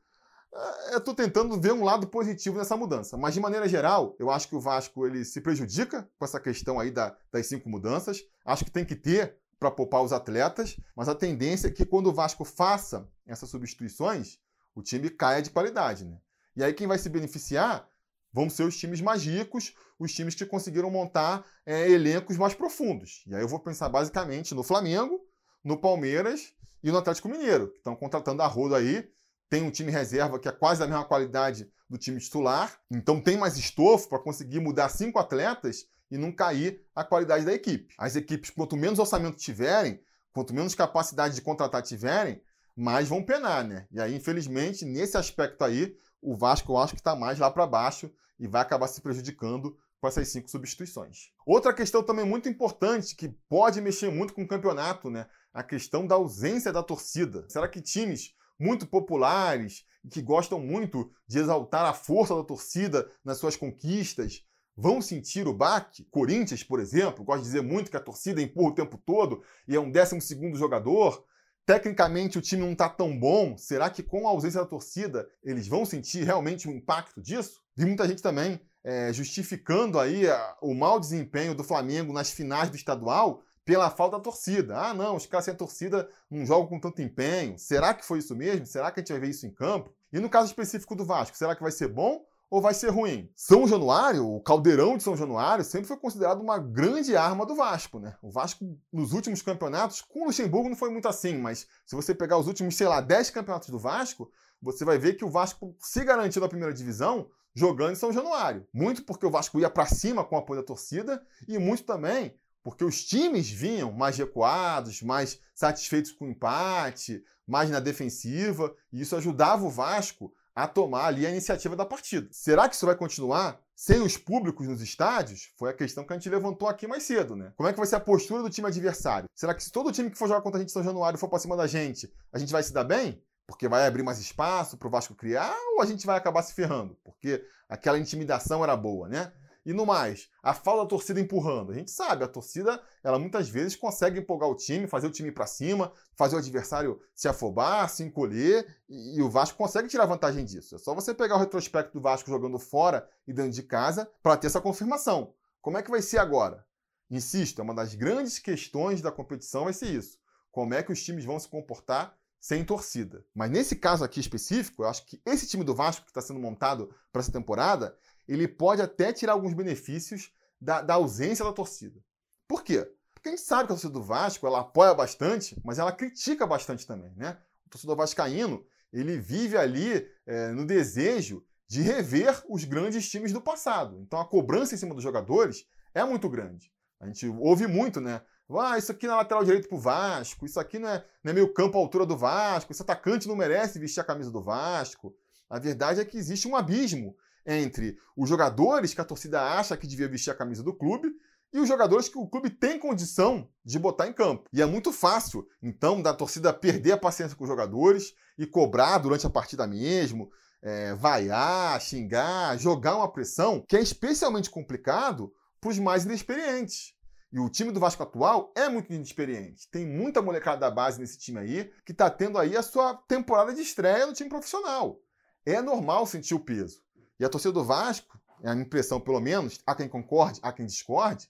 É, 0.54 0.94
eu 0.94 0.98
estou 1.00 1.16
tentando 1.16 1.60
ver 1.60 1.74
um 1.74 1.84
lado 1.84 2.08
positivo 2.08 2.58
nessa 2.58 2.78
mudança. 2.78 3.18
Mas, 3.18 3.34
de 3.34 3.40
maneira 3.40 3.68
geral, 3.68 4.16
eu 4.20 4.30
acho 4.30 4.48
que 4.48 4.56
o 4.56 4.60
Vasco 4.60 5.06
ele 5.06 5.26
se 5.26 5.42
prejudica 5.42 6.08
com 6.18 6.26
essa 6.26 6.40
questão 6.40 6.80
aí 6.80 6.92
da, 6.92 7.16
das 7.32 7.48
cinco 7.48 7.70
mudanças. 7.70 8.20
Acho 8.46 8.66
que 8.66 8.72
tem 8.72 8.86
que 8.86 8.96
ter 8.96 9.38
para 9.64 9.72
poupar 9.72 10.04
os 10.04 10.12
atletas, 10.12 10.78
mas 10.94 11.08
a 11.08 11.16
tendência 11.16 11.68
é 11.70 11.72
que 11.72 11.86
quando 11.86 12.08
o 12.08 12.14
Vasco 12.14 12.44
faça 12.44 13.08
essas 13.26 13.50
substituições, 13.50 14.38
o 14.76 14.82
time 14.82 15.10
caia 15.10 15.42
de 15.42 15.50
qualidade. 15.50 16.04
Né? 16.04 16.18
E 16.54 16.62
aí 16.62 16.74
quem 16.74 16.86
vai 16.86 16.98
se 16.98 17.08
beneficiar 17.08 17.88
vão 18.34 18.50
ser 18.50 18.64
os 18.64 18.78
times 18.78 19.00
mais 19.00 19.24
ricos, 19.24 19.74
os 19.98 20.14
times 20.14 20.36
que 20.36 20.46
conseguiram 20.46 20.92
montar 20.92 21.46
é, 21.66 21.90
elencos 21.90 22.36
mais 22.36 22.54
profundos. 22.54 23.24
E 23.26 23.34
aí 23.34 23.42
eu 23.42 23.48
vou 23.48 23.60
pensar 23.60 23.88
basicamente 23.88 24.54
no 24.54 24.64
Flamengo, 24.64 25.26
no 25.64 25.78
Palmeiras 25.78 26.54
e 26.84 26.92
no 26.92 26.98
Atlético 26.98 27.30
Mineiro, 27.30 27.70
que 27.70 27.78
estão 27.78 27.96
contratando 27.96 28.42
a 28.42 28.48
rodo 28.48 28.76
aí 28.76 29.10
tem 29.50 29.64
um 29.64 29.72
time 29.72 29.92
reserva 29.92 30.40
que 30.40 30.50
é 30.50 30.52
quase 30.52 30.80
da 30.80 30.88
mesma 30.88 31.06
qualidade 31.06 31.72
do 31.88 31.96
time 31.96 32.20
titular, 32.20 32.76
então 32.90 33.22
tem 33.22 33.38
mais 33.38 33.56
estofo 33.56 34.10
para 34.10 34.18
conseguir 34.18 34.60
mudar 34.60 34.90
cinco 34.90 35.20
atletas 35.20 35.86
e 36.14 36.18
não 36.18 36.32
cair 36.32 36.86
a 36.96 37.04
qualidade 37.04 37.44
da 37.44 37.52
equipe. 37.52 37.92
As 37.98 38.16
equipes, 38.16 38.52
quanto 38.52 38.78
menos 38.78 39.00
orçamento 39.00 39.36
tiverem, 39.36 40.00
quanto 40.32 40.54
menos 40.54 40.76
capacidade 40.76 41.34
de 41.34 41.42
contratar 41.42 41.82
tiverem, 41.82 42.40
mais 42.76 43.08
vão 43.08 43.24
penar, 43.24 43.64
né? 43.64 43.88
E 43.92 44.00
aí, 44.00 44.16
infelizmente, 44.16 44.86
nesse 44.86 45.18
aspecto 45.18 45.64
aí, 45.64 45.98
o 46.22 46.36
Vasco 46.36 46.72
eu 46.72 46.78
acho 46.78 46.94
que 46.94 47.00
está 47.00 47.16
mais 47.16 47.40
lá 47.40 47.50
para 47.50 47.66
baixo 47.66 48.12
e 48.40 48.46
vai 48.48 48.62
acabar 48.62 48.88
se 48.88 49.02
prejudicando 49.02 49.76
com 50.00 50.08
essas 50.08 50.28
cinco 50.28 50.52
substituições. 50.52 51.32
Outra 51.48 51.74
questão 51.74 52.04
também 52.04 52.26
muito 52.26 52.48
importante 52.48 53.16
que 53.16 53.30
pode 53.50 53.82
mexer 53.82 54.12
muito 54.12 54.36
com 54.36 54.44
o 54.44 54.48
campeonato, 54.48 55.10
né? 55.10 55.26
A 55.52 55.64
questão 55.64 56.06
da 56.06 56.14
ausência 56.14 56.72
da 56.72 56.84
torcida. 56.84 57.44
Será 57.50 57.68
que 57.68 57.82
times 57.82 58.36
muito 58.60 58.86
populares 58.86 59.84
que 60.12 60.22
gostam 60.22 60.60
muito 60.60 61.12
de 61.28 61.40
exaltar 61.40 61.86
a 61.86 61.94
força 61.94 62.36
da 62.36 62.44
torcida 62.44 63.10
nas 63.26 63.40
suas 63.40 63.56
conquistas, 63.56 64.44
vão 64.76 65.02
sentir 65.02 65.48
o 65.48 65.54
baque? 65.54 66.04
Corinthians, 66.06 66.64
por 66.64 66.80
exemplo, 66.80 67.24
gosta 67.24 67.42
de 67.42 67.48
dizer 67.48 67.62
muito 67.62 67.92
que 67.92 67.98
a 67.98 68.02
torcida 68.02 68.42
empurra 68.42 68.70
o 68.70 68.76
tempo 68.76 68.98
todo 68.98 69.44
e 69.68 69.76
é 69.76 69.80
um 69.80 69.92
décimo 69.92 70.22
segundo 70.22 70.58
jogador. 70.58 71.24
Tecnicamente 71.66 72.38
o 72.38 72.42
time 72.42 72.62
não 72.62 72.74
está 72.74 72.90
tão 72.90 73.18
bom. 73.18 73.58
Será 73.58 73.90
que 73.90 74.04
com 74.04 74.28
a 74.28 74.32
ausência 74.32 74.60
da 74.60 74.68
torcida 74.68 75.28
eles 75.44 75.68
vão 75.68 75.86
sentir 75.86 76.24
realmente 76.24 76.68
o 76.68 76.72
impacto 76.72 77.22
disso? 77.22 77.62
Vi 77.76 77.86
muita 77.86 78.08
gente 78.08 78.22
também 78.22 78.60
é, 78.84 79.14
justificando 79.14 79.98
aí 79.98 80.30
a, 80.30 80.58
o 80.62 80.74
mau 80.74 81.00
desempenho 81.00 81.56
do 81.56 81.64
Flamengo 81.64 82.12
nas 82.12 82.32
finais 82.32 82.70
do 82.70 82.76
estadual 82.76 83.42
pela 83.64 83.90
falta 83.90 84.18
da 84.18 84.24
torcida. 84.24 84.78
Ah, 84.78 84.94
não, 84.94 85.16
os 85.16 85.26
caras 85.26 85.46
sem 85.46 85.56
torcida 85.56 86.10
não 86.30 86.46
jogam 86.46 86.68
com 86.68 86.80
tanto 86.80 87.02
empenho. 87.02 87.58
Será 87.58 87.94
que 87.94 88.06
foi 88.06 88.20
isso 88.20 88.36
mesmo? 88.36 88.66
Será 88.66 88.92
que 88.92 89.00
a 89.00 89.02
gente 89.02 89.12
vai 89.12 89.22
ver 89.22 89.30
isso 89.30 89.48
em 89.48 89.52
campo? 89.52 89.94
E 90.12 90.20
no 90.20 90.30
caso 90.30 90.48
específico 90.48 90.96
do 90.96 91.06
Vasco, 91.06 91.38
será 91.38 91.56
que 91.56 91.64
vai 91.64 91.72
ser 91.72 91.88
bom 91.88 92.26
ou 92.54 92.62
vai 92.62 92.76
ser 92.76 92.90
ruim? 92.90 93.28
São 93.36 93.68
Januário, 93.68 94.30
o 94.30 94.40
caldeirão 94.40 94.96
de 94.96 95.02
São 95.02 95.18
Januário, 95.18 95.64
sempre 95.64 95.88
foi 95.88 95.98
considerado 95.98 96.40
uma 96.40 96.60
grande 96.60 97.18
arma 97.18 97.48
do 97.48 97.56
Vasco, 97.56 98.00
né? 98.00 98.16
O 98.22 98.30
Vasco, 98.30 98.78
nos 98.92 99.12
últimos 99.12 99.42
campeonatos, 99.42 100.02
com 100.02 100.22
o 100.22 100.26
Luxemburgo 100.26 100.70
não 100.70 100.76
foi 100.76 100.92
muito 100.92 101.08
assim, 101.08 101.36
mas 101.36 101.66
se 101.84 101.96
você 101.96 102.14
pegar 102.14 102.38
os 102.38 102.46
últimos, 102.46 102.76
sei 102.76 102.88
lá, 102.88 103.02
10 103.02 103.32
campeonatos 103.32 103.70
do 103.70 103.80
Vasco, 103.80 104.32
você 104.62 104.86
vai 104.86 105.00
ver 105.00 105.16
que 105.16 105.26
o 105.26 105.32
Vasco 105.32 105.76
se 105.80 106.06
garantiu 106.06 106.44
na 106.44 106.48
primeira 106.48 106.72
divisão 106.72 107.28
jogando 107.56 107.94
em 107.94 107.96
São 107.96 108.14
Januário. 108.14 108.68
Muito 108.72 109.04
porque 109.04 109.26
o 109.26 109.32
Vasco 109.32 109.60
ia 109.60 109.68
para 109.68 109.88
cima 109.88 110.24
com 110.24 110.36
o 110.36 110.38
apoio 110.38 110.62
da 110.62 110.68
torcida 110.68 111.26
e 111.48 111.58
muito 111.58 111.82
também 111.82 112.36
porque 112.64 112.84
os 112.84 113.04
times 113.04 113.50
vinham 113.50 113.92
mais 113.92 114.18
recuados, 114.18 115.02
mais 115.02 115.40
satisfeitos 115.54 116.14
com 116.14 116.26
o 116.26 116.30
empate, 116.30 117.22
mais 117.46 117.70
na 117.70 117.82
defensiva, 117.82 118.74
e 118.92 119.02
isso 119.02 119.16
ajudava 119.16 119.66
o 119.66 119.70
Vasco 119.70 120.34
a 120.56 120.68
tomar 120.68 121.06
ali 121.06 121.26
a 121.26 121.30
iniciativa 121.30 121.76
da 121.76 121.86
partida. 121.86 122.28
Será 122.32 122.70
que 122.70 122.76
isso 122.76 122.86
vai 122.86 122.96
continuar 122.96 123.60
sem 123.76 124.02
os 124.02 124.18
públicos 124.18 124.68
nos 124.68 124.82
estádios? 124.82 125.52
Foi 125.58 125.70
a 125.70 125.74
questão 125.74 126.06
que 126.06 126.14
a 126.14 126.16
gente 126.16 126.30
levantou 126.30 126.68
aqui 126.68 126.88
mais 126.88 127.04
cedo, 127.04 127.36
né? 127.36 127.52
Como 127.56 127.68
é 127.68 127.74
que 127.74 127.80
vai 127.80 127.88
ser 127.88 127.96
a 127.96 128.00
postura 128.00 128.44
do 128.44 128.50
time 128.50 128.68
adversário? 128.68 129.28
Será 129.34 129.54
que 129.54 129.64
se 129.64 129.72
todo 129.72 129.92
time 129.92 130.12
que 130.12 130.18
for 130.18 130.28
jogar 130.28 130.42
contra 130.42 130.60
a 130.60 130.62
gente 130.62 130.70
em 130.70 130.74
São 130.74 130.84
Januário 130.84 131.18
for 131.18 131.28
para 131.28 131.40
cima 131.40 131.58
da 131.58 131.66
gente, 131.66 132.12
a 132.32 132.38
gente 132.38 132.52
vai 132.52 132.62
se 132.62 132.74
dar 132.74 132.84
bem? 132.84 133.22
Porque 133.48 133.68
vai 133.68 133.86
abrir 133.86 134.04
mais 134.04 134.20
espaço 134.20 134.78
para 134.78 134.88
o 134.88 134.92
Vasco 134.92 135.16
criar 135.16 135.56
ou 135.74 135.82
a 135.82 135.86
gente 135.86 136.06
vai 136.06 136.18
acabar 136.18 136.42
se 136.44 136.54
ferrando? 136.54 136.98
Porque 137.04 137.44
aquela 137.68 138.00
intimidação 138.00 138.64
era 138.64 138.76
boa, 138.78 139.10
né? 139.10 139.34
E 139.66 139.72
no 139.72 139.86
mais, 139.86 140.30
a 140.42 140.54
falta 140.54 140.84
da 140.84 140.90
torcida 140.90 141.22
empurrando. 141.22 141.72
A 141.72 141.76
gente 141.76 141.90
sabe, 141.90 142.24
a 142.24 142.28
torcida, 142.28 142.82
ela 143.02 143.18
muitas 143.18 143.48
vezes 143.48 143.76
consegue 143.76 144.20
empolgar 144.20 144.50
o 144.50 144.56
time, 144.56 144.88
fazer 144.88 145.08
o 145.08 145.12
time 145.12 145.32
para 145.32 145.48
cima, 145.48 145.92
fazer 146.16 146.36
o 146.36 146.40
adversário 146.40 147.00
se 147.16 147.30
afobar, 147.30 147.90
se 147.90 148.04
encolher, 148.04 148.68
e, 148.90 149.18
e, 149.18 149.22
o 149.22 149.30
Vasco 149.30 149.58
consegue 149.58 149.88
tirar 149.88 150.06
vantagem 150.06 150.44
disso. 150.44 150.76
É 150.76 150.78
só 150.78 150.94
você 150.94 151.14
pegar 151.14 151.36
o 151.36 151.40
retrospecto 151.40 151.94
do 151.94 152.02
Vasco 152.02 152.30
jogando 152.30 152.60
fora 152.60 153.08
e 153.26 153.32
dentro 153.32 153.52
de 153.52 153.64
casa 153.64 154.12
para 154.22 154.36
ter 154.36 154.48
essa 154.48 154.60
confirmação. 154.60 155.34
Como 155.62 155.78
é 155.78 155.82
que 155.82 155.92
vai 155.92 156.02
ser 156.02 156.18
agora? 156.18 156.66
Insisto, 157.10 157.62
é 157.62 157.64
uma 157.64 157.74
das 157.74 157.96
grandes 157.96 158.40
questões 158.40 159.02
da 159.02 159.12
competição 159.12 159.64
vai 159.64 159.74
ser 159.74 159.88
isso. 159.88 160.18
Como 160.52 160.74
é 160.74 160.84
que 160.84 160.92
os 160.92 161.02
times 161.02 161.24
vão 161.24 161.40
se 161.40 161.48
comportar 161.48 162.18
sem 162.44 162.66
torcida. 162.66 163.26
Mas 163.34 163.50
nesse 163.50 163.74
caso 163.74 164.04
aqui 164.04 164.20
específico, 164.20 164.84
eu 164.84 164.90
acho 164.90 165.06
que 165.06 165.22
esse 165.26 165.48
time 165.48 165.64
do 165.64 165.74
Vasco 165.74 166.04
que 166.04 166.12
está 166.12 166.20
sendo 166.20 166.42
montado 166.42 166.94
para 167.10 167.22
essa 167.22 167.32
temporada, 167.32 167.98
ele 168.28 168.48
pode 168.48 168.82
até 168.82 169.12
tirar 169.12 169.34
alguns 169.34 169.54
benefícios 169.54 170.32
da, 170.60 170.82
da, 170.82 170.96
ausência 170.96 171.44
da 171.44 171.54
torcida. 171.54 172.00
Por 172.48 172.64
quê? 172.64 172.90
Porque 173.14 173.30
a 173.30 173.32
gente 173.32 173.42
sabe 173.42 173.64
que 173.68 173.74
a 173.74 173.76
torcida 173.76 173.94
do 173.94 174.04
Vasco 174.04 174.48
ela 174.48 174.62
apoia 174.62 174.94
bastante, 174.94 175.60
mas 175.64 175.80
ela 175.80 175.92
critica 175.92 176.46
bastante 176.48 176.88
também, 176.88 177.14
né? 177.16 177.38
O 177.66 177.70
torcedor 177.70 177.96
vascaíno 177.96 178.66
ele 178.92 179.18
vive 179.18 179.58
ali 179.58 180.08
é, 180.26 180.52
no 180.52 180.66
desejo 180.66 181.44
de 181.68 181.82
rever 181.82 182.44
os 182.48 182.64
grandes 182.64 183.10
times 183.10 183.34
do 183.34 183.42
passado. 183.42 184.00
Então 184.02 184.20
a 184.20 184.26
cobrança 184.26 184.76
em 184.76 184.78
cima 184.78 184.94
dos 184.94 185.04
jogadores 185.04 185.66
é 185.94 186.04
muito 186.04 186.30
grande. 186.30 186.72
A 187.00 187.08
gente 187.08 187.28
ouve 187.28 187.68
muito, 187.68 188.00
né? 188.00 188.22
Ah, 188.56 188.78
isso 188.78 188.92
aqui 188.92 189.08
na 189.08 189.16
lateral 189.16 189.44
direito 189.44 189.68
pro 189.68 189.80
Vasco, 189.80 190.46
isso 190.46 190.60
aqui 190.60 190.78
não 190.78 190.88
é, 190.88 191.04
não 191.24 191.32
é 191.32 191.34
meio 191.34 191.52
campo 191.54 191.78
à 191.78 191.82
altura 191.82 192.06
do 192.06 192.16
Vasco, 192.16 192.72
esse 192.72 192.82
atacante 192.82 193.28
não 193.28 193.36
merece 193.36 193.80
vestir 193.80 194.00
a 194.00 194.04
camisa 194.04 194.30
do 194.30 194.44
Vasco. 194.44 195.16
A 195.50 195.58
verdade 195.58 196.00
é 196.00 196.06
que 196.06 196.18
existe 196.18 196.48
um 196.48 196.56
abismo 196.56 197.16
entre 197.46 197.98
os 198.16 198.30
jogadores 198.30 198.94
que 198.94 199.02
a 199.02 199.06
torcida 199.06 199.42
acha 199.42 199.78
que 199.78 199.88
devia 199.88 200.08
vestir 200.08 200.32
a 200.32 200.36
camisa 200.36 200.64
do 200.64 200.74
clube 200.74 201.10
e 201.54 201.60
os 201.60 201.68
jogadores 201.68 202.10
que 202.10 202.18
o 202.18 202.28
clube 202.28 202.50
tem 202.50 202.80
condição 202.80 203.48
de 203.64 203.78
botar 203.78 204.08
em 204.08 204.14
campo. 204.14 204.50
E 204.52 204.62
é 204.62 204.66
muito 204.66 204.92
fácil, 204.92 205.48
então, 205.62 206.02
da 206.02 206.14
torcida 206.14 206.52
perder 206.52 206.94
a 206.94 206.98
paciência 206.98 207.38
com 207.38 207.44
os 207.44 207.50
jogadores 207.50 208.14
e 208.38 208.48
cobrar 208.48 208.98
durante 208.98 209.28
a 209.28 209.30
partida 209.30 209.68
mesmo, 209.68 210.32
é, 210.64 210.96
vaiar, 210.96 211.80
xingar, 211.80 212.58
jogar 212.58 212.96
uma 212.96 213.12
pressão, 213.12 213.64
que 213.68 213.78
é 213.78 213.82
especialmente 213.82 214.50
complicado 214.50 215.32
para 215.62 215.70
os 215.70 215.78
mais 215.78 216.06
inexperientes. 216.06 216.94
E 217.32 217.40
o 217.40 217.50
time 217.50 217.72
do 217.72 217.80
Vasco 217.80 218.04
atual 218.04 218.52
é 218.56 218.70
muito 218.70 218.94
inexperiente. 218.94 219.68
Tem 219.72 219.88
muita 219.88 220.22
molecada 220.22 220.60
da 220.60 220.72
base 220.72 221.00
nesse 221.00 221.18
time 221.18 221.40
aí 221.40 221.72
que 221.86 221.92
está 221.92 222.10
tendo 222.10 222.38
aí 222.38 222.56
a 222.56 222.62
sua 222.62 222.96
temporada 223.08 223.54
de 223.54 223.62
estreia 223.62 224.06
no 224.06 224.14
time 224.14 224.30
profissional. 224.30 225.00
É 225.46 225.62
normal 225.62 226.06
sentir 226.06 226.36
o 226.36 226.40
peso. 226.40 226.83
E 227.20 227.26
a 227.26 227.30
torcida 227.30 227.54
do 227.54 227.64
Vasco, 227.64 228.20
é 228.44 228.50
a 228.50 228.56
impressão 228.56 229.00
pelo 229.00 229.20
menos, 229.20 229.60
há 229.66 229.74
quem 229.74 229.88
concorde, 229.88 230.40
há 230.44 230.52
quem 230.52 230.66
discorde, 230.66 231.30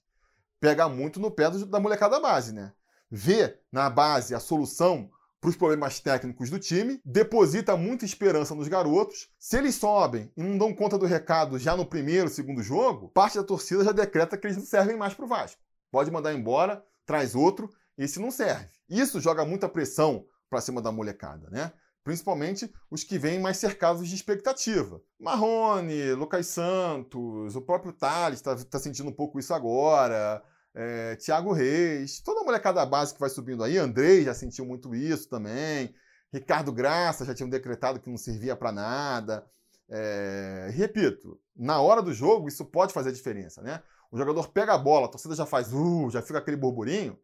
pega 0.60 0.88
muito 0.90 1.20
no 1.20 1.30
pé 1.30 1.50
da 1.50 1.80
molecada 1.80 2.16
da 2.16 2.22
base, 2.22 2.54
né? 2.54 2.74
Vê 3.12 3.60
na 3.72 3.90
base 3.90 4.34
a 4.34 4.40
solução 4.40 5.10
para 5.40 5.50
os 5.50 5.58
problemas 5.58 6.00
técnicos 6.00 6.50
do 6.50 6.58
time, 6.58 7.02
deposita 7.04 7.76
muita 7.76 8.06
esperança 8.06 8.56
nos 8.56 8.70
garotos. 8.70 9.30
Se 9.38 9.58
eles 9.58 9.76
sobem 9.76 10.32
e 10.38 10.42
não 10.42 10.58
dão 10.58 10.74
conta 10.74 10.98
do 10.98 11.06
recado 11.06 11.60
já 11.60 11.76
no 11.76 11.86
primeiro, 11.86 12.30
segundo 12.30 12.64
jogo, 12.64 13.10
parte 13.10 13.38
da 13.38 13.44
torcida 13.44 13.84
já 13.84 13.92
decreta 13.92 14.38
que 14.38 14.48
eles 14.48 14.56
não 14.56 14.66
servem 14.66 14.96
mais 14.96 15.14
para 15.14 15.26
o 15.26 15.28
Vasco. 15.28 15.62
Pode 15.92 16.10
mandar 16.10 16.34
embora, 16.34 16.82
traz 17.06 17.36
outro, 17.36 17.70
esse 17.98 18.22
não 18.22 18.32
serve. 18.32 18.70
Isso 18.90 19.20
joga 19.20 19.44
muita 19.44 19.68
pressão 19.68 20.26
para 20.50 20.62
cima 20.62 20.82
da 20.82 20.94
molecada, 20.94 21.50
né? 21.50 21.74
Principalmente 22.04 22.72
os 22.92 23.04
que 23.04 23.18
vêm 23.18 23.40
mais 23.40 23.58
cercados 23.58 24.08
de 24.08 24.16
expectativa. 24.16 25.02
Marrone, 25.20 26.14
Lucas 26.14 26.48
Santos, 26.48 27.56
o 27.56 27.62
próprio 27.62 27.94
Thales 27.94 28.40
está 28.40 28.56
tá 28.56 28.78
sentindo 28.78 29.10
um 29.10 29.14
pouco 29.14 29.40
isso 29.40 29.54
agora. 29.54 30.44
É, 30.76 31.16
Thiago 31.16 31.54
Reis, 31.54 32.20
toda 32.20 32.42
a 32.42 32.44
molecada 32.44 32.86
base 32.86 33.14
que 33.14 33.20
vai 33.20 33.30
subindo 33.30 33.64
aí. 33.64 33.78
Andrei 33.78 34.24
já 34.24 34.34
sentiu 34.34 34.66
muito 34.66 34.94
isso 34.94 35.30
também. 35.30 35.96
Ricardo 36.34 36.74
Graça 36.74 37.24
já 37.24 37.34
tinha 37.34 37.48
decretado 37.48 38.00
que 38.00 38.10
não 38.10 38.18
servia 38.18 38.56
para 38.56 38.72
nada. 38.72 39.46
É, 39.90 40.70
repito, 40.74 41.40
na 41.56 41.80
hora 41.80 42.02
do 42.02 42.12
jogo 42.12 42.48
isso 42.48 42.66
pode 42.66 42.92
fazer 42.92 43.12
diferença, 43.12 43.62
né? 43.62 43.82
O 44.12 44.18
jogador 44.18 44.50
pega 44.50 44.74
a 44.74 44.78
bola, 44.78 45.06
a 45.06 45.10
torcida 45.10 45.36
já 45.36 45.46
faz, 45.46 45.72
uh, 45.74 46.10
já 46.10 46.22
fica 46.22 46.40
aquele 46.40 46.58
burburinho 46.58 47.18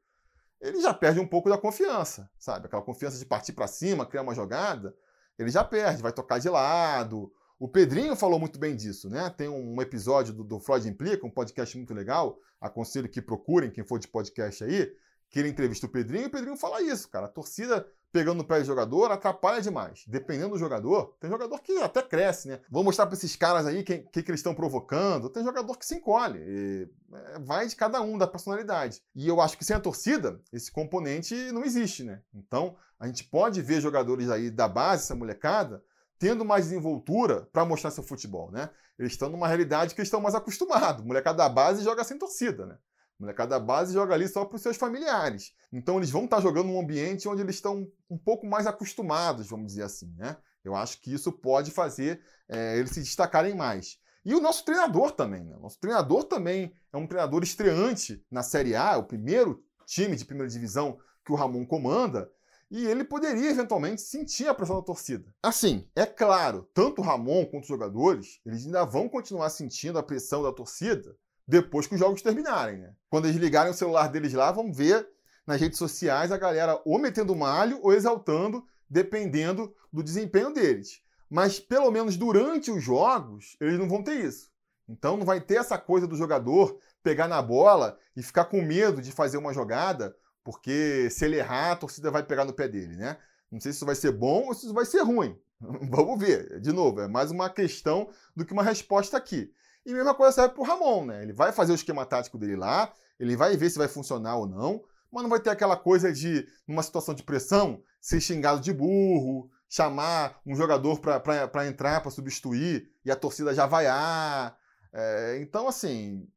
ele 0.61 0.81
já 0.81 0.93
perde 0.93 1.19
um 1.19 1.27
pouco 1.27 1.49
da 1.49 1.57
confiança, 1.57 2.29
sabe? 2.37 2.65
Aquela 2.65 2.81
confiança 2.81 3.17
de 3.17 3.25
partir 3.25 3.53
para 3.53 3.67
cima, 3.67 4.05
criar 4.05 4.21
uma 4.23 4.35
jogada, 4.35 4.95
ele 5.37 5.49
já 5.49 5.63
perde, 5.63 6.01
vai 6.01 6.11
tocar 6.11 6.39
de 6.39 6.49
lado. 6.49 7.31
O 7.57 7.67
Pedrinho 7.67 8.15
falou 8.15 8.39
muito 8.39 8.59
bem 8.59 8.75
disso, 8.75 9.09
né? 9.09 9.29
Tem 9.29 9.47
um 9.47 9.81
episódio 9.81 10.33
do, 10.33 10.43
do 10.43 10.59
Freud 10.59 10.87
Implica, 10.87 11.25
um 11.25 11.31
podcast 11.31 11.77
muito 11.77 11.93
legal. 11.93 12.37
Aconselho 12.59 13.09
que 13.09 13.21
procurem, 13.21 13.71
quem 13.71 13.85
for 13.85 13.99
de 13.99 14.07
podcast 14.07 14.63
aí, 14.63 14.91
que 15.29 15.39
ele 15.39 15.49
entrevista 15.49 15.85
o 15.85 15.89
Pedrinho, 15.89 16.23
e 16.23 16.27
o 16.27 16.31
Pedrinho 16.31 16.57
fala 16.57 16.81
isso, 16.81 17.07
cara. 17.09 17.25
A 17.25 17.29
torcida 17.29 17.85
pegando 18.11 18.37
no 18.37 18.43
pé 18.43 18.59
do 18.59 18.65
jogador 18.65 19.11
atrapalha 19.11 19.61
demais. 19.61 20.03
Dependendo 20.07 20.49
do 20.49 20.57
jogador, 20.57 21.15
tem 21.19 21.29
jogador 21.29 21.59
que 21.61 21.77
até 21.77 22.01
cresce, 22.01 22.47
né? 22.47 22.59
Vou 22.69 22.83
mostrar 22.83 23.05
para 23.05 23.15
esses 23.15 23.35
caras 23.35 23.65
aí 23.65 23.81
o 23.81 23.83
que, 23.83 23.99
que, 23.99 24.23
que, 24.23 24.31
eles 24.31 24.39
estão 24.39 24.55
provocando. 24.55 25.29
Tem 25.29 25.43
jogador 25.43 25.77
que 25.77 25.85
se 25.85 25.95
encolhe. 25.95 26.39
É, 26.41 27.39
vai 27.39 27.67
de 27.67 27.75
cada 27.75 28.01
um, 28.01 28.17
da 28.17 28.27
personalidade. 28.27 29.01
E 29.15 29.27
eu 29.27 29.39
acho 29.39 29.57
que 29.57 29.65
sem 29.65 29.75
a 29.75 29.79
torcida, 29.79 30.41
esse 30.51 30.71
componente 30.71 31.35
não 31.51 31.63
existe, 31.63 32.03
né? 32.03 32.21
Então, 32.33 32.75
a 32.99 33.05
gente 33.05 33.23
pode 33.23 33.61
ver 33.61 33.81
jogadores 33.81 34.29
aí 34.29 34.49
da 34.49 34.67
base, 34.67 35.03
essa 35.03 35.15
molecada, 35.15 35.83
tendo 36.17 36.43
mais 36.43 36.65
desenvoltura 36.65 37.47
para 37.53 37.65
mostrar 37.65 37.91
seu 37.91 38.03
futebol, 38.03 38.51
né? 38.51 38.69
Eles 38.97 39.13
estão 39.13 39.29
numa 39.29 39.47
realidade 39.47 39.95
que 39.95 40.01
eles 40.01 40.07
estão 40.07 40.19
mais 40.19 40.35
acostumados. 40.35 41.05
Molecada 41.05 41.37
da 41.37 41.47
base 41.47 41.83
joga 41.83 42.03
sem 42.03 42.17
torcida, 42.17 42.65
né? 42.65 42.77
Molecada 43.19 43.51
da 43.51 43.59
base 43.59 43.93
joga 43.93 44.13
ali 44.13 44.27
só 44.27 44.45
para 44.45 44.55
os 44.55 44.61
seus 44.61 44.77
familiares. 44.77 45.51
Então 45.71 45.97
eles 45.97 46.09
vão 46.09 46.25
estar 46.25 46.39
jogando 46.39 46.67
num 46.67 46.79
ambiente 46.79 47.27
onde 47.27 47.41
eles 47.41 47.55
estão 47.55 47.87
um 48.09 48.17
pouco 48.17 48.47
mais 48.47 48.65
acostumados, 48.65 49.47
vamos 49.47 49.67
dizer 49.67 49.83
assim, 49.83 50.13
né? 50.15 50.37
Eu 50.63 50.75
acho 50.75 51.01
que 51.01 51.13
isso 51.13 51.31
pode 51.31 51.71
fazer 51.71 52.21
é, 52.47 52.77
eles 52.77 52.91
se 52.91 53.01
destacarem 53.01 53.55
mais. 53.55 53.97
E 54.25 54.33
o 54.33 54.41
nosso 54.41 54.63
treinador 54.65 55.11
também, 55.11 55.43
né? 55.43 55.55
Nosso 55.57 55.79
treinador 55.79 56.23
também 56.23 56.73
é 56.93 56.97
um 56.97 57.07
treinador 57.07 57.43
estreante 57.43 58.23
na 58.29 58.43
Série 58.43 58.75
A, 58.75 58.97
o 58.97 59.03
primeiro 59.03 59.63
time 59.85 60.15
de 60.15 60.25
primeira 60.25 60.49
divisão 60.49 60.97
que 61.25 61.31
o 61.31 61.35
Ramon 61.35 61.65
comanda, 61.65 62.29
e 62.71 62.85
ele 62.85 63.03
poderia 63.03 63.49
eventualmente 63.49 64.01
sentir 64.01 64.47
a 64.47 64.53
pressão 64.53 64.75
da 64.75 64.83
torcida. 64.83 65.33
Assim, 65.41 65.87
é 65.95 66.05
claro, 66.05 66.69
tanto 66.73 67.01
o 67.01 67.03
Ramon 67.03 67.45
quanto 67.45 67.63
os 67.63 67.67
jogadores, 67.69 68.39
eles 68.45 68.65
ainda 68.65 68.85
vão 68.85 69.09
continuar 69.09 69.49
sentindo 69.49 69.97
a 69.97 70.03
pressão 70.03 70.43
da 70.43 70.51
torcida 70.51 71.15
depois 71.49 71.87
que 71.87 71.95
os 71.95 71.99
jogos 71.99 72.21
terminarem. 72.21 72.77
Né? 72.77 72.93
Quando 73.09 73.25
eles 73.25 73.37
ligarem 73.37 73.71
o 73.71 73.75
celular 73.75 74.07
deles 74.07 74.33
lá, 74.33 74.51
vão 74.51 74.71
ver 74.71 75.09
nas 75.47 75.59
redes 75.59 75.79
sociais 75.79 76.31
a 76.31 76.37
galera 76.37 76.79
ou 76.85 76.99
metendo 76.99 77.35
malho 77.35 77.79
ou 77.81 77.91
exaltando, 77.91 78.63
dependendo 78.87 79.73
do 79.91 80.03
desempenho 80.03 80.53
deles. 80.53 81.01
Mas 81.27 81.59
pelo 81.59 81.89
menos 81.89 82.15
durante 82.15 82.69
os 82.69 82.83
jogos, 82.83 83.57
eles 83.59 83.79
não 83.79 83.89
vão 83.89 84.03
ter 84.03 84.23
isso. 84.23 84.51
Então 84.87 85.17
não 85.17 85.25
vai 85.25 85.41
ter 85.41 85.55
essa 85.55 85.75
coisa 85.75 86.05
do 86.05 86.15
jogador 86.15 86.77
pegar 87.01 87.27
na 87.27 87.41
bola 87.41 87.97
e 88.15 88.21
ficar 88.21 88.45
com 88.45 88.61
medo 88.61 89.01
de 89.01 89.11
fazer 89.11 89.37
uma 89.37 89.53
jogada, 89.53 90.15
porque 90.43 91.09
se 91.09 91.25
ele 91.25 91.37
errar, 91.37 91.71
a 91.71 91.75
torcida 91.75 92.11
vai 92.11 92.21
pegar 92.21 92.45
no 92.45 92.53
pé 92.53 92.67
dele, 92.67 92.95
né? 92.95 93.17
Não 93.51 93.59
sei 93.59 93.71
se 93.71 93.77
isso 93.77 93.85
vai 93.87 93.95
ser 93.95 94.11
bom 94.11 94.45
ou 94.45 94.53
se 94.53 94.65
isso 94.65 94.73
vai 94.73 94.85
ser 94.85 95.01
ruim. 95.01 95.35
Vamos 95.59 96.19
ver. 96.19 96.59
De 96.59 96.71
novo, 96.71 97.01
é 97.01 97.07
mais 97.07 97.31
uma 97.31 97.49
questão 97.49 98.07
do 98.35 98.45
que 98.45 98.53
uma 98.53 98.61
resposta 98.61 99.17
aqui. 99.17 99.51
E 99.85 99.93
mesma 99.93 100.13
coisa 100.13 100.33
serve 100.33 100.53
para 100.53 100.61
o 100.61 100.65
Ramon, 100.65 101.05
né? 101.05 101.23
Ele 101.23 101.33
vai 101.33 101.51
fazer 101.51 101.71
o 101.71 101.75
esquema 101.75 102.05
tático 102.05 102.37
dele 102.37 102.55
lá, 102.55 102.93
ele 103.19 103.35
vai 103.35 103.55
ver 103.57 103.69
se 103.69 103.77
vai 103.77 103.87
funcionar 103.87 104.37
ou 104.37 104.47
não, 104.47 104.83
mas 105.11 105.23
não 105.23 105.29
vai 105.29 105.39
ter 105.39 105.49
aquela 105.49 105.75
coisa 105.75 106.11
de, 106.11 106.47
numa 106.67 106.83
situação 106.83 107.13
de 107.15 107.23
pressão, 107.23 107.81
ser 107.99 108.21
xingado 108.21 108.61
de 108.61 108.71
burro, 108.71 109.49
chamar 109.67 110.39
um 110.45 110.55
jogador 110.55 110.99
para 110.99 111.67
entrar, 111.67 112.01
para 112.01 112.11
substituir, 112.11 112.91
e 113.03 113.11
a 113.11 113.15
torcida 113.15 113.53
já 113.53 113.65
vaiar. 113.65 114.57
É, 114.91 115.39
então, 115.41 115.67
assim, 115.67 116.27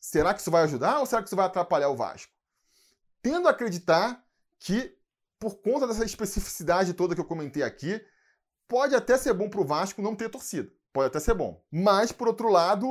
será 0.00 0.32
que 0.32 0.40
isso 0.40 0.50
vai 0.50 0.62
ajudar 0.62 1.00
ou 1.00 1.06
será 1.06 1.22
que 1.22 1.28
isso 1.28 1.36
vai 1.36 1.46
atrapalhar 1.46 1.88
o 1.88 1.96
Vasco? 1.96 2.32
Tendo 3.22 3.48
a 3.48 3.50
acreditar 3.50 4.24
que, 4.58 4.96
por 5.38 5.56
conta 5.56 5.86
dessa 5.86 6.04
especificidade 6.04 6.94
toda 6.94 7.14
que 7.14 7.20
eu 7.20 7.24
comentei 7.24 7.62
aqui, 7.62 8.00
pode 8.68 8.94
até 8.94 9.16
ser 9.16 9.32
bom 9.34 9.48
para 9.48 9.60
o 9.60 9.66
Vasco 9.66 10.02
não 10.02 10.14
ter 10.14 10.28
torcida. 10.28 10.70
Pode 10.96 11.08
até 11.08 11.20
ser 11.20 11.34
bom. 11.34 11.62
Mas, 11.70 12.10
por 12.10 12.26
outro 12.26 12.48
lado, 12.48 12.86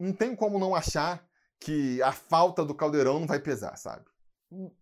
não 0.00 0.14
tem 0.14 0.34
como 0.34 0.58
não 0.58 0.74
achar 0.74 1.22
que 1.60 2.00
a 2.00 2.10
falta 2.10 2.64
do 2.64 2.74
Caldeirão 2.74 3.20
não 3.20 3.26
vai 3.26 3.38
pesar, 3.38 3.76
sabe? 3.76 4.06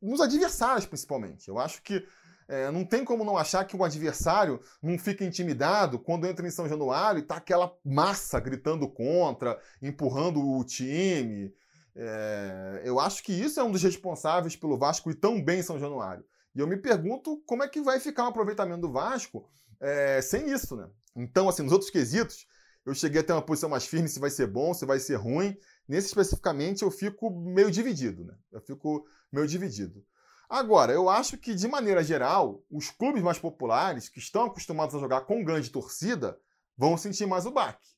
Nos 0.01 0.21
adversários, 0.21 0.87
principalmente. 0.87 1.49
Eu 1.49 1.59
acho 1.59 1.83
que 1.83 2.07
é, 2.47 2.71
não 2.71 2.85
tem 2.85 3.05
como 3.05 3.25
não 3.25 3.37
achar 3.37 3.65
que 3.65 3.77
o 3.77 3.83
adversário 3.83 4.61
não 4.81 4.97
fica 4.97 5.25
intimidado 5.25 5.99
quando 5.99 6.25
entra 6.29 6.47
em 6.47 6.53
São 6.53 6.69
Januário 6.69 7.19
e 7.19 7.27
tá 7.27 7.35
aquela 7.35 7.77
massa 7.85 8.39
gritando 8.39 8.89
contra, 8.89 9.61
empurrando 9.83 10.41
o 10.41 10.63
time. 10.63 11.53
É, 11.97 12.83
eu 12.85 13.01
acho 13.01 13.25
que 13.25 13.33
isso 13.33 13.59
é 13.59 13.65
um 13.65 13.73
dos 13.73 13.83
responsáveis 13.83 14.55
pelo 14.55 14.79
Vasco 14.79 15.11
ir 15.11 15.17
tão 15.17 15.43
bem 15.43 15.59
em 15.59 15.65
São 15.65 15.81
Januário. 15.81 16.25
E 16.55 16.61
eu 16.61 16.69
me 16.69 16.77
pergunto 16.77 17.43
como 17.45 17.65
é 17.65 17.69
que 17.69 17.83
vai 17.83 17.99
ficar 17.99 18.23
o 18.23 18.29
aproveitamento 18.29 18.83
do 18.83 18.93
Vasco 18.93 19.51
é, 19.81 20.23
sem 20.23 20.49
isso, 20.53 20.77
né? 20.77 20.89
Então, 21.15 21.49
assim, 21.49 21.63
nos 21.63 21.73
outros 21.73 21.91
quesitos, 21.91 22.47
eu 22.85 22.95
cheguei 22.95 23.21
a 23.21 23.25
ter 23.25 23.33
uma 23.33 23.43
posição 23.43 23.69
mais 23.69 23.87
firme 23.87 24.09
se 24.09 24.21
vai 24.21 24.31
ser 24.31 24.47
bom, 24.47 24.75
se 24.75 24.85
vai 24.85 24.99
ser 24.99 25.17
ruim. 25.17 25.57
Nesse 25.89 26.09
especificamente, 26.09 26.83
eu 26.83 26.91
fico 26.91 27.31
meio 27.31 27.71
dividido, 27.71 28.25
né? 28.25 28.35
Eu 28.53 28.61
fico 28.61 29.07
meio 29.33 29.47
dividido. 29.47 30.05
Agora, 30.49 30.93
eu 30.93 31.09
acho 31.09 31.39
que, 31.39 31.55
de 31.55 31.67
maneira 31.67 32.05
geral, 32.05 32.63
os 32.71 32.91
clubes 32.91 33.23
mais 33.23 33.39
populares, 33.39 34.09
que 34.09 34.19
estão 34.19 34.45
acostumados 34.45 34.95
a 34.95 34.99
jogar 34.99 35.23
com 35.23 35.43
grande 35.43 35.71
torcida, 35.71 36.39
vão 36.77 36.97
sentir 36.97 37.27
mais 37.27 37.47
o 37.47 37.51
baque. 37.51 37.89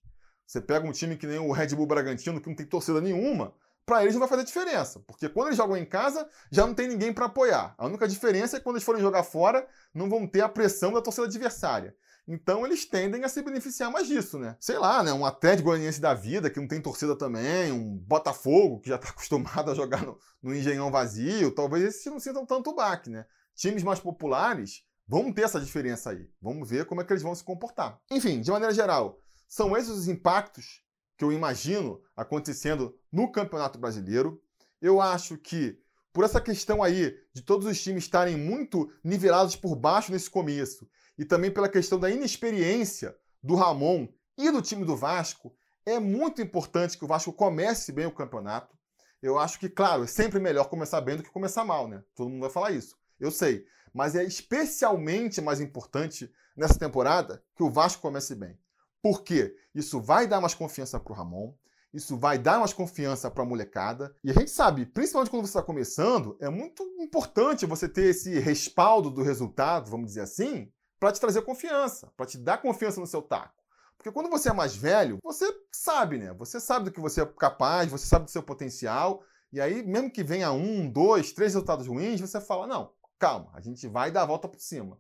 Você 0.46 0.61
pega 0.61 0.87
um 0.87 0.92
time 0.92 1.16
que 1.16 1.26
nem 1.26 1.38
o 1.38 1.50
Red 1.50 1.74
Bull 1.74 1.87
Bragantino, 1.87 2.40
que 2.40 2.48
não 2.48 2.55
tem 2.55 2.66
torcida 2.66 3.00
nenhuma, 3.00 3.52
para 3.85 4.02
eles 4.02 4.14
não 4.14 4.20
vai 4.20 4.29
fazer 4.29 4.44
diferença, 4.44 5.00
porque 5.07 5.29
quando 5.29 5.48
eles 5.48 5.57
jogam 5.57 5.76
em 5.76 5.85
casa, 5.85 6.29
já 6.50 6.66
não 6.66 6.74
tem 6.74 6.88
ninguém 6.88 7.12
para 7.12 7.26
apoiar. 7.26 7.74
A 7.79 7.87
única 7.87 8.07
diferença 8.07 8.57
é 8.57 8.59
que 8.59 8.64
quando 8.64 8.76
eles 8.76 8.85
forem 8.85 9.00
jogar 9.00 9.22
fora, 9.22 9.66
não 9.94 10.09
vão 10.09 10.26
ter 10.26 10.40
a 10.40 10.48
pressão 10.48 10.92
da 10.92 11.00
torcida 11.00 11.26
adversária. 11.26 11.94
Então 12.29 12.67
eles 12.67 12.85
tendem 12.85 13.23
a 13.23 13.29
se 13.29 13.41
beneficiar 13.41 13.91
mais 13.91 14.09
disso, 14.09 14.39
né? 14.39 14.57
Sei 14.59 14.77
lá, 14.79 15.03
né? 15.03 15.12
Um 15.12 15.25
Atlético 15.25 15.69
Goianiense 15.69 16.01
da 16.01 16.12
vida, 16.12 16.51
que 16.51 16.59
não 16.59 16.67
tem 16.67 16.83
torcida 16.83 17.17
também, 17.17 17.71
um 17.71 17.97
Botafogo, 17.99 18.81
que 18.81 18.89
já 18.89 18.97
está 18.97 19.11
acostumado 19.11 19.71
a 19.71 19.75
jogar 19.75 20.05
no, 20.05 20.19
no 20.43 20.55
engenhão 20.55 20.91
vazio, 20.91 21.55
talvez 21.55 21.85
esses 21.85 22.07
não 22.07 22.19
sintam 22.19 22.45
tanto 22.45 22.75
baque, 22.75 23.11
né? 23.11 23.27
Times 23.55 23.85
mais 23.85 24.01
populares 24.01 24.85
vão 25.07 25.33
ter 25.33 25.43
essa 25.43 25.61
diferença 25.61 26.11
aí. 26.11 26.29
Vamos 26.43 26.69
ver 26.69 26.85
como 26.87 27.01
é 27.01 27.05
que 27.05 27.12
eles 27.12 27.23
vão 27.23 27.35
se 27.35 27.45
comportar. 27.45 28.01
Enfim, 28.11 28.41
de 28.41 28.51
maneira 28.51 28.75
geral, 28.75 29.21
são 29.49 29.77
esses 29.77 29.91
os 29.91 30.09
impactos 30.09 30.83
que 31.17 31.25
eu 31.25 31.33
imagino 31.33 32.01
acontecendo 32.17 32.95
no 33.11 33.31
Campeonato 33.31 33.79
Brasileiro. 33.79 34.43
Eu 34.83 35.01
acho 35.01 35.39
que 35.39 35.79
por 36.12 36.25
essa 36.25 36.41
questão 36.41 36.83
aí 36.83 37.15
de 37.33 37.43
todos 37.43 37.67
os 37.67 37.81
times 37.81 38.05
estarem 38.05 38.37
muito 38.37 38.91
nivelados 39.05 39.55
por 39.55 39.77
baixo 39.77 40.11
nesse 40.11 40.29
começo 40.29 40.89
e 41.18 41.24
também 41.24 41.50
pela 41.50 41.68
questão 41.68 41.98
da 41.98 42.11
inexperiência 42.11 43.16
do 43.42 43.55
Ramon 43.55 44.09
e 44.37 44.50
do 44.50 44.61
time 44.61 44.85
do 44.85 44.96
Vasco, 44.96 45.55
é 45.85 45.98
muito 45.98 46.42
importante 46.42 46.98
que 46.98 47.05
o 47.05 47.09
Vasco 47.09 47.33
comece 47.33 47.92
bem 47.92 48.07
o 48.07 48.14
campeonato. 48.14 48.76
Eu 49.22 49.38
acho 49.38 49.59
que, 49.59 49.68
claro, 49.68 50.05
é 50.05 50.07
sempre 50.07 50.38
melhor 50.38 50.68
começar 50.68 51.00
bem 51.00 51.16
do 51.16 51.22
que 51.22 51.31
começar 51.31 51.64
mal, 51.64 51.88
né? 51.88 52.02
Todo 52.14 52.29
mundo 52.29 52.40
vai 52.40 52.50
falar 52.50 52.72
isso. 52.72 52.96
Eu 53.18 53.31
sei. 53.31 53.64
Mas 53.94 54.14
é 54.14 54.24
especialmente 54.24 55.40
mais 55.40 55.61
importante 55.61 56.31
nessa 56.57 56.79
temporada 56.79 57.42
que 57.55 57.62
o 57.62 57.70
Vasco 57.70 58.02
comece 58.02 58.35
bem. 58.35 58.59
Por 59.00 59.22
quê? 59.22 59.57
Isso 59.74 60.00
vai 60.00 60.26
dar 60.26 60.40
mais 60.40 60.55
confiança 60.55 60.98
para 60.98 61.12
o 61.12 61.16
Ramon, 61.16 61.55
isso 61.92 62.18
vai 62.18 62.38
dar 62.38 62.59
mais 62.59 62.72
confiança 62.72 63.31
para 63.31 63.42
a 63.42 63.46
molecada. 63.46 64.14
E 64.22 64.31
a 64.31 64.35
gente 64.35 64.50
sabe, 64.50 64.85
principalmente 64.85 65.31
quando 65.31 65.46
você 65.46 65.50
está 65.50 65.62
começando, 65.62 66.37
é 66.40 66.50
muito 66.50 66.83
importante 66.98 67.64
você 67.64 67.88
ter 67.88 68.07
esse 68.07 68.38
respaldo 68.38 69.11
do 69.11 69.22
resultado, 69.22 69.90
vamos 69.90 70.09
dizer 70.09 70.22
assim, 70.22 70.70
para 70.98 71.12
te 71.12 71.20
trazer 71.20 71.42
confiança, 71.42 72.12
para 72.16 72.26
te 72.26 72.38
dar 72.38 72.59
confiança 72.59 73.00
no 73.00 73.06
seu 73.06 73.22
taco. 73.22 73.54
Porque 73.96 74.12
quando 74.12 74.30
você 74.30 74.50
é 74.50 74.52
mais 74.52 74.76
velho, 74.76 75.18
você 75.22 75.52
sabe, 75.72 76.18
né? 76.18 76.32
Você 76.35 76.61
sabe 76.61 76.87
do 76.87 76.92
que 76.92 77.00
você 77.00 77.22
é 77.22 77.26
capaz, 77.26 77.90
você 77.90 78.06
sabe 78.06 78.26
do 78.26 78.30
seu 78.30 78.42
potencial. 78.42 79.22
E 79.52 79.61
aí, 79.61 79.82
mesmo 79.82 80.11
que 80.11 80.22
venha 80.22 80.52
um, 80.52 80.88
dois, 80.88 81.32
três 81.32 81.54
resultados 81.54 81.87
ruins, 81.87 82.20
você 82.20 82.40
fala: 82.40 82.66
não, 82.66 82.92
calma, 83.18 83.50
a 83.54 83.61
gente 83.61 83.87
vai 83.88 84.11
dar 84.11 84.22
a 84.22 84.26
volta 84.26 84.48
por 84.48 84.61
cima. 84.61 84.98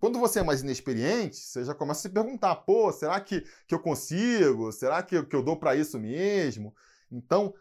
Quando 0.00 0.18
você 0.18 0.40
é 0.40 0.42
mais 0.42 0.62
inexperiente, 0.62 1.36
você 1.36 1.64
já 1.64 1.74
começa 1.74 2.00
a 2.00 2.02
se 2.02 2.08
perguntar: 2.08 2.56
pô, 2.56 2.92
será 2.92 3.20
que, 3.20 3.44
que 3.66 3.74
eu 3.74 3.80
consigo? 3.80 4.72
Será 4.72 5.02
que, 5.02 5.22
que 5.24 5.36
eu 5.36 5.42
dou 5.42 5.56
para 5.56 5.76
isso 5.76 5.98
mesmo? 5.98 6.74
Então, 7.10 7.54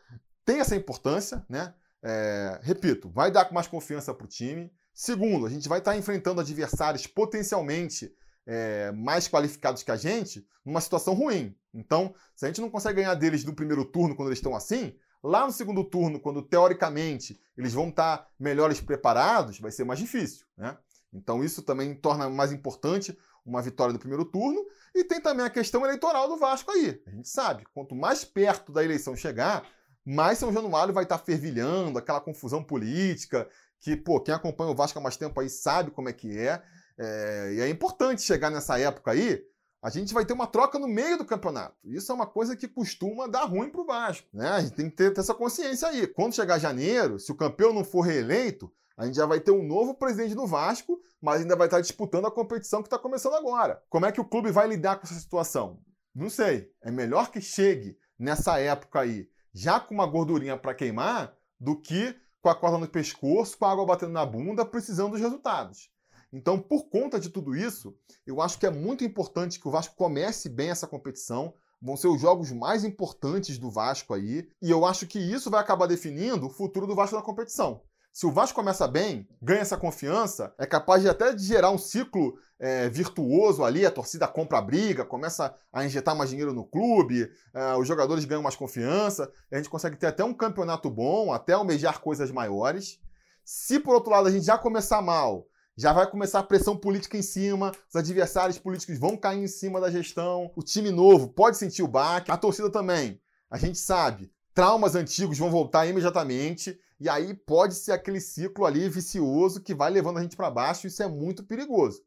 tem 0.45 0.59
essa 0.59 0.75
importância, 0.75 1.45
né? 1.49 1.73
É, 2.01 2.59
repito, 2.61 3.09
vai 3.09 3.31
dar 3.31 3.51
mais 3.51 3.67
confiança 3.67 4.13
para 4.13 4.25
o 4.25 4.29
time. 4.29 4.71
Segundo, 4.99 5.45
a 5.45 5.49
gente 5.49 5.69
vai 5.69 5.77
estar 5.77 5.91
tá 5.91 5.97
enfrentando 5.97 6.41
adversários 6.41 7.05
potencialmente 7.05 8.11
é, 8.47 8.91
mais 8.93 9.27
qualificados 9.27 9.83
que 9.83 9.91
a 9.91 9.95
gente 9.95 10.43
numa 10.65 10.81
situação 10.81 11.13
ruim. 11.13 11.55
Então, 11.71 12.15
se 12.35 12.45
a 12.45 12.47
gente 12.47 12.59
não 12.59 12.67
consegue 12.71 12.95
ganhar 12.95 13.13
deles 13.13 13.45
no 13.45 13.53
primeiro 13.53 13.85
turno 13.85 14.15
quando 14.15 14.29
eles 14.29 14.39
estão 14.39 14.55
assim, 14.55 14.95
lá 15.23 15.45
no 15.45 15.53
segundo 15.53 15.83
turno, 15.83 16.19
quando 16.19 16.41
teoricamente 16.41 17.39
eles 17.55 17.73
vão 17.73 17.89
estar 17.89 18.17
tá 18.17 18.27
melhores 18.39 18.81
preparados, 18.81 19.59
vai 19.59 19.69
ser 19.69 19.83
mais 19.83 19.99
difícil. 19.99 20.47
Né? 20.57 20.75
Então, 21.13 21.43
isso 21.43 21.61
também 21.61 21.93
torna 21.93 22.27
mais 22.27 22.51
importante 22.51 23.15
uma 23.45 23.61
vitória 23.61 23.93
do 23.93 23.99
primeiro 23.99 24.25
turno. 24.25 24.65
E 24.95 25.03
tem 25.03 25.21
também 25.21 25.45
a 25.45 25.49
questão 25.51 25.85
eleitoral 25.85 26.27
do 26.27 26.37
Vasco 26.37 26.71
aí. 26.71 26.99
A 27.05 27.11
gente 27.11 27.29
sabe, 27.29 27.65
quanto 27.71 27.93
mais 27.93 28.25
perto 28.25 28.71
da 28.71 28.83
eleição 28.83 29.15
chegar, 29.15 29.63
mais 30.03 30.37
São 30.39 30.53
Januário 30.53 30.93
vai 30.93 31.03
estar 31.03 31.17
tá 31.17 31.23
fervilhando, 31.23 31.99
aquela 31.99 32.21
confusão 32.21 32.63
política, 32.63 33.47
que, 33.79 33.95
pô, 33.95 34.19
quem 34.19 34.33
acompanha 34.33 34.71
o 34.71 34.75
Vasco 34.75 34.97
há 34.99 35.01
mais 35.01 35.17
tempo 35.17 35.39
aí 35.39 35.49
sabe 35.49 35.91
como 35.91 36.09
é 36.09 36.13
que 36.13 36.37
é. 36.37 36.61
é. 36.97 37.53
E 37.53 37.61
é 37.61 37.69
importante 37.69 38.21
chegar 38.21 38.49
nessa 38.49 38.79
época 38.79 39.11
aí, 39.11 39.43
a 39.81 39.89
gente 39.89 40.13
vai 40.13 40.25
ter 40.25 40.33
uma 40.33 40.47
troca 40.47 40.79
no 40.79 40.87
meio 40.87 41.17
do 41.17 41.25
campeonato. 41.25 41.75
Isso 41.83 42.11
é 42.11 42.15
uma 42.15 42.25
coisa 42.25 42.55
que 42.55 42.67
costuma 42.67 43.27
dar 43.27 43.45
ruim 43.45 43.69
pro 43.69 43.85
Vasco, 43.85 44.27
né? 44.33 44.49
A 44.49 44.61
gente 44.61 44.73
tem 44.73 44.89
que 44.89 44.95
ter, 44.95 45.13
ter 45.13 45.21
essa 45.21 45.33
consciência 45.33 45.87
aí. 45.87 46.07
Quando 46.07 46.35
chegar 46.35 46.57
janeiro, 46.57 47.19
se 47.19 47.31
o 47.31 47.35
campeão 47.35 47.71
não 47.71 47.83
for 47.83 48.01
reeleito, 48.01 48.71
a 48.97 49.05
gente 49.05 49.15
já 49.15 49.25
vai 49.25 49.39
ter 49.39 49.51
um 49.51 49.63
novo 49.63 49.93
presidente 49.93 50.33
do 50.33 50.47
Vasco, 50.47 50.99
mas 51.21 51.41
ainda 51.41 51.55
vai 51.55 51.67
estar 51.67 51.79
disputando 51.79 52.25
a 52.25 52.31
competição 52.31 52.81
que 52.81 52.87
está 52.87 52.97
começando 52.97 53.35
agora. 53.35 53.81
Como 53.89 54.05
é 54.07 54.11
que 54.11 54.19
o 54.19 54.25
clube 54.25 54.51
vai 54.51 54.67
lidar 54.67 54.97
com 54.97 55.05
essa 55.05 55.19
situação? 55.19 55.79
Não 56.13 56.29
sei. 56.29 56.71
É 56.81 56.89
melhor 56.89 57.29
que 57.29 57.39
chegue 57.39 57.95
nessa 58.17 58.59
época 58.59 59.01
aí, 59.01 59.29
já 59.53 59.79
com 59.79 59.93
uma 59.93 60.07
gordurinha 60.07 60.57
para 60.57 60.73
queimar, 60.73 61.37
do 61.59 61.79
que 61.79 62.15
com 62.41 62.49
a 62.49 62.55
corda 62.55 62.77
no 62.77 62.87
pescoço, 62.87 63.57
com 63.57 63.65
a 63.65 63.71
água 63.71 63.85
batendo 63.85 64.11
na 64.11 64.25
bunda, 64.25 64.65
precisando 64.65 65.11
dos 65.11 65.21
resultados. 65.21 65.89
Então, 66.31 66.59
por 66.59 66.89
conta 66.89 67.19
de 67.19 67.29
tudo 67.29 67.55
isso, 67.55 67.95
eu 68.25 68.41
acho 68.41 68.59
que 68.59 68.65
é 68.65 68.69
muito 68.69 69.03
importante 69.03 69.59
que 69.59 69.67
o 69.67 69.71
Vasco 69.71 69.95
comece 69.95 70.49
bem 70.49 70.69
essa 70.69 70.87
competição. 70.87 71.53
Vão 71.81 71.95
ser 71.95 72.07
os 72.07 72.19
jogos 72.19 72.51
mais 72.51 72.83
importantes 72.83 73.57
do 73.57 73.71
Vasco 73.71 74.13
aí. 74.13 74.49
E 74.61 74.69
eu 74.69 74.85
acho 74.85 75.07
que 75.07 75.19
isso 75.19 75.49
vai 75.49 75.61
acabar 75.61 75.87
definindo 75.87 76.47
o 76.47 76.49
futuro 76.49 76.87
do 76.87 76.95
Vasco 76.95 77.15
na 77.15 77.21
competição. 77.21 77.81
Se 78.17 78.25
o 78.25 78.31
Vasco 78.31 78.55
começa 78.55 78.87
bem, 78.87 79.29
ganha 79.39 79.61
essa 79.61 79.77
confiança, 79.77 80.51
é 80.57 80.65
capaz 80.65 81.03
de 81.03 81.07
até 81.07 81.31
de 81.35 81.45
gerar 81.45 81.69
um 81.69 81.77
ciclo 81.77 82.35
é, 82.57 82.89
virtuoso 82.89 83.63
ali, 83.63 83.85
a 83.85 83.91
torcida 83.91 84.27
compra 84.27 84.57
a 84.57 84.61
briga, 84.61 85.05
começa 85.05 85.55
a 85.71 85.85
injetar 85.85 86.15
mais 86.15 86.31
dinheiro 86.31 86.51
no 86.51 86.65
clube, 86.65 87.31
é, 87.53 87.75
os 87.75 87.87
jogadores 87.87 88.25
ganham 88.25 88.41
mais 88.41 88.55
confiança, 88.55 89.31
a 89.51 89.57
gente 89.57 89.69
consegue 89.69 89.97
ter 89.97 90.07
até 90.07 90.23
um 90.23 90.33
campeonato 90.33 90.89
bom, 90.89 91.31
até 91.31 91.53
almejar 91.53 92.01
coisas 92.01 92.31
maiores. 92.31 92.99
Se 93.45 93.79
por 93.79 93.93
outro 93.93 94.09
lado 94.09 94.27
a 94.27 94.31
gente 94.31 94.47
já 94.47 94.57
começar 94.57 94.99
mal, 94.99 95.45
já 95.77 95.93
vai 95.93 96.09
começar 96.09 96.39
a 96.39 96.43
pressão 96.43 96.75
política 96.75 97.17
em 97.17 97.21
cima, 97.21 97.71
os 97.87 97.95
adversários 97.95 98.57
políticos 98.57 98.97
vão 98.97 99.15
cair 99.15 99.43
em 99.43 99.47
cima 99.47 99.79
da 99.79 99.91
gestão, 99.91 100.51
o 100.55 100.63
time 100.63 100.89
novo 100.89 101.27
pode 101.27 101.55
sentir 101.55 101.83
o 101.83 101.87
baque, 101.87 102.31
a 102.31 102.37
torcida 102.37 102.71
também. 102.71 103.21
A 103.47 103.59
gente 103.59 103.77
sabe, 103.77 104.31
traumas 104.55 104.95
antigos 104.95 105.37
vão 105.37 105.51
voltar 105.51 105.85
imediatamente. 105.85 106.79
E 106.99 107.07
aí 107.07 107.33
pode 107.33 107.75
ser 107.75 107.91
aquele 107.91 108.19
ciclo 108.19 108.65
ali 108.65 108.89
vicioso 108.89 109.61
que 109.61 109.73
vai 109.73 109.91
levando 109.91 110.17
a 110.17 110.21
gente 110.21 110.35
para 110.35 110.49
baixo, 110.49 110.87
isso 110.87 111.03
é 111.03 111.07
muito 111.07 111.43
perigoso. 111.43 112.01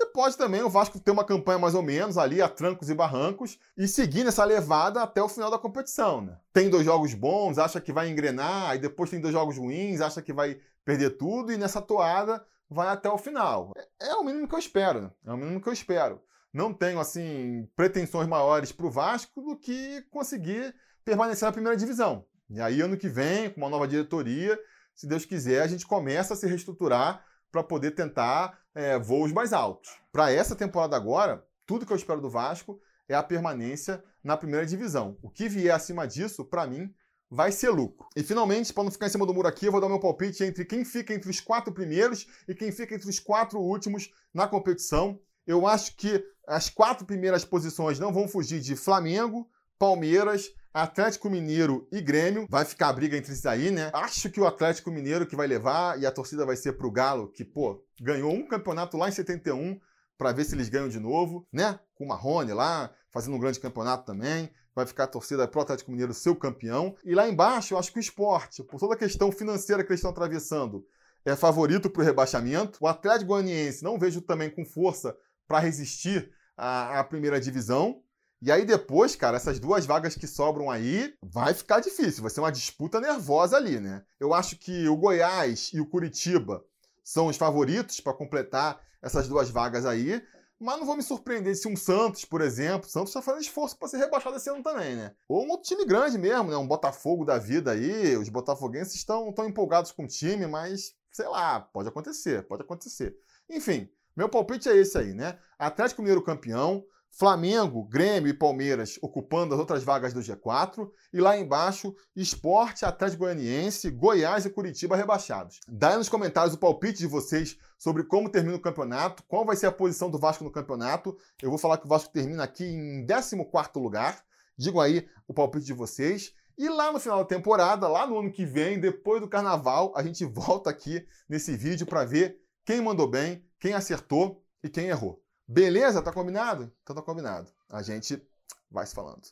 E 0.00 0.06
pode 0.06 0.36
também 0.36 0.62
o 0.62 0.70
Vasco 0.70 1.00
ter 1.00 1.10
uma 1.10 1.24
campanha 1.24 1.58
mais 1.58 1.74
ou 1.74 1.82
menos 1.82 2.16
ali 2.16 2.40
a 2.40 2.48
trancos 2.48 2.88
e 2.88 2.94
barrancos 2.94 3.58
e 3.76 3.88
seguir 3.88 4.22
nessa 4.22 4.44
levada 4.44 5.02
até 5.02 5.20
o 5.20 5.28
final 5.28 5.50
da 5.50 5.58
competição. 5.58 6.20
Né? 6.20 6.38
Tem 6.52 6.70
dois 6.70 6.84
jogos 6.84 7.14
bons, 7.14 7.58
acha 7.58 7.80
que 7.80 7.92
vai 7.92 8.08
engrenar, 8.08 8.70
aí 8.70 8.78
depois 8.78 9.10
tem 9.10 9.20
dois 9.20 9.32
jogos 9.32 9.56
ruins, 9.56 10.00
acha 10.00 10.22
que 10.22 10.32
vai 10.32 10.60
perder 10.84 11.16
tudo 11.16 11.52
e 11.52 11.56
nessa 11.56 11.82
toada 11.82 12.44
vai 12.70 12.88
até 12.88 13.08
o 13.08 13.18
final. 13.18 13.72
É, 13.76 14.10
é 14.10 14.14
o 14.14 14.22
mínimo 14.22 14.46
que 14.46 14.54
eu 14.54 14.58
espero, 14.58 15.02
né? 15.02 15.10
é 15.26 15.32
o 15.32 15.36
mínimo 15.36 15.60
que 15.60 15.68
eu 15.68 15.72
espero. 15.72 16.22
Não 16.52 16.72
tenho 16.72 17.00
assim 17.00 17.68
pretensões 17.74 18.28
maiores 18.28 18.70
para 18.70 18.86
o 18.86 18.90
Vasco 18.90 19.42
do 19.42 19.56
que 19.56 20.02
conseguir 20.10 20.74
permanecer 21.04 21.46
na 21.46 21.52
primeira 21.52 21.76
divisão. 21.76 22.24
E 22.50 22.60
aí, 22.60 22.80
ano 22.80 22.96
que 22.96 23.08
vem, 23.08 23.50
com 23.50 23.60
uma 23.60 23.68
nova 23.68 23.86
diretoria, 23.86 24.58
se 24.94 25.06
Deus 25.06 25.24
quiser, 25.24 25.62
a 25.62 25.66
gente 25.66 25.86
começa 25.86 26.34
a 26.34 26.36
se 26.36 26.46
reestruturar 26.46 27.24
para 27.52 27.62
poder 27.62 27.92
tentar 27.92 28.58
é, 28.74 28.98
voos 28.98 29.32
mais 29.32 29.52
altos. 29.52 29.90
Para 30.10 30.32
essa 30.32 30.56
temporada 30.56 30.96
agora, 30.96 31.44
tudo 31.66 31.84
que 31.84 31.92
eu 31.92 31.96
espero 31.96 32.20
do 32.20 32.30
Vasco 32.30 32.80
é 33.08 33.14
a 33.14 33.22
permanência 33.22 34.02
na 34.22 34.36
primeira 34.36 34.66
divisão. 34.66 35.16
O 35.22 35.30
que 35.30 35.48
vier 35.48 35.74
acima 35.74 36.06
disso, 36.06 36.44
para 36.44 36.66
mim, 36.66 36.92
vai 37.30 37.52
ser 37.52 37.70
lucro. 37.70 38.08
E 38.16 38.22
finalmente, 38.22 38.72
para 38.72 38.84
não 38.84 38.90
ficar 38.90 39.06
em 39.06 39.10
cima 39.10 39.26
do 39.26 39.34
muro 39.34 39.48
aqui, 39.48 39.66
eu 39.66 39.72
vou 39.72 39.80
dar 39.80 39.88
meu 39.88 40.00
palpite 40.00 40.44
entre 40.44 40.64
quem 40.64 40.84
fica 40.84 41.12
entre 41.12 41.30
os 41.30 41.40
quatro 41.40 41.72
primeiros 41.72 42.26
e 42.46 42.54
quem 42.54 42.72
fica 42.72 42.94
entre 42.94 43.08
os 43.08 43.20
quatro 43.20 43.58
últimos 43.58 44.10
na 44.32 44.46
competição. 44.46 45.20
Eu 45.46 45.66
acho 45.66 45.96
que 45.96 46.24
as 46.46 46.70
quatro 46.70 47.06
primeiras 47.06 47.44
posições 47.44 47.98
não 47.98 48.12
vão 48.12 48.26
fugir 48.26 48.60
de 48.60 48.74
Flamengo, 48.74 49.48
Palmeiras, 49.78 50.50
Atlético 50.72 51.30
Mineiro 51.30 51.88
e 51.90 52.00
Grêmio. 52.00 52.46
Vai 52.48 52.64
ficar 52.64 52.88
a 52.88 52.92
briga 52.92 53.16
entre 53.16 53.32
esses 53.32 53.46
aí, 53.46 53.70
né? 53.70 53.90
Acho 53.92 54.30
que 54.30 54.40
o 54.40 54.46
Atlético 54.46 54.90
Mineiro 54.90 55.26
que 55.26 55.36
vai 55.36 55.46
levar 55.46 56.00
e 56.00 56.06
a 56.06 56.10
torcida 56.10 56.44
vai 56.44 56.56
ser 56.56 56.74
pro 56.74 56.90
Galo, 56.90 57.28
que, 57.28 57.44
pô, 57.44 57.84
ganhou 58.00 58.32
um 58.32 58.46
campeonato 58.46 58.96
lá 58.96 59.08
em 59.08 59.12
71 59.12 59.78
para 60.16 60.32
ver 60.32 60.44
se 60.44 60.54
eles 60.54 60.68
ganham 60.68 60.88
de 60.88 60.98
novo, 60.98 61.46
né? 61.52 61.78
Com 61.94 62.04
o 62.04 62.08
Marrone 62.08 62.52
lá, 62.52 62.92
fazendo 63.10 63.36
um 63.36 63.40
grande 63.40 63.60
campeonato 63.60 64.04
também. 64.04 64.50
Vai 64.74 64.86
ficar 64.86 65.04
a 65.04 65.08
torcida 65.08 65.48
pro 65.48 65.60
Atlético 65.60 65.90
Mineiro 65.90 66.14
seu 66.14 66.36
campeão. 66.36 66.94
E 67.04 67.14
lá 67.14 67.28
embaixo, 67.28 67.74
eu 67.74 67.78
acho 67.78 67.92
que 67.92 67.98
o 67.98 68.00
esporte, 68.00 68.62
por 68.62 68.78
toda 68.78 68.94
a 68.94 68.98
questão 68.98 69.32
financeira 69.32 69.82
que 69.82 69.90
eles 69.90 70.00
estão 70.00 70.10
atravessando, 70.10 70.84
é 71.24 71.34
favorito 71.34 71.90
para 71.90 72.02
o 72.02 72.04
rebaixamento. 72.04 72.78
O 72.80 72.86
Atlético 72.86 73.28
Goianiense 73.28 73.82
não 73.82 73.98
vejo 73.98 74.20
também 74.20 74.50
com 74.50 74.64
força 74.64 75.16
para 75.46 75.58
resistir 75.58 76.30
à, 76.56 77.00
à 77.00 77.04
primeira 77.04 77.40
divisão. 77.40 78.02
E 78.40 78.52
aí 78.52 78.64
depois, 78.64 79.16
cara, 79.16 79.36
essas 79.36 79.58
duas 79.58 79.84
vagas 79.84 80.14
que 80.14 80.26
sobram 80.26 80.70
aí, 80.70 81.12
vai 81.22 81.52
ficar 81.52 81.80
difícil, 81.80 82.22
vai 82.22 82.30
ser 82.30 82.40
uma 82.40 82.52
disputa 82.52 83.00
nervosa 83.00 83.56
ali, 83.56 83.80
né? 83.80 84.04
Eu 84.20 84.32
acho 84.32 84.56
que 84.56 84.88
o 84.88 84.96
Goiás 84.96 85.70
e 85.74 85.80
o 85.80 85.86
Curitiba 85.86 86.64
são 87.02 87.26
os 87.26 87.36
favoritos 87.36 88.00
para 88.00 88.14
completar 88.14 88.80
essas 89.02 89.26
duas 89.26 89.50
vagas 89.50 89.84
aí, 89.84 90.22
mas 90.60 90.78
não 90.78 90.86
vou 90.86 90.96
me 90.96 91.02
surpreender 91.02 91.56
se 91.56 91.66
um 91.66 91.76
Santos, 91.76 92.24
por 92.24 92.40
exemplo, 92.40 92.88
Santos 92.88 93.10
está 93.10 93.22
fazendo 93.22 93.42
esforço 93.42 93.76
para 93.76 93.88
ser 93.88 93.98
rebaixado 93.98 94.36
esse 94.36 94.50
ano 94.50 94.62
também, 94.62 94.94
né? 94.94 95.14
Ou 95.28 95.44
um 95.44 95.50
outro 95.50 95.68
time 95.68 95.84
grande 95.84 96.16
mesmo, 96.16 96.50
né? 96.50 96.56
Um 96.56 96.66
Botafogo 96.66 97.24
da 97.24 97.38
vida 97.38 97.72
aí, 97.72 98.16
os 98.16 98.28
botafoguenses 98.28 98.94
estão 98.94 99.32
tão 99.32 99.48
empolgados 99.48 99.90
com 99.90 100.04
o 100.04 100.08
time, 100.08 100.46
mas 100.46 100.94
sei 101.10 101.26
lá, 101.26 101.60
pode 101.60 101.88
acontecer, 101.88 102.46
pode 102.46 102.62
acontecer. 102.62 103.16
Enfim, 103.50 103.88
meu 104.16 104.28
palpite 104.28 104.68
é 104.68 104.76
esse 104.76 104.98
aí, 104.98 105.14
né? 105.14 105.38
Atlético 105.58 106.02
Mineiro 106.02 106.22
campeão, 106.22 106.84
Flamengo, 107.18 107.82
Grêmio 107.82 108.30
e 108.30 108.32
Palmeiras 108.32 108.96
ocupando 109.02 109.52
as 109.52 109.58
outras 109.58 109.82
vagas 109.82 110.12
do 110.12 110.20
G4 110.20 110.88
e 111.12 111.20
lá 111.20 111.36
embaixo 111.36 111.92
Esporte, 112.14 112.84
Atlético 112.84 113.24
Goianiense, 113.24 113.90
Goiás 113.90 114.46
e 114.46 114.50
Curitiba 114.50 114.94
rebaixados. 114.94 115.58
Dá 115.66 115.88
aí 115.88 115.96
nos 115.96 116.08
comentários 116.08 116.54
o 116.54 116.58
palpite 116.58 116.98
de 116.98 117.08
vocês 117.08 117.58
sobre 117.76 118.04
como 118.04 118.30
termina 118.30 118.54
o 118.54 118.62
campeonato, 118.62 119.24
qual 119.26 119.44
vai 119.44 119.56
ser 119.56 119.66
a 119.66 119.72
posição 119.72 120.08
do 120.08 120.16
Vasco 120.16 120.44
no 120.44 120.52
campeonato. 120.52 121.18
Eu 121.42 121.50
vou 121.50 121.58
falar 121.58 121.78
que 121.78 121.86
o 121.86 121.88
Vasco 121.88 122.12
termina 122.12 122.44
aqui 122.44 122.64
em 122.64 123.04
14º 123.04 123.82
lugar. 123.82 124.22
Digam 124.56 124.80
aí 124.80 125.08
o 125.26 125.34
palpite 125.34 125.66
de 125.66 125.72
vocês. 125.72 126.32
E 126.56 126.68
lá 126.68 126.92
no 126.92 127.00
final 127.00 127.18
da 127.18 127.24
temporada, 127.24 127.88
lá 127.88 128.06
no 128.06 128.20
ano 128.20 128.30
que 128.30 128.46
vem, 128.46 128.78
depois 128.78 129.20
do 129.20 129.28
carnaval, 129.28 129.92
a 129.96 130.04
gente 130.04 130.22
volta 130.24 130.70
aqui 130.70 131.04
nesse 131.28 131.56
vídeo 131.56 131.84
para 131.84 132.04
ver 132.04 132.38
quem 132.64 132.80
mandou 132.80 133.10
bem, 133.10 133.44
quem 133.58 133.74
acertou 133.74 134.40
e 134.62 134.68
quem 134.68 134.86
errou. 134.86 135.20
Beleza? 135.48 136.02
Tá 136.02 136.12
combinado? 136.12 136.70
Então 136.82 136.94
tá 136.94 137.00
combinado. 137.00 137.48
A 137.70 137.80
gente 137.80 138.22
vai 138.70 138.84
se 138.84 138.94
falando. 138.94 139.22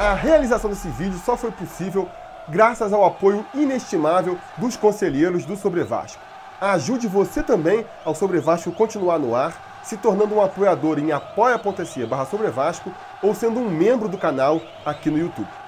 A 0.00 0.14
realização 0.14 0.70
desse 0.70 0.88
vídeo 0.88 1.18
só 1.18 1.36
foi 1.36 1.52
possível 1.52 2.08
graças 2.48 2.92
ao 2.92 3.04
apoio 3.04 3.46
inestimável 3.54 4.38
dos 4.56 4.74
conselheiros 4.74 5.44
do 5.44 5.54
Sobre 5.54 5.84
Vasco. 5.84 6.22
Ajude 6.60 7.06
você 7.06 7.42
também 7.42 7.86
ao 8.04 8.14
Sobre 8.14 8.40
Vasco 8.40 8.72
continuar 8.72 9.18
no 9.18 9.36
ar, 9.36 9.82
se 9.84 9.98
tornando 9.98 10.34
um 10.34 10.40
apoiador 10.40 10.98
em 10.98 11.12
apoia.se 11.12 12.06
barra 12.06 12.24
Sobre 12.24 12.48
Vasco 12.48 12.90
ou 13.22 13.34
sendo 13.34 13.60
um 13.60 13.70
membro 13.70 14.08
do 14.08 14.16
canal 14.16 14.62
aqui 14.84 15.10
no 15.10 15.18
YouTube. 15.18 15.61